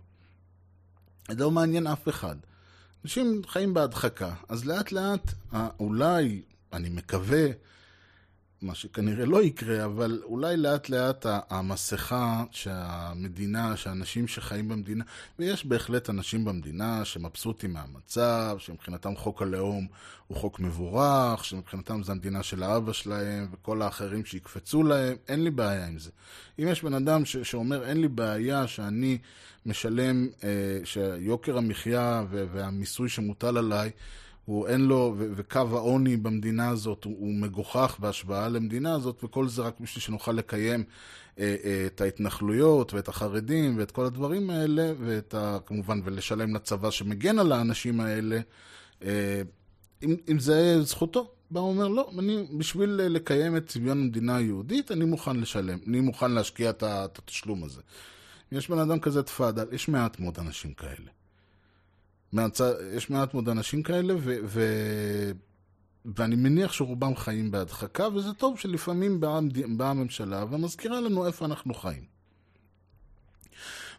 לא 1.28 1.50
מעניין 1.50 1.86
אף 1.86 2.08
אחד. 2.08 2.36
אנשים 3.04 3.42
חיים 3.46 3.74
בהדחקה, 3.74 4.34
אז 4.48 4.64
לאט 4.64 4.92
לאט, 4.92 5.32
אולי, 5.80 6.42
אני 6.72 6.88
מקווה, 6.88 7.46
מה 8.64 8.74
שכנראה 8.74 9.26
לא 9.26 9.42
יקרה, 9.42 9.84
אבל 9.84 10.20
אולי 10.24 10.56
לאט 10.56 10.88
לאט 10.88 11.26
המסכה 11.50 12.44
שהמדינה, 12.50 13.76
שהאנשים 13.76 14.28
שחיים 14.28 14.68
במדינה, 14.68 15.04
ויש 15.38 15.66
בהחלט 15.66 16.10
אנשים 16.10 16.44
במדינה 16.44 17.04
שמבסוטים 17.04 17.72
מהמצב, 17.72 18.56
שמבחינתם 18.58 19.16
חוק 19.16 19.42
הלאום 19.42 19.86
הוא 20.26 20.38
חוק 20.38 20.60
מבורך, 20.60 21.44
שמבחינתם 21.44 22.02
זה 22.02 22.12
המדינה 22.12 22.42
של 22.42 22.62
האבא 22.62 22.92
שלהם, 22.92 23.46
וכל 23.52 23.82
האחרים 23.82 24.24
שיקפצו 24.24 24.82
להם, 24.82 25.16
אין 25.28 25.44
לי 25.44 25.50
בעיה 25.50 25.86
עם 25.86 25.98
זה. 25.98 26.10
אם 26.58 26.68
יש 26.68 26.82
בן 26.82 26.94
אדם 26.94 27.24
ש- 27.24 27.36
שאומר, 27.36 27.84
אין 27.84 28.00
לי 28.00 28.08
בעיה 28.08 28.66
שאני 28.66 29.18
משלם, 29.66 30.28
אה, 30.44 30.48
שיוקר 30.84 31.58
המחיה 31.58 32.24
והמיסוי 32.30 33.08
שמוטל 33.08 33.58
עליי, 33.58 33.90
הוא 34.44 34.68
אין 34.68 34.80
לו, 34.80 35.14
ו- 35.18 35.28
וקו 35.36 35.58
העוני 35.58 36.16
במדינה 36.16 36.68
הזאת 36.68 37.04
הוא, 37.04 37.16
הוא 37.18 37.34
מגוחך 37.34 37.96
בהשוואה 38.00 38.48
למדינה 38.48 38.94
הזאת, 38.94 39.24
וכל 39.24 39.48
זה 39.48 39.62
רק 39.62 39.80
בשביל 39.80 40.02
שנוכל 40.02 40.32
לקיים 40.32 40.84
אה, 41.38 41.56
אה, 41.64 41.86
את 41.86 42.00
ההתנחלויות 42.00 42.94
ואת 42.94 43.08
החרדים 43.08 43.78
ואת 43.78 43.90
כל 43.90 44.04
הדברים 44.04 44.50
האלה, 44.50 44.92
ואת 45.00 45.34
ה, 45.34 45.58
כמובן, 45.66 46.00
ולשלם 46.04 46.54
לצבא 46.54 46.90
שמגן 46.90 47.38
על 47.38 47.52
האנשים 47.52 48.00
האלה, 48.00 48.40
אה, 49.04 49.42
אם, 50.02 50.16
אם 50.30 50.38
זה 50.38 50.82
זכותו. 50.82 51.30
בא 51.50 51.58
ואומר, 51.58 51.88
לא, 51.88 52.10
אני, 52.18 52.46
בשביל 52.58 52.90
לקיים 52.90 53.56
את 53.56 53.66
צביון 53.66 53.98
המדינה 53.98 54.36
היהודית, 54.36 54.92
אני 54.92 55.04
מוכן 55.04 55.36
לשלם, 55.36 55.78
אני 55.86 56.00
מוכן 56.00 56.30
להשקיע 56.30 56.70
את 56.70 56.82
התשלום 56.82 57.64
הזה. 57.64 57.80
יש 58.52 58.70
בן 58.70 58.78
אדם 58.78 59.00
כזה 59.00 59.22
תפאדל, 59.22 59.66
יש 59.72 59.88
מעט 59.88 60.20
מאוד 60.20 60.38
אנשים 60.38 60.72
כאלה. 60.72 61.10
מהצ... 62.34 62.60
יש 62.96 63.10
מעט 63.10 63.34
מאוד 63.34 63.48
אנשים 63.48 63.82
כאלה, 63.82 64.14
ו... 64.18 64.36
ו... 64.44 64.62
ואני 66.16 66.36
מניח 66.36 66.72
שרובם 66.72 67.16
חיים 67.16 67.50
בהדחקה, 67.50 68.08
וזה 68.08 68.32
טוב 68.32 68.58
שלפעמים 68.58 69.20
באה, 69.20 69.40
באה 69.76 69.90
הממשלה 69.90 70.44
ומזכירה 70.50 71.00
לנו 71.00 71.26
איפה 71.26 71.44
אנחנו 71.44 71.74
חיים. 71.74 72.04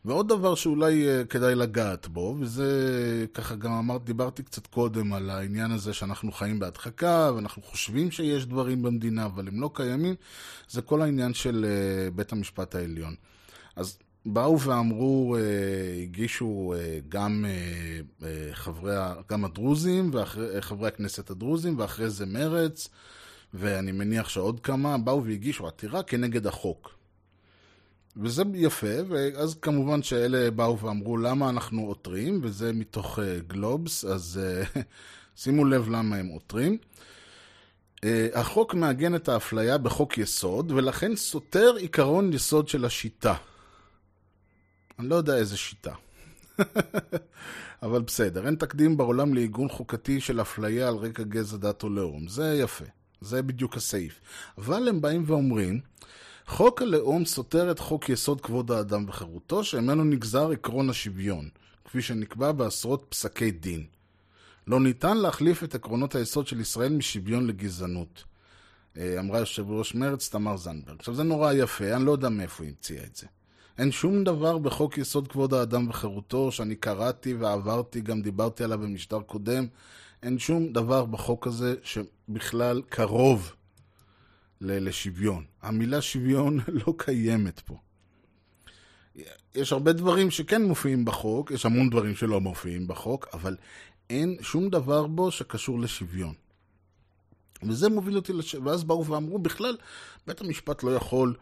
ועוד 0.06 0.30
דבר 0.30 0.56
שאולי 0.56 1.06
uh, 1.06 1.28
כדאי 1.28 1.56
לגעת 1.56 2.08
בו, 2.08 2.36
וזה 2.40 3.26
ככה 3.34 3.56
גם 3.56 3.72
אמרת, 3.72 4.04
דיברתי 4.04 4.44
קצת 4.44 4.68
קודם 4.68 5.14
על 5.14 5.30
העניין 5.30 5.72
הזה 5.72 5.94
שאנחנו 5.94 6.32
חיים 6.32 6.60
בהדחקה, 6.60 7.32
ואנחנו 7.36 7.62
חושבים 7.62 8.12
שיש 8.12 8.46
דברים 8.46 8.82
במדינה, 8.82 9.26
אבל 9.26 9.48
הם 9.48 9.62
לא 9.62 9.70
קיימים, 9.74 10.16
זה 10.70 10.82
כל 10.82 11.02
העניין 11.02 11.34
של 11.34 11.66
uh, 11.66 12.16
בית 12.16 12.32
המשפט 12.32 12.76
העליון. 12.76 13.16
אז 13.76 13.98
באו 14.26 14.60
ואמרו, 14.60 15.38
הגישו 16.04 16.74
גם 17.10 17.46
חברי, 18.52 18.94
גם 19.30 19.46
הדרוזים, 19.46 20.12
וחברי 20.14 20.88
הכנסת 20.88 21.30
הדרוזים, 21.30 21.80
ואחרי 21.80 22.10
זה 22.10 22.26
מרץ, 22.26 22.90
ואני 23.54 23.92
מניח 23.92 24.30
שעוד 24.30 24.60
כמה, 24.60 24.98
באו 24.98 25.26
והגישו 25.26 25.68
עתירה 25.68 26.04
כנגד 26.04 26.48
החוק. 26.48 26.96
וזה 28.18 28.44
יפה, 28.54 28.96
ואז 29.08 29.56
כמובן 29.62 30.04
שאלה 30.04 30.52
באו 30.52 30.80
ואמרו 30.80 31.18
למה 31.18 31.50
אנחנו 31.50 31.82
עותרים, 31.82 32.40
וזה 32.44 32.74
מתוך 32.74 33.20
אה, 33.20 33.40
גלובס, 33.48 34.06
אז 34.06 34.40
אה, 34.44 34.82
שימו 35.42 35.66
לב 35.66 35.90
למה 35.90 36.16
הם 36.16 36.28
עותרים. 36.28 36.78
אה, 38.04 38.28
החוק 38.34 38.74
מעגן 38.74 39.16
את 39.16 39.30
האפליה 39.30 39.78
בחוק 39.78 40.18
יסוד, 40.18 40.72
ולכן 40.72 41.16
סותר 41.16 41.76
עיקרון 41.76 42.34
יסוד 42.34 42.68
של 42.68 42.86
השיטה. 42.86 43.36
אני 45.00 45.10
לא 45.10 45.16
יודע 45.16 45.36
איזה 45.36 45.58
שיטה. 45.58 45.94
אבל 47.84 48.02
בסדר, 48.02 48.46
אין 48.46 48.56
תקדים 48.56 48.98
בעולם 48.98 49.34
לעיגון 49.34 49.70
חוקתי 49.70 50.22
של 50.22 50.42
אפליה 50.42 50.88
על 50.88 50.96
רקע 50.96 51.24
גזע, 51.24 51.58
דת 51.58 51.84
או 51.84 51.90
לאום. 51.90 52.28
זה 52.28 52.58
יפה, 52.62 52.86
זה 53.22 53.42
בדיוק 53.42 53.78
הסעיף. 53.78 54.22
אבל 54.58 54.88
הם 54.88 55.02
באים 55.02 55.24
ואומרים, 55.28 55.80
חוק 56.48 56.82
הלאום 56.82 57.26
סותר 57.26 57.72
את 57.72 57.80
חוק 57.80 58.10
יסוד 58.10 58.42
כבוד 58.42 58.72
האדם 58.72 59.06
וחירותו, 59.08 59.64
שממנו 59.64 60.04
נגזר 60.04 60.52
עקרון 60.52 60.90
השוויון, 60.90 61.50
כפי 61.86 62.02
שנקבע 62.02 62.52
בעשרות 62.52 63.06
פסקי 63.10 63.52
דין. 63.52 63.86
לא 64.68 64.80
ניתן 64.80 65.18
להחליף 65.18 65.64
את 65.64 65.76
עקרונות 65.76 66.16
היסוד 66.16 66.48
של 66.48 66.60
ישראל 66.60 66.94
משוויון 66.94 67.48
לגזענות. 67.48 68.24
אה, 68.98 69.20
אמרה 69.20 69.40
יושב 69.40 69.70
ראש 69.70 69.96
מרצ 69.96 70.30
תמר 70.30 70.58
זנדברג. 70.58 71.00
עכשיו 71.00 71.14
זה 71.14 71.24
נורא 71.24 71.54
יפה, 71.54 71.96
אני 71.96 72.06
לא 72.06 72.12
יודע 72.12 72.30
מאיפה 72.30 72.64
היא 72.64 72.70
המציאה 72.70 73.04
את 73.04 73.16
זה. 73.16 73.28
אין 73.78 73.92
שום 73.92 74.24
דבר 74.24 74.58
בחוק 74.58 74.98
יסוד 74.98 75.28
כבוד 75.28 75.54
האדם 75.54 75.90
וחירותו 75.90 76.52
שאני 76.52 76.76
קראתי 76.76 77.34
ועברתי, 77.34 78.02
גם 78.02 78.22
דיברתי 78.22 78.64
עליו 78.64 78.80
במשטר 78.80 79.22
קודם. 79.22 79.68
אין 80.24 80.40
שום 80.40 80.74
דבר 80.74 81.06
בחוק 81.06 81.48
הזה 81.48 81.76
שבכלל 81.84 82.82
קרוב 82.90 83.54
ל- 84.62 84.88
לשוויון. 84.88 85.46
המילה 85.62 86.02
שוויון 86.02 86.60
לא 86.86 86.94
קיימת 86.98 87.60
פה. 87.60 87.78
יש 89.56 89.72
הרבה 89.72 89.94
דברים 89.94 90.32
שכן 90.32 90.64
מופיעים 90.64 91.06
בחוק, 91.06 91.52
יש 91.52 91.66
המון 91.66 91.90
דברים 91.90 92.16
שלא 92.16 92.42
מופיעים 92.42 92.88
בחוק, 92.88 93.28
אבל 93.34 93.56
אין 94.10 94.38
שום 94.42 94.70
דבר 94.70 95.08
בו 95.08 95.32
שקשור 95.32 95.80
לשוויון. 95.80 96.34
וזה 97.64 97.90
מוביל 97.90 98.16
אותי, 98.16 98.34
לש... 98.34 98.56
ואז 98.56 98.84
באו 98.84 99.06
ואמרו, 99.06 99.40
בכלל, 99.40 99.78
בית 100.28 100.42
המשפט 100.42 100.84
לא 100.84 100.96
יכול, 100.96 101.36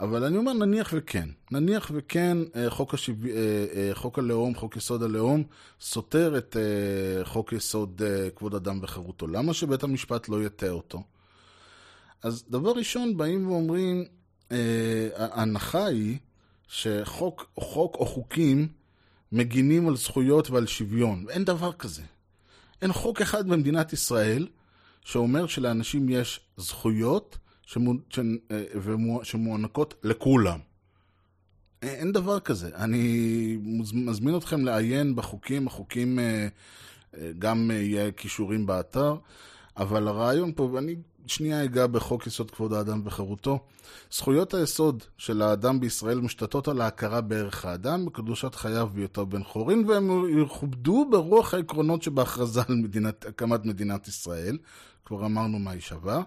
אבל 0.00 0.24
אני 0.24 0.36
אומר, 0.36 0.52
נניח 0.52 0.90
וכן. 0.96 1.28
נניח 1.50 1.90
וכן, 1.94 2.38
אה, 2.56 2.70
חוק, 2.70 2.94
השו... 2.94 3.12
אה, 3.12 3.66
אה, 3.74 3.90
חוק 3.94 4.18
הלאום, 4.18 4.54
חוק 4.54 4.76
יסוד 4.76 5.02
הלאום, 5.02 5.44
סותר 5.80 6.38
את 6.38 6.56
חוק 7.24 7.52
יסוד 7.52 8.02
כבוד 8.36 8.54
אדם 8.54 8.78
וחירותו. 8.82 9.26
למה 9.26 9.54
שבית 9.54 9.82
המשפט 9.82 10.28
לא 10.28 10.44
יטעה 10.44 10.70
אותו? 10.70 11.02
אז 12.22 12.44
דבר 12.50 12.70
ראשון, 12.70 13.16
באים 13.16 13.50
ואומרים, 13.50 14.04
ההנחה 15.16 15.86
היא 15.86 16.18
שחוק 16.68 17.50
חוק 17.56 17.94
או 17.94 18.06
חוקים 18.06 18.68
מגינים 19.32 19.88
על 19.88 19.96
זכויות 19.96 20.50
ועל 20.50 20.66
שוויון. 20.66 21.24
אין 21.28 21.44
דבר 21.44 21.72
כזה. 21.72 22.02
אין 22.82 22.92
חוק 22.92 23.20
אחד 23.20 23.48
במדינת 23.48 23.92
ישראל 23.92 24.46
שאומר 25.04 25.46
שלאנשים 25.46 26.08
יש 26.08 26.40
זכויות 26.56 27.38
ש, 27.68 27.78
שמוענקות 29.22 29.94
לכולם. 30.04 30.58
אין 31.82 32.12
דבר 32.12 32.40
כזה. 32.40 32.70
אני 32.74 33.56
מזמין 33.92 34.36
אתכם 34.36 34.64
לעיין 34.64 35.16
בחוקים, 35.16 35.66
החוקים 35.66 36.18
אה, 36.18 36.48
אה, 37.16 37.30
גם 37.38 37.70
יהיה 37.74 38.12
כישורים 38.12 38.66
באתר, 38.66 39.16
אבל 39.76 40.08
הרעיון 40.08 40.52
פה, 40.56 40.62
ואני 40.62 40.94
שנייה 41.26 41.64
אגע 41.64 41.86
בחוק 41.86 42.26
יסוד 42.26 42.50
כבוד 42.50 42.72
האדם 42.72 43.02
וחירותו. 43.04 43.58
זכויות 44.12 44.54
היסוד 44.54 45.04
של 45.18 45.42
האדם 45.42 45.80
בישראל 45.80 46.20
מושתתות 46.20 46.68
על 46.68 46.80
ההכרה 46.80 47.20
בערך 47.20 47.64
האדם, 47.64 48.06
בקדושת 48.06 48.54
חייו 48.54 48.88
בהיותו 48.94 49.26
בן 49.26 49.44
חורין, 49.44 49.84
והם 49.88 50.10
יכובדו 50.42 51.08
ברוח 51.10 51.54
העקרונות 51.54 52.02
שבהכרזה 52.02 52.60
על 52.68 52.74
מדינת, 52.74 53.26
הקמת 53.26 53.64
מדינת 53.64 54.08
ישראל. 54.08 54.58
כבר 55.04 55.26
אמרנו 55.26 55.58
מה 55.58 55.70
היא 55.70 55.80
שווה. 55.80 56.22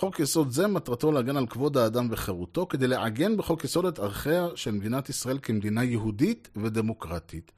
חוק 0.00 0.20
יסוד 0.20 0.50
זה 0.50 0.66
מטרתו 0.66 1.12
להגן 1.12 1.36
על 1.36 1.46
כבוד 1.46 1.76
האדם 1.76 2.08
וחירותו, 2.10 2.66
כדי 2.66 2.86
לעגן 2.86 3.36
בחוק 3.36 3.64
יסוד 3.64 3.84
את 3.84 3.98
ערכיה 3.98 4.48
של 4.54 4.70
מדינת 4.70 5.08
ישראל 5.08 5.38
כמדינה 5.42 5.84
יהודית 5.84 6.48
ודמוקרטית. 6.56 7.52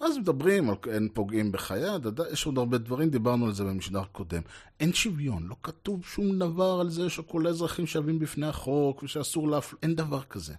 אז 0.00 0.18
מדברים 0.18 0.70
על 0.70 0.76
אין 0.90 1.08
פוגעים 1.14 1.52
בחיי 1.52 1.88
הדדה, 1.88 2.24
יש 2.32 2.46
עוד 2.46 2.58
הרבה 2.58 2.78
דברים, 2.78 3.10
דיברנו 3.10 3.46
על 3.46 3.52
זה 3.52 3.64
במשדר 3.64 4.04
קודם. 4.12 4.42
אין 4.80 4.92
שוויון, 4.92 5.46
לא 5.46 5.56
כתוב 5.62 6.04
שום 6.04 6.38
דבר 6.38 6.80
על 6.80 6.90
זה 6.90 7.10
שכל 7.10 7.46
האזרחים 7.46 7.86
שווים 7.86 8.18
בפני 8.18 8.46
החוק 8.46 9.02
ושאסור 9.02 9.48
להפל... 9.48 9.76
אין 9.82 9.94
דבר 9.94 10.22
כזה. 10.22 10.54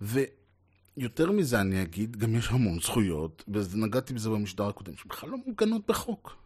ויותר 0.00 1.32
מזה 1.32 1.60
אני 1.60 1.82
אגיד, 1.82 2.16
גם 2.16 2.34
יש 2.34 2.48
המון 2.50 2.80
זכויות, 2.80 3.44
ונגעתי 3.48 4.14
בזה 4.14 4.30
במשדר 4.30 4.68
הקודם, 4.68 4.96
שבכלל 4.96 5.30
לא 5.30 5.36
מוגנות 5.46 5.82
בחוק. 5.88 6.36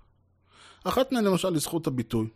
אחת 0.85 1.13
מהן 1.13 1.25
למשל 1.25 1.49
היא 1.49 1.61
זכות 1.61 1.87
הביטוי. 1.87 2.29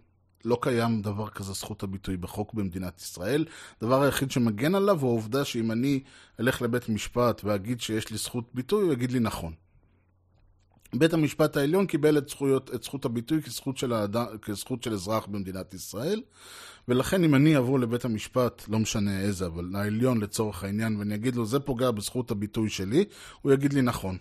לא 0.44 0.58
קיים 0.62 1.02
דבר 1.02 1.28
כזה 1.28 1.52
זכות 1.52 1.82
הביטוי 1.82 2.16
בחוק 2.16 2.54
במדינת 2.54 3.00
ישראל. 3.00 3.44
הדבר 3.80 4.02
היחיד 4.02 4.30
שמגן 4.30 4.74
עליו 4.74 5.00
הוא 5.00 5.10
העובדה 5.10 5.44
שאם 5.44 5.70
אני 5.70 6.00
אלך 6.40 6.62
לבית 6.62 6.88
משפט 6.88 7.40
ואגיד 7.44 7.80
שיש 7.80 8.10
לי 8.10 8.16
זכות 8.16 8.44
ביטוי, 8.54 8.82
הוא 8.82 8.92
יגיד 8.92 9.12
לי 9.12 9.20
נכון. 9.20 9.52
בית 10.94 11.12
המשפט 11.12 11.56
העליון 11.56 11.86
קיבל 11.86 12.18
את, 12.18 12.28
זכויות, 12.28 12.74
את 12.74 12.82
זכות 12.82 13.04
הביטוי 13.04 13.42
כזכות 13.42 13.78
של, 13.78 13.92
האדם, 13.92 14.26
כזכות 14.42 14.82
של 14.82 14.92
אזרח 14.92 15.26
במדינת 15.26 15.74
ישראל, 15.74 16.22
ולכן 16.88 17.24
אם 17.24 17.34
אני 17.34 17.58
אבוא 17.58 17.78
לבית 17.78 18.04
המשפט, 18.04 18.64
לא 18.68 18.78
משנה 18.78 19.20
איזה, 19.20 19.46
אבל 19.46 19.70
העליון 19.74 20.20
לצורך 20.20 20.64
העניין, 20.64 20.96
ואני 20.96 21.14
אגיד 21.14 21.36
לו, 21.36 21.46
זה 21.46 21.60
פוגע 21.60 21.90
בזכות 21.90 22.30
הביטוי 22.30 22.70
שלי, 22.70 23.04
הוא 23.42 23.52
יגיד 23.52 23.72
לי 23.72 23.82
נכון. 23.82 24.16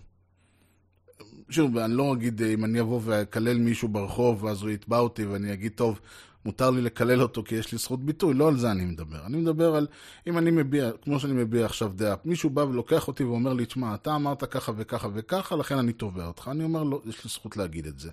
שוב, 1.50 1.78
אני 1.78 1.94
לא 1.94 2.14
אגיד, 2.14 2.44
אם 2.44 2.66
אני 2.66 2.82
אבוא 2.82 3.02
ואקלל 3.04 3.58
מישהו 3.58 3.88
ברחוב, 3.88 4.44
ואז 4.44 4.62
הוא 4.62 4.70
יתבע 4.70 5.00
אותי, 5.00 5.26
ואני 5.26 5.54
אגיד, 5.54 5.72
טוב, 5.76 6.00
מותר 6.46 6.70
לי 6.70 6.82
לקלל 6.82 7.22
אותו 7.22 7.44
כי 7.44 7.56
יש 7.56 7.72
לי 7.72 7.78
זכות 7.78 8.04
ביטוי, 8.06 8.34
לא 8.34 8.48
על 8.48 8.58
זה 8.58 8.72
אני 8.72 8.86
מדבר. 8.86 9.26
אני 9.26 9.38
מדבר 9.38 9.76
על, 9.76 9.88
אם 10.28 10.38
אני 10.38 10.52
מביע, 10.52 10.92
כמו 11.02 11.20
שאני 11.20 11.34
מביע 11.34 11.66
עכשיו 11.66 11.92
דעה, 11.96 12.16
מישהו 12.26 12.50
בא 12.50 12.62
ולוקח 12.62 13.08
אותי 13.08 13.24
ואומר 13.24 13.54
לי, 13.54 13.66
תשמע, 13.66 13.96
אתה 13.96 14.16
אמרת 14.16 14.44
ככה 14.44 14.72
וככה 14.78 15.08
וככה, 15.14 15.56
לכן 15.56 15.78
אני 15.78 15.94
תובע 15.94 16.28
אותך. 16.28 16.48
אני 16.52 16.64
אומר, 16.64 16.84
לא, 16.84 17.02
יש 17.06 17.24
לי 17.24 17.30
זכות 17.30 17.58
להגיד 17.58 17.88
את 17.88 18.00
זה. 18.00 18.10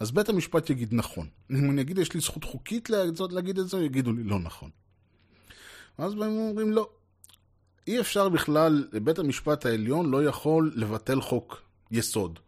אז 0.00 0.10
בית 0.10 0.28
המשפט 0.28 0.70
יגיד 0.70 0.94
נכון. 0.94 1.26
אם 1.50 1.70
אני 1.70 1.80
אגיד, 1.80 1.98
יש 1.98 2.14
לי 2.14 2.20
זכות 2.20 2.44
חוקית 2.44 2.90
להגיד 3.30 3.58
את 3.58 3.68
זה, 3.68 3.78
יגידו 3.78 4.12
לי, 4.12 4.24
לא 4.24 4.38
נכון. 4.38 4.70
ואז 5.98 6.12
הם 6.12 6.20
אומרים, 6.20 6.72
לא. 6.72 6.88
אי 7.86 8.00
אפשר 8.00 8.28
בכלל, 8.28 8.88
בית 9.02 9.18
המשפט 9.18 9.66
העליון 9.66 10.10
לא 10.10 10.24
יכול 10.24 10.72
לבטל 10.74 11.20
חוק 11.20 11.62
יסוד. 11.90 12.38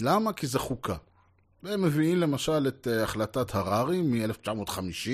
למה? 0.00 0.32
כי 0.32 0.46
זה 0.46 0.58
חוקה. 0.58 0.96
והם 1.62 1.82
מביאים 1.82 2.18
למשל 2.18 2.68
את 2.68 2.86
uh, 2.86 3.02
החלטת 3.04 3.54
הררי 3.54 4.02
מ-1950, 4.02 5.08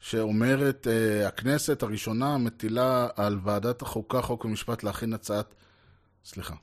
שאומרת 0.00 0.86
uh, 0.86 1.28
הכנסת 1.28 1.82
הראשונה 1.82 2.38
מטילה 2.38 3.08
על 3.16 3.38
ועדת 3.42 3.82
החוקה, 3.82 4.22
חוק 4.22 4.44
ומשפט 4.44 4.82
להכין 4.82 5.12
הצעת... 5.12 5.54
סליחה. 6.24 6.54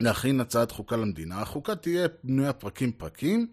להכין 0.00 0.40
הצעת 0.40 0.70
חוקה 0.70 0.96
למדינה. 0.96 1.40
החוקה 1.40 1.76
תהיה 1.76 2.08
בנויה 2.24 2.52
פרקים 2.52 2.92
פרקים, 2.92 3.46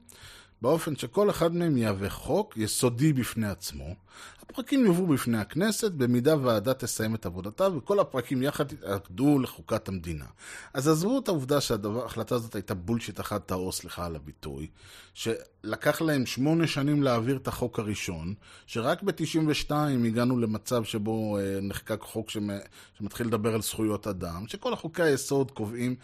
באופן 0.61 0.95
שכל 0.95 1.29
אחד 1.29 1.55
מהם 1.55 1.77
יהווה 1.77 2.09
חוק 2.09 2.57
יסודי 2.57 3.13
בפני 3.13 3.47
עצמו. 3.47 3.95
הפרקים 4.49 4.85
יובאו 4.85 5.07
בפני 5.07 5.37
הכנסת 5.37 5.91
במידה 5.91 6.35
ועדה 6.41 6.73
תסיים 6.73 7.15
את 7.15 7.25
עבודתה, 7.25 7.67
וכל 7.77 7.99
הפרקים 7.99 8.43
יחד 8.43 8.71
יתאגדו 8.71 9.39
לחוקת 9.39 9.87
המדינה. 9.87 10.25
אז 10.73 10.87
עזבו 10.87 11.19
את 11.19 11.27
העובדה 11.27 11.61
שההחלטה 11.61 12.35
הזאת 12.35 12.55
הייתה 12.55 12.73
בולשיט 12.73 13.19
אחת 13.19 13.45
טהור, 13.45 13.71
סליחה 13.71 14.05
על 14.05 14.15
הביטוי, 14.15 14.67
שלקח 15.13 16.01
להם 16.01 16.25
שמונה 16.25 16.67
שנים 16.67 17.03
להעביר 17.03 17.37
את 17.37 17.47
החוק 17.47 17.79
הראשון, 17.79 18.33
שרק 18.65 19.03
ב-92 19.03 19.71
הגענו 20.05 20.39
למצב 20.39 20.83
שבו 20.83 21.37
אה, 21.37 21.59
נחקק 21.61 22.01
חוק 22.01 22.29
שמתחיל 22.99 23.27
לדבר 23.27 23.53
על 23.53 23.61
זכויות 23.61 24.07
אדם, 24.07 24.47
שכל 24.47 24.73
החוקי 24.73 25.03
היסוד 25.03 25.51
קובעים 25.51 25.95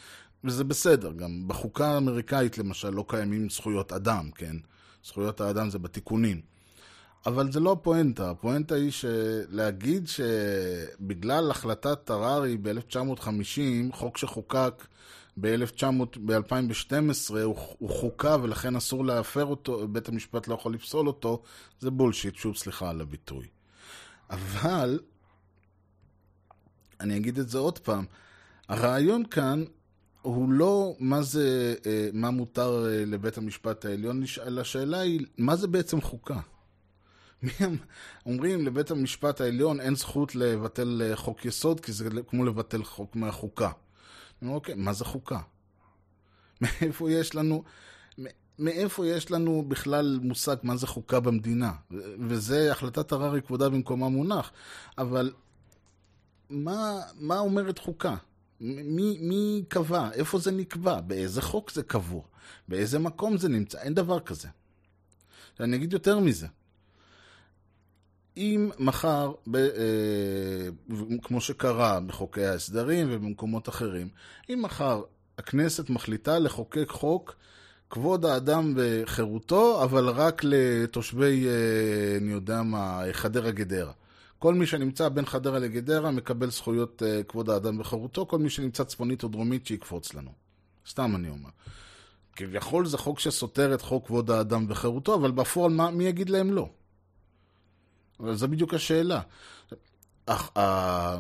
וזה 0.46 0.64
בסדר, 0.64 1.12
גם 1.12 1.48
בחוקה 1.48 1.88
האמריקאית 1.88 2.58
למשל 2.58 2.89
לא 2.89 3.06
קיימים 3.08 3.50
זכויות 3.50 3.91
אדם, 3.91 4.30
כן? 4.36 4.56
זכויות 5.04 5.41
האדם 5.41 5.70
זה 5.70 5.80
בתיקונים. 5.80 6.41
אבל 7.26 7.52
זה 7.52 7.60
לא 7.60 7.72
הפואנטה, 7.72 8.32
הפואנטה 8.32 8.76
היא 8.76 8.91
להגיד 9.50 10.08
שבגלל 10.08 11.52
החלטת 11.52 12.10
הררי 12.10 12.58
ב-1950, 12.58 13.93
חוק 13.93 14.18
שחוקק 14.18 14.88
ב-2012 15.38 17.34
הוא, 17.43 17.56
הוא 17.80 17.89
חוקה 17.89 18.38
ולכן 18.41 18.76
אסור 18.76 19.06
להפר 19.06 19.46
אותו, 19.46 19.88
בית 19.88 20.10
המשפט 20.10 20.48
לא 20.48 20.54
יכול 20.54 20.74
לפסול 20.74 21.08
אותו, 21.08 21.41
זה 21.80 21.91
בולשיט, 21.91 22.36
שוב 22.36 22.56
סליחה 22.56 22.89
על 22.89 23.02
הביטוי. 23.02 23.48
אבל, 24.30 25.00
אני 27.00 27.18
אגיד 27.18 27.39
את 27.39 27.50
זה 27.50 27.58
עוד 27.58 27.80
פעם, 27.80 28.06
הרעיון 28.68 29.26
כאן 29.26 29.64
הוא 30.26 30.50
לא 30.50 30.96
מה 31.00 31.22
זה, 31.22 31.76
אה, 31.86 32.10
מה 32.14 32.30
מותר 32.30 32.86
אה, 32.86 33.06
לבית 33.06 33.38
המשפט 33.38 33.86
העליון, 33.86 34.24
אלא 34.46 34.62
השאלה 34.62 35.00
היא, 35.00 35.26
מה 35.38 35.56
זה 35.56 35.68
בעצם 35.68 36.02
חוקה? 36.02 36.40
אמ- 37.44 37.78
אומרים 38.26 38.66
לבית 38.66 38.92
המשפט 38.92 39.42
העליון 39.42 39.80
אין 39.80 39.96
זכות 39.96 40.36
לבטל 40.36 41.02
אה, 41.06 41.16
חוק 41.16 41.46
יסוד, 41.46 41.80
כי 41.80 41.92
זה 41.92 42.10
כמו 42.28 42.46
לבטל 42.46 42.84
חוק 42.84 43.16
מהחוקה. 43.16 43.72
אוקיי, 44.48 44.76
מה 44.76 44.94
זה 44.94 45.06
חוקה? 45.06 45.40
מאיפה 46.62 47.12
יש 47.12 47.36
לנו... 47.36 47.64
מאיפה 48.60 49.08
יש 49.08 49.32
לנו 49.32 49.66
בכלל 49.68 50.20
מושג 50.22 50.56
מה 50.64 50.76
זה 50.76 50.88
חוקה 50.88 51.20
במדינה? 51.20 51.72
וזה 52.28 52.72
החלטת 52.72 53.12
הררי 53.12 53.42
כבודה 53.42 53.70
במקומה 53.70 54.10
מונח. 54.10 54.52
אבל 54.98 55.32
מה, 56.50 57.00
מה 57.20 57.40
אומרת 57.40 57.80
חוקה? 57.80 58.16
מ- 58.62 59.28
מי, 59.30 59.64
קבע? 59.68 60.10
איפה 60.14 60.39
זה 60.39 60.51
נקבע? 60.51 61.01
באיזה 61.01 61.41
חוק 61.41 61.72
זה 61.72 61.84
קבוע? 61.84 62.22
באיזה 62.68 62.99
מקום 62.99 63.38
זה 63.38 63.49
נמצא? 63.49 63.78
אין 63.82 63.93
דבר 63.93 64.20
כזה. 64.20 64.47
אני 65.60 65.76
אגיד 65.76 65.93
יותר 65.93 66.20
מזה. 66.20 66.47
אם 68.38 68.70
מחר, 68.80 69.34
ב, 69.47 69.56
אה, 69.56 69.68
כמו 71.24 71.41
שקרה 71.41 71.99
בחוקי 71.99 72.45
ההסדרים 72.45 73.08
ובמקומות 73.12 73.70
אחרים, 73.70 74.10
אם 74.49 74.60
מחר 74.62 75.03
הכנסת 75.38 75.89
מחליטה 75.89 76.39
לחוקק 76.39 76.89
חוק 76.89 77.36
כבוד 77.89 78.26
האדם 78.26 78.74
וחירותו, 78.76 79.84
אבל 79.84 80.10
רק 80.10 80.41
לתושבי, 80.43 81.47
אה, 81.47 82.18
אני 82.18 82.32
יודע 82.32 82.62
מה, 82.62 83.01
חדרה 83.12 83.51
גדרה. 83.51 83.91
כל 84.46 84.54
מי 84.54 84.66
שנמצא 84.66 85.10
בין 85.10 85.26
חדרה 85.26 85.60
לגדרה 85.60 86.12
מקבל 86.12 86.52
זכויות 86.52 87.04
אה, 87.04 87.24
כבוד 87.24 87.50
האדם 87.50 87.80
וחירותו, 87.80 88.26
כל 88.26 88.39
מי 88.39 88.50
שנמצא 88.50 88.84
צפונית 88.84 89.24
או 89.24 89.28
דרומית 89.28 89.68
שיקפוץ 89.68 90.14
לנו. 90.14 90.32
סתם 90.89 91.16
אני 91.16 91.30
אומר. 91.30 91.50
כביכול 92.36 92.86
זה 92.86 92.98
חוק 92.98 93.20
שסותר 93.20 93.74
את 93.74 93.82
חוק 93.82 94.06
כבוד 94.06 94.32
האדם 94.32 94.66
וחירותו, 94.70 95.16
אבל 95.16 95.32
בפועל 95.32 95.72
מה, 95.72 95.91
מי 95.91 96.04
יגיד 96.04 96.30
להם 96.30 96.54
לא? 96.54 96.70
אבל 98.20 98.36
זו 98.36 98.48
בדיוק 98.48 98.74
השאלה. 98.74 99.22
אך, 100.26 100.58
ה... 100.58 101.20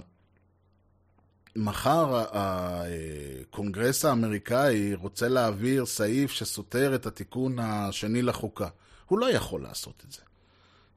מחר 1.55 2.23
הקונגרס 2.31 4.05
האמריקאי 4.05 4.93
רוצה 4.93 5.27
להעביר 5.27 5.85
סעיף 5.85 6.31
שסותר 6.31 6.95
את 6.95 7.05
התיקון 7.05 7.59
השני 7.59 8.21
לחוקה. 8.21 8.67
הוא 9.05 9.19
לא 9.19 9.31
יכול 9.31 9.61
לעשות 9.61 10.03
את 10.07 10.11
זה. 10.11 10.21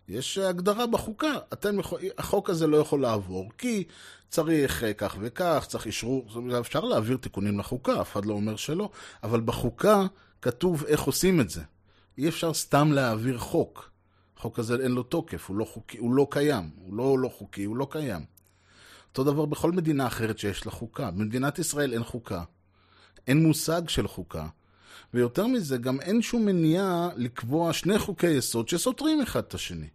יש 0.08 0.38
הגדרה 0.38 0.86
בחוקה, 0.86 1.32
אתם 1.52 1.78
יכול, 1.78 2.00
החוק 2.18 2.50
הזה 2.50 2.66
לא 2.66 2.76
יכול 2.76 3.02
לעבור, 3.02 3.50
כי 3.58 3.84
צריך 4.28 4.84
אה, 4.84 4.92
כך 4.92 5.16
וכך, 5.20 5.64
צריך 5.68 5.86
אישרו, 5.86 6.24
זאת 6.28 6.36
אומרת, 6.36 6.60
אפשר 6.60 6.80
להעביר 6.80 7.16
תיקונים 7.16 7.58
לחוקה, 7.58 8.00
אף 8.00 8.12
אחד 8.12 8.24
לא 8.24 8.34
אומר 8.34 8.56
שלא, 8.56 8.90
אבל 9.22 9.40
בחוקה 9.40 10.06
כתוב 10.42 10.84
איך 10.84 11.02
עושים 11.02 11.40
את 11.40 11.50
זה. 11.50 11.60
אי 12.18 12.28
אפשר 12.28 12.54
סתם 12.54 12.92
להעביר 12.92 13.38
חוק. 13.38 13.90
החוק 14.36 14.58
הזה 14.58 14.76
אין 14.82 14.92
לו 14.92 15.02
תוקף, 15.02 15.48
הוא 15.48 15.56
לא, 15.56 15.64
חוקי, 15.64 15.98
הוא 15.98 16.14
לא 16.14 16.26
קיים, 16.30 16.70
הוא 16.76 16.94
לא 16.94 17.18
לא 17.18 17.28
חוקי, 17.28 17.64
הוא 17.64 17.76
לא 17.76 17.86
קיים. 17.90 18.24
אותו 19.08 19.24
דבר 19.24 19.44
בכל 19.44 19.72
מדינה 19.72 20.06
אחרת 20.06 20.38
שיש 20.38 20.66
לה 20.66 20.72
חוקה. 20.72 21.10
במדינת 21.10 21.58
ישראל 21.58 21.92
אין 21.92 22.04
חוקה. 22.04 22.42
אין 23.26 23.42
מושג 23.42 23.88
של 23.88 24.08
חוקה. 24.08 24.46
ויותר 25.14 25.46
מזה, 25.46 25.78
גם 25.78 26.00
אין 26.00 26.22
שום 26.22 26.46
מניעה 26.46 27.08
לקבוע 27.16 27.72
שני 27.72 27.98
חוקי 27.98 28.30
יסוד 28.30 28.68
שסותרים 28.68 29.22
אחד 29.22 29.40
את 29.40 29.54
השני. 29.54 29.88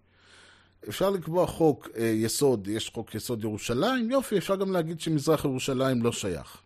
אפשר 0.90 1.10
לקבוע 1.10 1.48
חוק 1.48 1.90
אה, 1.98 2.04
יסוד, 2.06 2.68
יש 2.68 2.90
חוק 2.90 3.16
יסוד 3.16 3.44
ירושלים, 3.44 4.12
יופי, 4.12 4.38
אפשר 4.38 4.56
גם 4.56 4.72
להגיד 4.72 5.02
שמזרח 5.02 5.46
ירושלים 5.46 6.04
לא 6.04 6.12
שייך. 6.12 6.58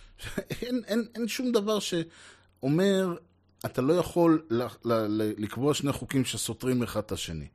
אין, 0.62 0.82
אין, 0.86 1.06
אין 1.14 1.28
שום 1.28 1.52
דבר 1.52 1.78
שאומר, 1.78 3.16
אתה 3.66 3.82
לא 3.82 3.92
יכול 3.92 4.46
ל, 4.50 4.62
ל, 4.62 4.92
ל, 4.92 5.32
לקבוע 5.38 5.74
שני 5.74 5.92
חוקים 5.92 6.24
שסותרים 6.24 6.82
אחד 6.82 7.00
את 7.00 7.12
השני. 7.12 7.48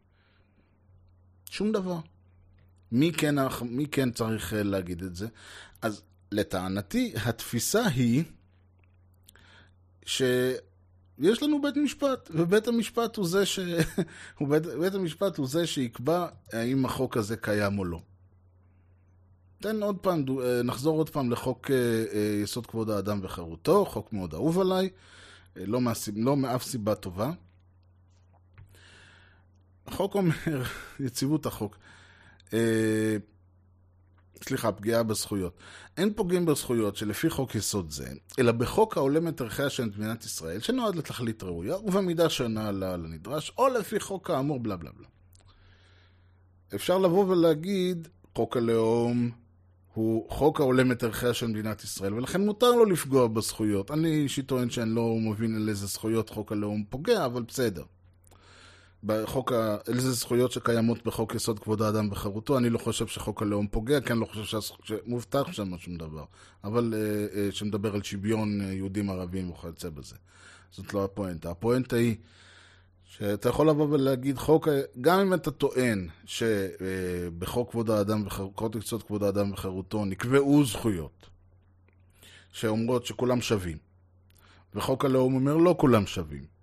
שום 1.50 1.72
דבר. 1.72 2.00
מי 2.92 3.12
כן, 3.12 3.36
מי 3.62 3.88
כן 3.88 4.12
צריך 4.12 4.54
אה, 4.54 4.64
להגיד 4.64 5.04
את 5.04 5.16
זה? 5.16 5.28
אז 5.82 6.02
לטענתי, 6.32 7.14
התפיסה 7.26 7.86
היא 7.86 8.24
שיש 11.22 11.44
לנו 11.44 11.62
בית 11.62 11.78
משפט, 11.78 12.32
ובית 12.34 12.68
המשפט 12.68 13.16
הוא 13.16 13.28
זה 13.28 13.46
ש... 13.46 13.60
בית, 14.50 14.66
בית 14.66 14.96
המשפט 14.96 15.38
הוא 15.38 15.48
זה 15.48 15.68
שיקבע 15.68 16.28
האם 16.54 16.86
החוק 16.86 17.18
הזה 17.18 17.38
קיים 17.38 17.80
או 17.80 17.86
לא. 17.86 18.02
תן 19.60 19.84
עוד 19.84 19.98
פעם, 19.98 20.26
אה, 20.42 20.64
נחזור 20.64 20.98
עוד 20.98 21.10
פעם 21.10 21.32
לחוק 21.32 21.72
אה, 21.72 22.42
יסוד 22.44 22.68
כבוד 22.68 22.90
האדם 22.90 23.20
וחירותו, 23.24 23.86
חוק 23.86 24.14
מאוד 24.14 24.34
אהוב 24.34 24.60
עליי, 24.60 24.90
לא, 25.56 25.82
מהסיב, 25.82 26.16
לא 26.18 26.38
מאף 26.38 26.64
סיבה 26.64 26.96
טובה. 26.96 27.32
החוק 29.88 30.16
אומר, 30.16 30.64
יציבות 31.06 31.46
החוק. 31.46 31.78
סליחה, 34.44 34.72
פגיעה 34.72 35.04
בזכויות. 35.04 35.58
אין 35.98 36.14
פוגעים 36.14 36.46
בזכויות 36.46 36.96
שלפי 36.96 37.30
חוק 37.30 37.56
יסוד 37.56 37.92
זה, 37.92 38.10
אלא 38.40 38.52
בחוק 38.52 38.98
ההולם 38.98 39.28
את 39.28 39.42
ערכיה 39.42 39.70
של 39.70 39.86
מדינת 39.86 40.26
ישראל, 40.26 40.60
שנועד 40.60 40.96
לתכלית 40.96 41.44
ראויה, 41.44 41.78
ובמידה 41.78 42.30
שאינה 42.30 42.72
לנדרש, 42.72 43.52
או 43.58 43.68
לפי 43.68 44.00
חוק 44.00 44.30
האמור, 44.30 44.60
בלה 44.60 44.76
בלה 44.76 44.92
בלה. 44.98 45.08
אפשר 46.76 46.98
לבוא 46.98 47.26
ולהגיד, 47.26 48.08
חוק 48.36 48.58
הלאום 48.58 49.32
הוא 49.94 50.30
חוק 50.30 50.60
ההולם 50.60 50.92
את 50.92 51.04
ערכיה 51.04 51.34
של 51.34 51.48
מדינת 51.48 51.84
ישראל, 51.84 52.14
ולכן 52.14 52.42
מותר 52.42 52.72
לו 52.72 52.86
לפגוע 52.86 53.28
בזכויות. 53.28 53.92
אני 53.92 54.10
אישית 54.10 54.48
טוען 54.48 54.70
שאני 54.70 54.90
לא 54.90 55.16
מבין 55.20 55.56
על 55.56 55.70
איזה 55.70 55.88
זכויות 55.88 56.30
חוק 56.30 56.52
הלאום 56.52 56.84
פוגע, 56.90 57.26
אבל 57.26 57.42
בסדר. 57.42 57.84
בחוק 59.04 59.52
ה... 59.52 59.78
איזה 59.88 60.12
זכויות 60.12 60.52
שקיימות 60.52 61.06
בחוק 61.06 61.36
יסוד 61.36 61.60
כבוד 61.60 61.82
האדם 61.82 62.12
וחירותו, 62.12 62.58
אני 62.58 62.70
לא 62.70 62.78
חושב 62.78 63.08
שחוק 63.08 63.42
הלאום 63.42 63.68
פוגע, 63.68 64.02
כי 64.02 64.14
אני 64.14 64.20
לא 64.20 64.26
חושב 64.26 64.60
שמובטח 64.84 65.52
שם 65.52 65.78
שום 65.78 65.98
דבר. 65.98 66.24
אבל 66.64 66.94
uh, 66.94 67.34
uh, 67.34 67.56
שמדבר 67.56 67.96
על 67.96 68.04
שוויון 68.04 68.62
uh, 68.62 68.64
יהודים 68.64 69.10
ערבים 69.10 69.52
וכיוצא 69.52 69.90
בזה. 69.90 70.16
זאת 70.72 70.94
לא 70.94 71.04
הפואנטה. 71.04 71.52
הפואנטה 71.52 71.96
היא 71.96 72.16
שאתה 73.06 73.50
יכול 73.50 73.70
לבוא 73.70 73.88
ולהגיד 73.90 74.38
חוק, 74.38 74.68
גם 75.02 75.20
אם 75.20 75.34
אתה 75.34 75.52
טוען 75.52 76.08
שבחוק 76.26 77.72
כבוד 77.72 77.90
האדם 77.90 78.24
וחירותו, 78.28 78.78
יסוד 78.78 79.04
כבוד 79.04 79.24
האדם 79.24 79.52
וחירותו 79.52 80.06
נקבעו 80.06 80.66
זכויות 80.66 81.30
שאומרות 82.52 83.06
שכולם 83.06 83.42
שווים, 83.42 83.78
וחוק 84.76 85.06
הלאום 85.06 85.36
אומר 85.36 85.58
לא 85.58 85.76
כולם 85.78 86.06
שווים. 86.06 86.61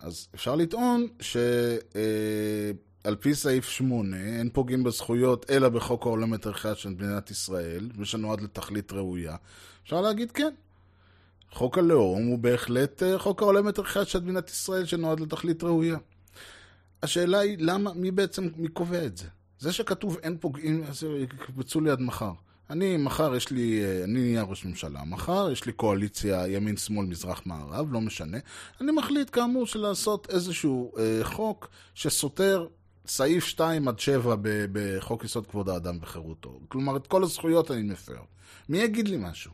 אז 0.00 0.28
אפשר 0.34 0.54
לטעון 0.56 1.06
שעל 1.20 3.16
פי 3.20 3.34
סעיף 3.34 3.68
8 3.68 4.16
אין 4.16 4.50
פוגעים 4.52 4.84
בזכויות 4.84 5.50
אלא 5.50 5.68
בחוק 5.68 6.06
העולם 6.06 6.32
ערכיה 6.32 6.74
של 6.74 6.88
מדינת 6.88 7.30
ישראל, 7.30 7.90
ושנועד 7.98 8.40
לתכלית 8.40 8.92
ראויה. 8.92 9.36
אפשר 9.84 10.00
להגיד 10.00 10.30
כן. 10.30 10.54
חוק 11.52 11.78
הלאום 11.78 12.26
הוא 12.26 12.38
בהחלט 12.38 13.02
חוק 13.18 13.42
העולם 13.42 13.66
ערכיה 13.78 14.04
של 14.04 14.20
מדינת 14.20 14.50
ישראל 14.50 14.84
שנועד 14.84 15.20
לתכלית 15.20 15.62
ראויה. 15.62 15.98
השאלה 17.02 17.38
היא 17.38 17.56
למה, 17.60 17.92
מי 17.94 18.10
בעצם, 18.10 18.48
מי 18.56 18.68
קובע 18.68 19.06
את 19.06 19.16
זה? 19.16 19.24
זה 19.58 19.72
שכתוב 19.72 20.18
אין 20.22 20.36
פוגעים, 20.40 20.84
אז 20.88 21.06
יקבצו 21.18 21.80
לי 21.80 21.90
עד 21.90 22.00
מחר. 22.00 22.32
אני, 22.70 22.96
מחר 22.96 23.34
יש 23.34 23.50
לי, 23.50 23.82
אני 24.04 24.20
נהיה 24.20 24.42
ראש 24.42 24.64
ממשלה, 24.64 25.04
מחר 25.04 25.50
יש 25.52 25.64
לי 25.64 25.72
קואליציה 25.72 26.48
ימין, 26.48 26.76
שמאל, 26.76 27.06
מזרח, 27.06 27.42
מערב, 27.46 27.92
לא 27.92 28.00
משנה. 28.00 28.38
אני 28.80 28.92
מחליט 28.92 29.30
כאמור 29.32 29.66
של 29.66 29.78
לעשות 29.78 30.26
איזשהו 30.30 30.92
אה, 30.98 31.20
חוק 31.22 31.68
שסותר 31.94 32.66
סעיף 33.06 33.44
2 33.44 33.88
עד 33.88 33.98
7 33.98 34.36
בחוק 34.72 35.24
יסוד 35.24 35.46
כבוד 35.46 35.68
האדם 35.68 35.98
וחירותו. 36.00 36.60
כלומר, 36.68 36.96
את 36.96 37.06
כל 37.06 37.22
הזכויות 37.22 37.70
אני 37.70 37.82
מפר. 37.82 38.20
מי 38.68 38.78
יגיד 38.78 39.08
לי 39.08 39.16
משהו? 39.20 39.52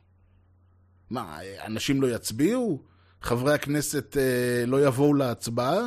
מה, 1.11 1.39
אנשים 1.67 2.03
לא 2.03 2.07
יצביעו? 2.15 2.83
חברי 3.23 3.55
הכנסת 3.55 4.17
אה, 4.17 4.67
לא 4.67 4.87
יבואו 4.87 5.15
להצבעה? 5.15 5.83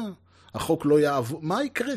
החוק 0.53 0.85
לא 0.85 0.99
יעבור? 0.99 1.39
מה 1.43 1.63
יקרה? 1.63 1.95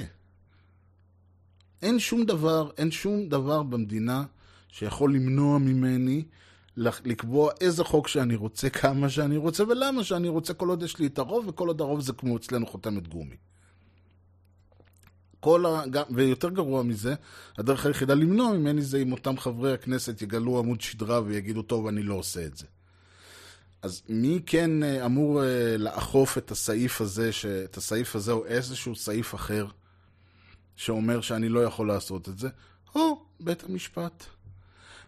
אין 1.83 1.99
שום 1.99 2.25
דבר, 2.25 2.71
אין 2.79 2.91
שום 2.91 3.29
דבר 3.29 3.63
במדינה 3.63 4.25
שיכול 4.73 5.15
למנוע 5.15 5.59
ממני 5.59 6.25
לקבוע 6.77 7.53
איזה 7.61 7.85
חוק 7.85 8.09
שאני 8.09 8.35
רוצה, 8.35 8.71
כמה 8.71 9.09
שאני 9.09 9.37
רוצה 9.37 9.65
ולמה 9.65 10.05
שאני 10.05 10.29
רוצה, 10.29 10.55
כל 10.55 10.69
עוד 10.69 10.83
יש 10.83 10.99
לי 10.99 11.07
את 11.07 11.19
הרוב, 11.19 11.49
וכל 11.49 11.69
עוד 11.69 11.81
הרוב 11.81 12.01
זה 12.01 12.13
כמו 12.13 12.37
אצלנו 12.37 12.67
חותמת 12.67 13.09
גומי. 13.09 13.37
כל 15.41 15.67
ה... 15.67 15.83
ויותר 16.11 16.49
גרוע 16.49 16.83
מזה, 16.83 17.15
הדרך 17.59 17.87
היחידה 17.87 18.15
למנוע 18.15 18.53
ממני 18.53 18.83
זה 18.83 18.99
אם 18.99 19.13
אותם 19.13 19.39
חברי 19.39 19.73
הכנסת 19.73 20.23
יגלו 20.23 20.59
עמוד 20.59 20.81
שדרה 20.81 21.21
ויגידו, 21.25 21.63
טוב, 21.63 21.87
אני 21.87 22.03
לא 22.03 22.15
עושה 22.15 22.47
את 22.47 22.57
זה. 22.57 22.67
אז 23.83 24.03
מי 24.09 24.41
כן 24.47 24.83
אמור 24.83 25.41
לאכוף 25.79 26.39
את 26.39 26.51
הסעיף 26.51 27.01
הזה, 27.01 27.33
ש... 27.33 27.47
את 27.47 27.77
הסעיף 27.77 28.17
הזה 28.17 28.33
או 28.33 28.47
איזשהו 28.47 28.97
סעיף 28.97 29.35
אחר 29.35 29.67
שאומר 30.77 31.21
שאני 31.21 31.49
לא 31.49 31.65
יכול 31.65 31.89
לעשות 31.89 32.29
את 32.29 32.39
זה? 32.39 32.49
או 32.95 33.25
בית 33.41 33.65
המשפט. 33.65 34.25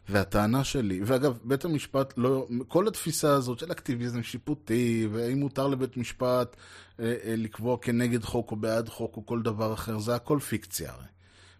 והטענה 0.08 0.64
שלי, 0.64 1.00
ואגב, 1.04 1.38
בית 1.44 1.64
המשפט 1.64 2.14
לא, 2.16 2.46
כל 2.68 2.88
התפיסה 2.88 3.34
הזאת 3.34 3.58
של 3.58 3.72
אקטיביזם 3.72 4.22
שיפוטי, 4.22 5.08
והאם 5.12 5.38
מותר 5.38 5.68
לבית 5.68 5.96
משפט 5.96 6.56
אה, 7.00 7.14
אה, 7.24 7.34
לקבוע 7.36 7.76
כנגד 7.82 8.22
חוק 8.24 8.50
או 8.50 8.56
בעד 8.56 8.88
חוק 8.88 9.16
או 9.16 9.26
כל 9.26 9.42
דבר 9.42 9.74
אחר, 9.74 9.98
זה 9.98 10.14
הכל 10.14 10.38
פיקציה 10.38 10.92
הרי. 10.92 11.06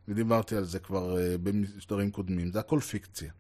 ודיברתי 0.09 0.57
על 0.57 0.64
זה 0.64 0.78
כבר 0.78 1.18
אה, 1.18 1.38
במשדרים 1.38 2.11
קודמים, 2.11 2.53
זה 2.53 2.61
הכל 2.61 2.80
פיקציה. 2.80 3.30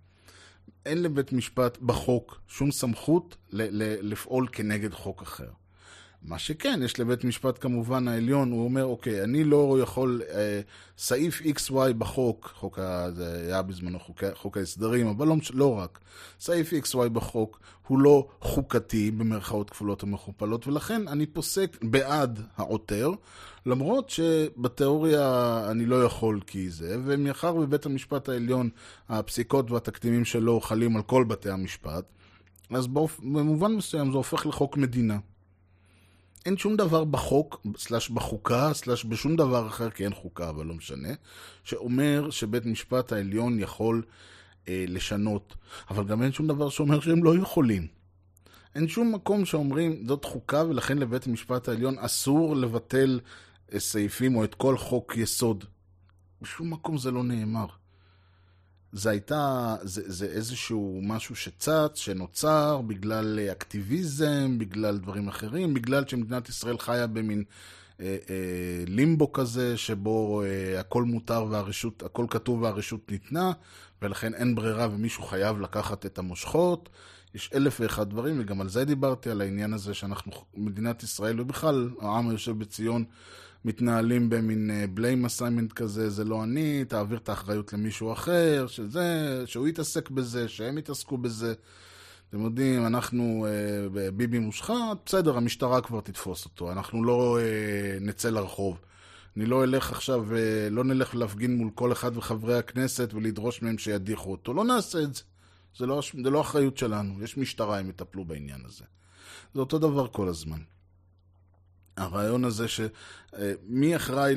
אין 0.86 1.02
לבית 1.02 1.32
משפט 1.32 1.78
בחוק 1.78 2.40
שום 2.48 2.70
סמכות 2.72 3.36
ל- 3.50 3.82
ל- 3.82 4.12
לפעול 4.12 4.48
כנגד 4.52 4.92
חוק 4.92 5.22
אחר. 5.22 5.50
מה 6.24 6.38
שכן, 6.38 6.80
יש 6.84 7.00
לבית 7.00 7.24
משפט 7.24 7.58
כמובן 7.60 8.08
העליון, 8.08 8.50
הוא 8.50 8.64
אומר, 8.64 8.84
אוקיי, 8.84 9.24
אני 9.24 9.44
לא 9.44 9.78
יכול, 9.82 10.22
אה, 10.30 10.60
סעיף 10.98 11.40
XY 11.42 11.92
בחוק, 11.98 12.52
חוק 12.54 12.78
ה... 12.78 13.10
זה 13.10 13.42
היה 13.46 13.62
בזמנו 13.62 13.98
חוק, 14.00 14.24
חוק 14.34 14.56
ההסדרים, 14.56 15.06
אבל 15.06 15.26
לא, 15.28 15.36
לא 15.54 15.78
רק, 15.78 15.98
סעיף 16.40 16.72
XY 16.72 17.08
בחוק 17.08 17.60
הוא 17.86 17.98
לא 17.98 18.28
חוקתי, 18.40 19.10
במרכאות 19.10 19.70
כפולות 19.70 20.04
ומכופלות, 20.04 20.66
ולכן 20.66 21.08
אני 21.08 21.26
פוסק 21.26 21.76
בעד 21.82 22.40
העותר, 22.56 23.10
למרות 23.66 24.10
שבתיאוריה 24.10 25.60
אני 25.70 25.86
לא 25.86 26.04
יכול 26.04 26.40
כי 26.46 26.70
זה, 26.70 26.96
ומאחר 27.04 27.52
בבית 27.52 27.86
המשפט 27.86 28.28
העליון 28.28 28.68
הפסיקות 29.08 29.70
והתקדימים 29.70 30.24
שלו 30.24 30.60
חלים 30.60 30.96
על 30.96 31.02
כל 31.02 31.24
בתי 31.24 31.50
המשפט, 31.50 32.04
אז 32.70 32.86
באופ... 32.86 33.20
במובן 33.20 33.72
מסוים 33.72 34.10
זה 34.10 34.16
הופך 34.16 34.46
לחוק 34.46 34.76
מדינה. 34.76 35.18
אין 36.46 36.56
שום 36.56 36.76
דבר 36.76 37.04
בחוק, 37.04 37.66
סלש 37.76 38.10
בחוקה, 38.10 38.74
סלש 38.74 39.04
בשום 39.04 39.36
דבר 39.36 39.66
אחר, 39.66 39.90
כי 39.90 40.04
אין 40.04 40.14
חוקה, 40.14 40.48
אבל 40.48 40.66
לא 40.66 40.74
משנה, 40.74 41.08
שאומר 41.64 42.30
שבית 42.30 42.66
משפט 42.66 43.12
העליון 43.12 43.58
יכול 43.58 44.02
אה, 44.68 44.84
לשנות. 44.88 45.54
אבל 45.90 46.04
גם 46.04 46.22
אין 46.22 46.32
שום 46.32 46.46
דבר 46.46 46.68
שאומר 46.68 47.00
שהם 47.00 47.24
לא 47.24 47.36
יכולים. 47.36 47.86
אין 48.74 48.88
שום 48.88 49.14
מקום 49.14 49.44
שאומרים, 49.44 50.04
זאת 50.06 50.24
חוקה, 50.24 50.64
ולכן 50.68 50.98
לבית 50.98 51.26
המשפט 51.26 51.68
העליון 51.68 51.98
אסור 51.98 52.56
לבטל 52.56 53.20
אה, 53.72 53.80
סעיפים 53.80 54.36
או 54.36 54.44
את 54.44 54.54
כל 54.54 54.78
חוק 54.78 55.16
יסוד. 55.16 55.64
בשום 56.42 56.72
מקום 56.72 56.98
זה 56.98 57.10
לא 57.10 57.22
נאמר. 57.22 57.66
זה 58.94 59.10
הייתה, 59.10 59.76
זה, 59.82 60.02
זה 60.06 60.26
איזשהו 60.26 61.00
משהו 61.02 61.36
שצץ, 61.36 61.94
שנוצר 61.94 62.80
בגלל 62.86 63.38
אה, 63.38 63.52
אקטיביזם, 63.52 64.58
בגלל 64.58 64.98
דברים 64.98 65.28
אחרים, 65.28 65.74
בגלל 65.74 66.04
שמדינת 66.06 66.48
ישראל 66.48 66.78
חיה 66.78 67.06
במין 67.06 67.44
אה, 68.00 68.16
אה, 68.30 68.84
לימבו 68.86 69.32
כזה, 69.32 69.76
שבו 69.76 70.42
אה, 70.42 70.80
הכל 70.80 71.04
מותר 71.04 71.46
והרשות, 71.50 72.02
הכל 72.02 72.26
כתוב 72.30 72.62
והרשות 72.62 73.10
ניתנה, 73.10 73.52
ולכן 74.02 74.34
אין 74.34 74.54
ברירה 74.54 74.88
ומישהו 74.92 75.22
חייב 75.22 75.60
לקחת 75.60 76.06
את 76.06 76.18
המושכות. 76.18 76.88
יש 77.34 77.50
אלף 77.54 77.80
ואחד 77.80 78.10
דברים, 78.10 78.36
וגם 78.40 78.60
על 78.60 78.68
זה 78.68 78.84
דיברתי, 78.84 79.30
על 79.30 79.40
העניין 79.40 79.72
הזה 79.72 79.94
שאנחנו, 79.94 80.32
מדינת 80.56 81.02
ישראל, 81.02 81.40
ובכלל 81.40 81.90
העם 82.00 82.28
היושב 82.28 82.58
בציון, 82.58 83.04
מתנהלים 83.64 84.30
במין 84.30 84.70
בליים 84.94 85.24
uh, 85.24 85.26
אסיימנט 85.26 85.72
כזה, 85.72 86.10
זה 86.10 86.24
לא 86.24 86.44
אני, 86.44 86.84
תעביר 86.84 87.18
את 87.18 87.28
האחריות 87.28 87.72
למישהו 87.72 88.12
אחר, 88.12 88.66
שזה, 88.66 89.42
שהוא 89.46 89.68
יתעסק 89.68 90.10
בזה, 90.10 90.48
שהם 90.48 90.78
יתעסקו 90.78 91.18
בזה. 91.18 91.54
אתם 92.28 92.44
יודעים, 92.44 92.86
אנחנו 92.86 93.46
uh, 93.46 94.10
ביבי 94.10 94.38
מושחת, 94.38 94.74
בסדר, 95.06 95.36
המשטרה 95.36 95.80
כבר 95.80 96.00
תתפוס 96.00 96.44
אותו, 96.44 96.72
אנחנו 96.72 97.04
לא 97.04 97.38
uh, 97.40 98.04
נצא 98.04 98.30
לרחוב. 98.30 98.80
אני 99.36 99.46
לא 99.46 99.64
אלך 99.64 99.92
עכשיו, 99.92 100.24
uh, 100.30 100.34
לא 100.70 100.84
נלך 100.84 101.14
להפגין 101.14 101.56
מול 101.56 101.70
כל 101.74 101.92
אחד 101.92 102.16
וחברי 102.16 102.58
הכנסת 102.58 103.14
ולדרוש 103.14 103.62
מהם 103.62 103.78
שידיחו 103.78 104.30
אותו, 104.30 104.54
לא 104.54 104.64
נעשה 104.64 105.02
את 105.02 105.14
זה. 105.14 105.22
זה 105.78 105.86
לא, 105.86 106.00
זה 106.24 106.30
לא 106.30 106.40
אחריות 106.40 106.78
שלנו, 106.78 107.22
יש 107.22 107.36
משטרה, 107.36 107.78
הם 107.78 107.90
יטפלו 107.90 108.24
בעניין 108.24 108.60
הזה. 108.64 108.84
זה 109.54 109.60
אותו 109.60 109.78
דבר 109.78 110.08
כל 110.08 110.28
הזמן. 110.28 110.58
הרעיון 111.96 112.44
הזה 112.44 112.66
שמי 112.68 113.96
אחראי 113.96 114.34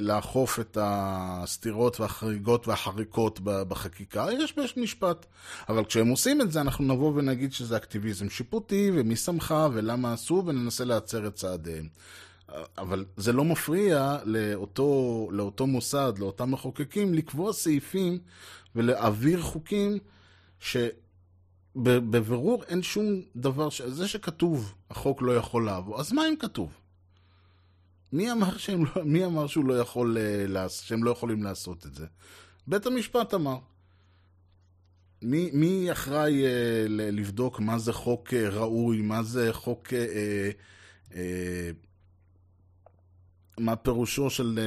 לאכוף 0.00 0.60
את 0.60 0.78
הסתירות 0.80 2.00
והחריגות 2.00 2.68
והחריקות 2.68 3.40
בחקיקה? 3.42 4.26
יש 4.38 4.56
בית 4.56 4.76
משפט. 4.76 5.26
אבל 5.68 5.84
כשהם 5.84 6.08
עושים 6.08 6.40
את 6.40 6.52
זה, 6.52 6.60
אנחנו 6.60 6.84
נבוא 6.84 7.12
ונגיד 7.14 7.52
שזה 7.52 7.76
אקטיביזם 7.76 8.30
שיפוטי, 8.30 8.90
ומי 8.94 9.16
שמחה, 9.16 9.68
ולמה 9.72 10.12
עשו, 10.12 10.42
וננסה 10.46 10.84
להצר 10.84 11.26
את 11.26 11.34
צעדיהם. 11.34 11.88
אבל 12.78 13.04
זה 13.16 13.32
לא 13.32 13.44
מפריע 13.44 14.18
לאותו, 14.24 15.28
לאותו 15.32 15.66
מוסד, 15.66 16.12
לאותם 16.18 16.50
מחוקקים, 16.50 17.14
לקבוע 17.14 17.52
סעיפים 17.52 18.18
ולהעביר 18.76 19.42
חוקים 19.42 19.98
ש... 20.60 20.76
בבירור 21.76 22.64
אין 22.64 22.82
שום 22.82 23.04
דבר, 23.36 23.70
ש... 23.70 23.82
זה 23.82 24.08
שכתוב, 24.08 24.74
החוק 24.90 25.22
לא 25.22 25.36
יכול 25.36 25.66
לעבור, 25.66 26.00
אז 26.00 26.12
מה 26.12 26.28
אם 26.28 26.34
כתוב? 26.38 26.70
מי 28.12 28.32
אמר, 28.32 28.56
שהם 28.56 28.84
לא, 28.84 29.04
מי 29.04 29.24
אמר 29.24 29.46
שהוא 29.46 29.64
לא 29.64 29.78
יכול, 29.78 30.16
uh, 30.56 30.68
שהם 30.68 31.04
לא 31.04 31.10
יכולים 31.10 31.42
לעשות 31.42 31.86
את 31.86 31.94
זה? 31.94 32.06
בית 32.66 32.86
המשפט 32.86 33.34
אמר. 33.34 33.58
מי, 35.22 35.50
מי 35.52 35.92
אחראי 35.92 36.42
uh, 36.44 36.48
לבדוק 36.88 37.60
מה 37.60 37.78
זה 37.78 37.92
חוק 37.92 38.28
uh, 38.28 38.36
ראוי, 38.36 39.02
מה 39.02 39.22
זה 39.22 39.48
חוק... 39.52 39.88
Uh, 39.88 41.12
uh, 41.12 41.14
מה 43.58 43.76
פירושו 43.76 44.30
של 44.30 44.58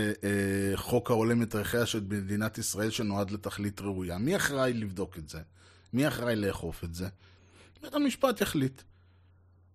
uh, 0.72 0.78
חוק 0.78 1.12
ההולם 1.12 1.44
את 1.44 1.56
ערכיה 1.56 1.86
של 1.86 2.00
מדינת 2.10 2.58
ישראל 2.58 2.90
שנועד 2.90 3.32
לתכלית 3.32 3.82
ראויה? 3.82 4.18
מי 4.18 4.36
אחראי 4.36 4.74
לבדוק 4.74 5.18
את 5.18 5.30
זה? 5.30 5.40
מי 5.94 6.08
אחראי 6.08 6.36
לאכוף 6.36 6.84
את 6.84 6.96
זה? 6.96 7.08
בית 7.84 7.94
המשפט 7.94 8.42
יחליט. 8.42 8.82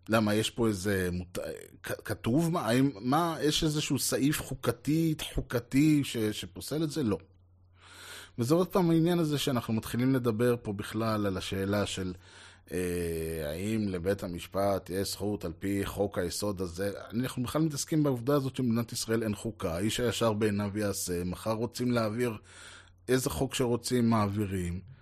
למה, 0.08 0.34
יש 0.34 0.50
פה 0.50 0.68
איזה... 0.68 1.08
מות... 1.12 1.38
כתוב 1.82 2.52
מה? 2.52 2.60
האם, 2.60 2.90
מה, 3.00 3.36
יש 3.42 3.64
איזשהו 3.64 3.98
סעיף 3.98 4.42
חוקתי, 4.42 5.14
חוקתי 5.34 6.04
ש... 6.04 6.16
שפוסל 6.16 6.82
את 6.82 6.90
זה? 6.90 7.02
לא. 7.02 7.18
וזה 8.38 8.54
עוד 8.54 8.68
פעם 8.68 8.90
העניין 8.90 9.18
הזה 9.18 9.38
שאנחנו 9.38 9.74
מתחילים 9.74 10.14
לדבר 10.14 10.56
פה 10.62 10.72
בכלל 10.72 11.26
על 11.26 11.36
השאלה 11.36 11.86
של 11.86 12.14
אה, 12.72 12.78
האם 13.50 13.88
לבית 13.88 14.22
המשפט 14.22 14.90
יש 14.90 15.12
זכות 15.12 15.44
על 15.44 15.52
פי 15.58 15.86
חוק 15.86 16.18
היסוד 16.18 16.60
הזה. 16.60 16.92
אנחנו 17.10 17.42
בכלל 17.42 17.62
מתעסקים 17.62 18.02
בעובדה 18.02 18.34
הזאת 18.34 18.56
שבמדינת 18.56 18.92
ישראל 18.92 19.22
אין 19.22 19.34
חוקה, 19.34 19.78
איש 19.78 20.00
הישר 20.00 20.32
בעיניו 20.32 20.78
יעשה, 20.78 21.24
מחר 21.24 21.52
רוצים 21.52 21.92
להעביר 21.92 22.36
איזה 23.08 23.30
חוק 23.30 23.54
שרוצים 23.54 24.10
מעבירים. 24.10 24.95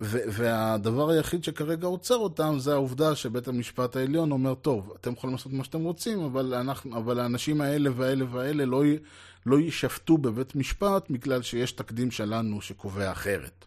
והדבר 0.00 1.10
היחיד 1.10 1.44
שכרגע 1.44 1.86
עוצר 1.86 2.16
אותם 2.16 2.58
זה 2.58 2.72
העובדה 2.72 3.16
שבית 3.16 3.48
המשפט 3.48 3.96
העליון 3.96 4.32
אומר, 4.32 4.54
טוב, 4.54 4.92
אתם 5.00 5.12
יכולים 5.12 5.36
לעשות 5.36 5.52
מה 5.52 5.64
שאתם 5.64 5.80
רוצים, 5.84 6.20
אבל, 6.20 6.54
אנחנו, 6.54 6.96
אבל 6.96 7.20
האנשים 7.20 7.60
האלה 7.60 7.90
והאלה 7.96 8.24
והאלה 8.30 8.64
לא, 8.64 8.82
לא 9.46 9.60
יישפטו 9.60 10.18
בבית 10.18 10.56
משפט 10.56 11.10
בגלל 11.10 11.42
שיש 11.42 11.72
תקדים 11.72 12.10
שלנו 12.10 12.60
שקובע 12.60 13.12
אחרת. 13.12 13.64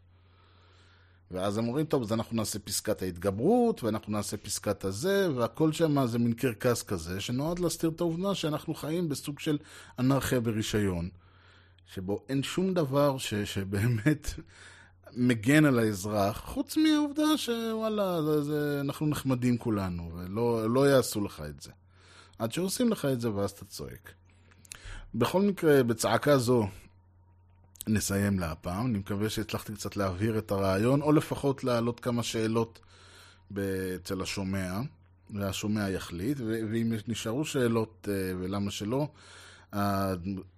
ואז 1.31 1.57
הם 1.57 1.67
אומרים, 1.67 1.85
טוב, 1.85 2.01
אז 2.03 2.13
אנחנו 2.13 2.35
נעשה 2.35 2.59
פסקת 2.59 3.01
ההתגברות, 3.01 3.83
ואנחנו 3.83 4.13
נעשה 4.13 4.37
פסקת 4.37 4.85
הזה, 4.85 5.27
והכל 5.35 5.71
שם 5.71 6.05
זה 6.05 6.19
מין 6.19 6.33
קרקס 6.33 6.83
כזה, 6.83 7.21
שנועד 7.21 7.59
להסתיר 7.59 7.89
את 7.89 8.01
העובדה 8.01 8.35
שאנחנו 8.35 8.73
חיים 8.73 9.09
בסוג 9.09 9.39
של 9.39 9.57
אנרכיה 9.99 10.39
ברישיון, 10.39 11.09
שבו 11.93 12.23
אין 12.29 12.43
שום 12.43 12.73
דבר 12.73 13.17
ש, 13.17 13.33
שבאמת 13.33 14.27
מגן 15.15 15.65
על 15.65 15.79
האזרח, 15.79 16.41
חוץ 16.45 16.77
מהעובדה 16.77 17.37
שוואלה, 17.37 18.21
זה, 18.23 18.41
זה, 18.41 18.77
אנחנו 18.81 19.07
נחמדים 19.07 19.57
כולנו, 19.57 20.11
ולא 20.13 20.73
לא 20.73 20.89
יעשו 20.89 21.21
לך 21.21 21.43
את 21.49 21.61
זה. 21.61 21.71
עד 22.39 22.51
שעושים 22.51 22.89
לך 22.89 23.05
את 23.05 23.21
זה 23.21 23.31
ואז 23.31 23.51
אתה 23.51 23.65
צועק. 23.65 24.11
בכל 25.15 25.41
מקרה, 25.41 25.83
בצעקה 25.83 26.37
זו 26.37 26.67
נסיים 27.87 28.39
להפעם. 28.39 28.85
אני 28.85 28.97
מקווה 28.97 29.29
שהצלחתי 29.29 29.73
קצת 29.73 29.97
להבהיר 29.97 30.37
את 30.37 30.51
הרעיון, 30.51 31.01
או 31.01 31.11
לפחות 31.11 31.63
להעלות 31.63 31.99
כמה 31.99 32.23
שאלות 32.23 32.79
אצל 33.95 34.21
השומע, 34.21 34.79
והשומע 35.33 35.89
יחליט, 35.89 36.37
ואם 36.41 36.93
נשארו 37.07 37.45
שאלות 37.45 38.07
אה, 38.11 38.33
ולמה 38.39 38.71
שלא, 38.71 39.07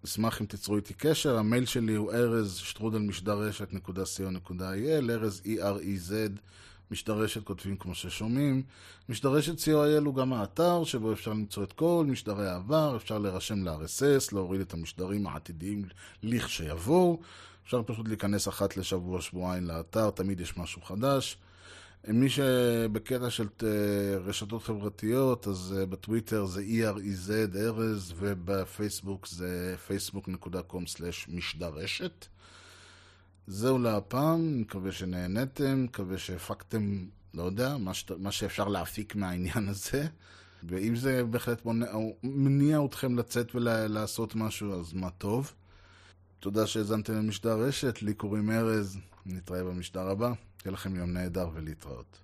אשמח 0.05 0.41
אם 0.41 0.45
תיצרו 0.45 0.75
איתי 0.75 0.93
קשר, 0.93 1.37
המייל 1.37 1.65
שלי 1.65 1.93
הוא 1.93 2.11
ארז 2.11 2.55
שטרודל 2.55 2.97
משדרשת.co.il, 2.97 5.09
ארז 5.09 5.41
E-R-E-Z, 5.45 6.39
משדרשת 6.91 7.43
כותבים 7.43 7.77
כמו 7.77 7.95
ששומעים. 7.95 8.63
משדרשת 9.09 9.59
co.il 9.59 10.05
הוא 10.05 10.15
גם 10.15 10.33
האתר 10.33 10.83
שבו 10.83 11.13
אפשר 11.13 11.31
למצוא 11.31 11.63
את 11.63 11.73
כל 11.73 12.05
משדרי 12.07 12.47
העבר, 12.47 12.95
אפשר 12.95 13.17
להירשם 13.17 13.67
ל-RSS, 13.67 14.29
להוריד 14.31 14.61
את 14.61 14.73
המשדרים 14.73 15.27
העתידיים 15.27 15.85
לכשיבואו. 16.23 17.19
אפשר 17.65 17.81
פשוט 17.85 18.07
להיכנס 18.07 18.47
אחת 18.47 18.77
לשבוע, 18.77 19.21
שבועיים 19.21 19.63
לאתר, 19.63 20.09
תמיד 20.09 20.39
יש 20.39 20.57
משהו 20.57 20.81
חדש. 20.81 21.37
מי 22.07 22.29
שבקטע 22.29 23.29
של 23.29 23.47
אה, 23.63 24.17
רשתות 24.17 24.63
חברתיות, 24.63 25.47
אז 25.47 25.75
אה, 25.77 25.85
בטוויטר 25.85 26.45
זה 26.45 26.61
EREZ 26.61 27.31
ארז, 27.57 28.13
ובפייסבוק 28.17 29.27
זה 29.27 29.75
facebook.com/משדרשת. 29.87 32.25
זהו 33.47 33.79
להפעם, 33.79 34.61
מקווה 34.61 34.91
שנהנתם, 34.91 35.83
מקווה 35.83 36.17
שהפקתם, 36.17 37.05
לא 37.33 37.43
יודע, 37.43 37.77
מה, 37.77 37.93
שת, 37.93 38.11
מה 38.11 38.31
שאפשר 38.31 38.67
להפיק 38.67 39.15
מהעניין 39.15 39.69
הזה. 39.69 40.07
ואם 40.63 40.95
זה 40.95 41.23
בהחלט 41.23 41.65
מונע, 41.65 41.87
מניע 42.23 42.79
אתכם 42.85 43.17
לצאת 43.17 43.55
ולעשות 43.55 44.35
משהו, 44.35 44.79
אז 44.79 44.93
מה 44.93 45.09
טוב. 45.09 45.53
תודה 46.39 46.67
שהאזנתם 46.67 47.13
למשדר 47.13 47.59
רשת, 47.59 48.01
לי 48.01 48.13
קוראים 48.13 48.51
ארז, 48.51 48.97
נתראה 49.25 49.63
במשדר 49.63 50.09
הבא. 50.09 50.33
שיהיה 50.63 50.73
לכם 50.73 50.95
יום 50.95 51.13
נהדר 51.13 51.49
ולהתראות. 51.53 52.19